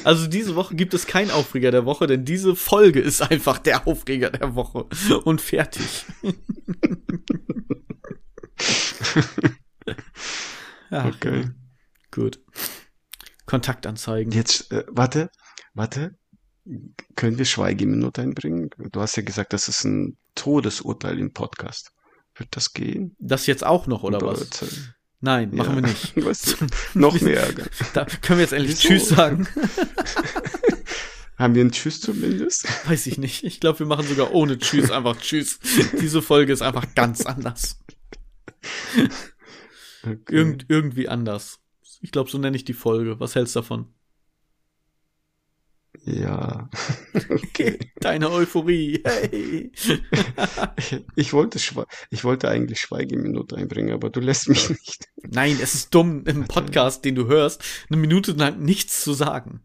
Also 0.05 0.27
diese 0.27 0.57
Woche 0.57 0.75
gibt 0.75 0.95
es 0.95 1.07
keinen 1.07 1.31
Aufreger 1.31 1.71
der 1.71 1.85
Woche, 1.85 2.07
denn 2.07 2.25
diese 2.25 2.57
Folge 2.57 3.01
ist 3.01 3.23
einfach 3.23 3.59
der 3.59 3.87
Aufreger 3.87 4.31
der 4.31 4.55
Woche. 4.55 4.87
Und 5.25 5.41
fertig. 5.41 6.05
ja, 10.91 11.07
Okay. 11.07 11.51
Gut. 12.11 12.41
Kontaktanzeigen. 13.47 14.33
Jetzt, 14.33 14.71
äh, 14.71 14.85
warte, 14.89 15.31
warte. 15.75 16.17
Können 17.17 17.39
wir 17.39 17.45
Schweigeminute 17.45 18.23
einbringen? 18.23 18.71
Du 18.77 19.01
hast 19.01 19.17
ja 19.17 19.23
gesagt, 19.23 19.53
das 19.53 19.67
ist 19.69 19.85
ein 19.85 20.17
Todesurteil 20.35 21.19
im 21.19 21.33
Podcast. 21.33 21.93
Wird 22.37 22.55
das 22.57 22.73
gehen? 22.73 23.17
Das 23.19 23.47
jetzt 23.47 23.65
auch 23.65 23.87
noch, 23.87 24.03
oder 24.05 24.21
was? 24.21 24.63
Oder- 24.63 24.71
Nein, 25.25 25.51
machen 25.55 25.77
Ja. 25.77 25.83
wir 25.83 25.89
nicht. 25.89 26.15
Du, 26.95 26.99
noch 26.99 27.19
mehr 27.21 27.41
Ärger. 27.45 27.67
Da 27.95 28.05
können 28.05 28.39
wir 28.39 28.43
jetzt 28.45 28.53
endlich 28.53 28.77
Wieso? 28.77 28.89
Tschüss 28.89 29.09
sagen. 29.09 29.47
Haben 31.39 31.55
wir 31.55 31.63
einen 31.63 31.73
Tschüss 31.73 32.01
zumindest? 32.01 32.67
Weiß 32.89 33.07
ich 33.07 33.19
nicht. 33.19 33.43
Ich 33.45 33.59
glaube, 33.59 33.79
wir 33.81 33.87
machen 33.87 34.07
sogar 34.07 34.33
ohne 34.33 34.59
Tschüss 34.59 34.91
einfach 34.91 35.17
Tschüss. 35.19 35.59
Diese 36.01 36.23
Folge 36.23 36.53
ist 36.53 36.63
einfach 36.63 36.95
ganz 36.95 37.25
anders. 37.27 37.79
Okay. 40.03 40.19
Irgend, 40.29 40.67
irgendwie 40.69 41.09
anders. 41.09 41.59
Ich 42.01 42.11
glaube, 42.13 42.31
so 42.31 42.39
nenne 42.39 42.57
ich 42.57 42.65
die 42.65 42.75
Folge. 42.75 43.19
Was 43.19 43.35
hältst 43.35 43.57
du 43.57 43.61
davon? 43.61 43.87
Ja. 46.01 46.69
Okay. 47.29 47.79
Deine 48.01 48.31
Euphorie. 48.31 49.03
Hey. 49.05 49.73
Ich 51.15 51.33
wollte, 51.33 51.59
ich 52.11 52.25
wollte 52.25 52.49
eigentlich 52.49 52.81
Schweigeminute 52.81 53.57
einbringen, 53.57 53.93
aber 53.93 54.11
du 54.11 54.21
lässt 54.21 54.49
mich 54.49 54.71
nicht. 54.71 55.09
Nein, 55.23 55.59
es 55.61 55.75
ist 55.75 55.95
dumm, 55.95 56.25
im 56.27 56.47
Podcast, 56.47 57.05
den 57.05 57.15
du 57.15 57.27
hörst, 57.27 57.63
eine 57.91 57.99
Minute 57.99 58.33
lang 58.33 58.61
nichts 58.61 59.03
zu 59.03 59.13
sagen. 59.13 59.63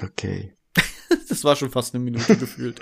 Okay. 0.00 0.54
Das 1.28 1.44
war 1.44 1.54
schon 1.54 1.70
fast 1.70 1.94
eine 1.94 2.02
Minute 2.02 2.36
gefühlt. 2.36 2.80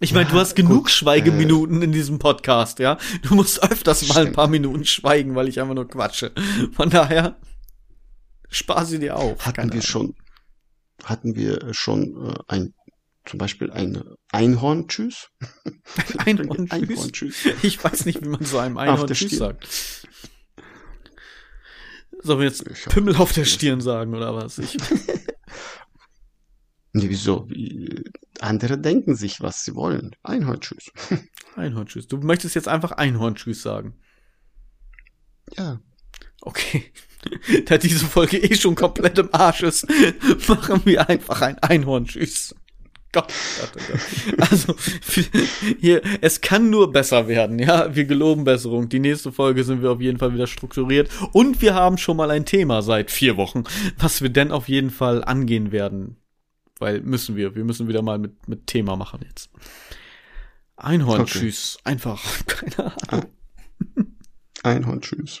Ich 0.00 0.14
meine, 0.14 0.30
du 0.30 0.34
Ja, 0.34 0.40
hast 0.40 0.54
genug 0.54 0.84
gut, 0.84 0.90
Schweigeminuten 0.90 1.82
in 1.82 1.92
diesem 1.92 2.18
Podcast, 2.18 2.78
ja. 2.78 2.96
Du 3.22 3.34
musst 3.34 3.62
öfters 3.62 4.08
mal 4.08 4.26
ein 4.26 4.32
paar 4.32 4.48
Minuten 4.48 4.84
schweigen, 4.86 5.34
weil 5.34 5.48
ich 5.48 5.60
einfach 5.60 5.74
nur 5.74 5.88
quatsche. 5.88 6.32
Von 6.72 6.88
daher, 6.88 7.36
spar 8.50 8.84
sie 8.84 8.98
dir 8.98 9.16
auf. 9.16 9.46
Hatten 9.46 9.56
Keine 9.56 9.72
wir 9.72 9.82
schon, 9.82 10.14
hatten 11.04 11.34
wir 11.34 11.72
schon 11.72 12.30
äh, 12.30 12.34
ein, 12.48 12.74
zum 13.24 13.38
Beispiel 13.38 13.70
ein 13.70 14.02
Einhorn-Tschüss? 14.32 15.28
Ahnung. 16.18 16.50
Einhorn, 16.50 16.70
Einhorn-Tschüss. 16.70 17.46
Ich 17.62 17.82
weiß 17.82 18.04
nicht, 18.06 18.22
wie 18.22 18.28
man 18.28 18.44
so 18.44 18.58
einem 18.58 18.76
Auf 18.76 18.82
Einhorn 18.82 19.06
der 19.06 19.16
Tschüss 19.16 19.34
Stirn. 19.34 19.38
sagt. 19.38 20.06
Sollen 22.22 22.40
wir 22.40 22.46
jetzt 22.46 22.66
Ich 22.68 22.84
Pimmel 22.86 23.16
auf 23.16 23.32
der 23.32 23.46
Stirn 23.46 23.80
sagen 23.80 24.14
oder 24.14 24.34
was? 24.34 24.58
Ich, 24.58 24.76
Nee, 26.92 27.08
wieso? 27.08 27.48
Wie, 27.48 28.04
andere 28.40 28.78
denken 28.78 29.14
sich, 29.14 29.40
was 29.40 29.64
sie 29.64 29.74
wollen. 29.74 30.16
Einhorn-Tschüss. 30.22 30.90
Einhorn 31.56 31.86
Tschüss. 31.86 32.08
Du 32.08 32.18
möchtest 32.18 32.54
jetzt 32.54 32.68
einfach 32.68 32.92
Einhorn 32.92 33.36
Tschüss 33.36 33.62
sagen. 33.62 34.00
Ja. 35.56 35.80
Okay. 36.42 36.84
Da 37.66 37.76
diese 37.76 38.06
Folge 38.06 38.38
eh 38.38 38.54
schon 38.54 38.74
komplett 38.74 39.18
im 39.18 39.28
Arsch 39.32 39.62
ist, 39.62 39.86
machen 40.48 40.80
wir 40.84 41.06
einfach 41.06 41.42
ein 41.42 41.58
Einhorn 41.58 42.06
Tschüss. 42.06 42.54
Gott, 43.12 43.32
Gott, 43.60 43.72
oh 43.76 43.92
Gott. 43.92 44.50
Also, 44.50 44.74
hier, 45.80 46.00
es 46.20 46.40
kann 46.40 46.70
nur 46.70 46.92
besser 46.92 47.26
werden, 47.26 47.58
ja. 47.58 47.94
Wir 47.94 48.04
geloben 48.04 48.44
Besserung. 48.44 48.88
Die 48.88 49.00
nächste 49.00 49.32
Folge 49.32 49.64
sind 49.64 49.82
wir 49.82 49.90
auf 49.90 50.00
jeden 50.00 50.18
Fall 50.18 50.32
wieder 50.32 50.46
strukturiert. 50.46 51.10
Und 51.32 51.60
wir 51.60 51.74
haben 51.74 51.98
schon 51.98 52.16
mal 52.16 52.30
ein 52.30 52.46
Thema 52.46 52.82
seit 52.82 53.10
vier 53.10 53.36
Wochen, 53.36 53.64
was 53.98 54.22
wir 54.22 54.30
denn 54.30 54.52
auf 54.52 54.68
jeden 54.68 54.90
Fall 54.90 55.24
angehen 55.24 55.72
werden. 55.72 56.16
Weil 56.78 57.00
müssen 57.00 57.36
wir. 57.36 57.56
Wir 57.56 57.64
müssen 57.64 57.88
wieder 57.88 58.00
mal 58.02 58.18
mit, 58.18 58.48
mit 58.48 58.68
Thema 58.68 58.96
machen 58.96 59.20
jetzt. 59.26 59.50
Einhorn 60.76 61.22
Okay. 61.22 61.40
Tschüss. 61.40 61.78
Einfach. 61.84 62.22
Keine 62.46 62.94
Ahnung. 63.08 63.26
Einhorn-Tschüss. 64.62 65.40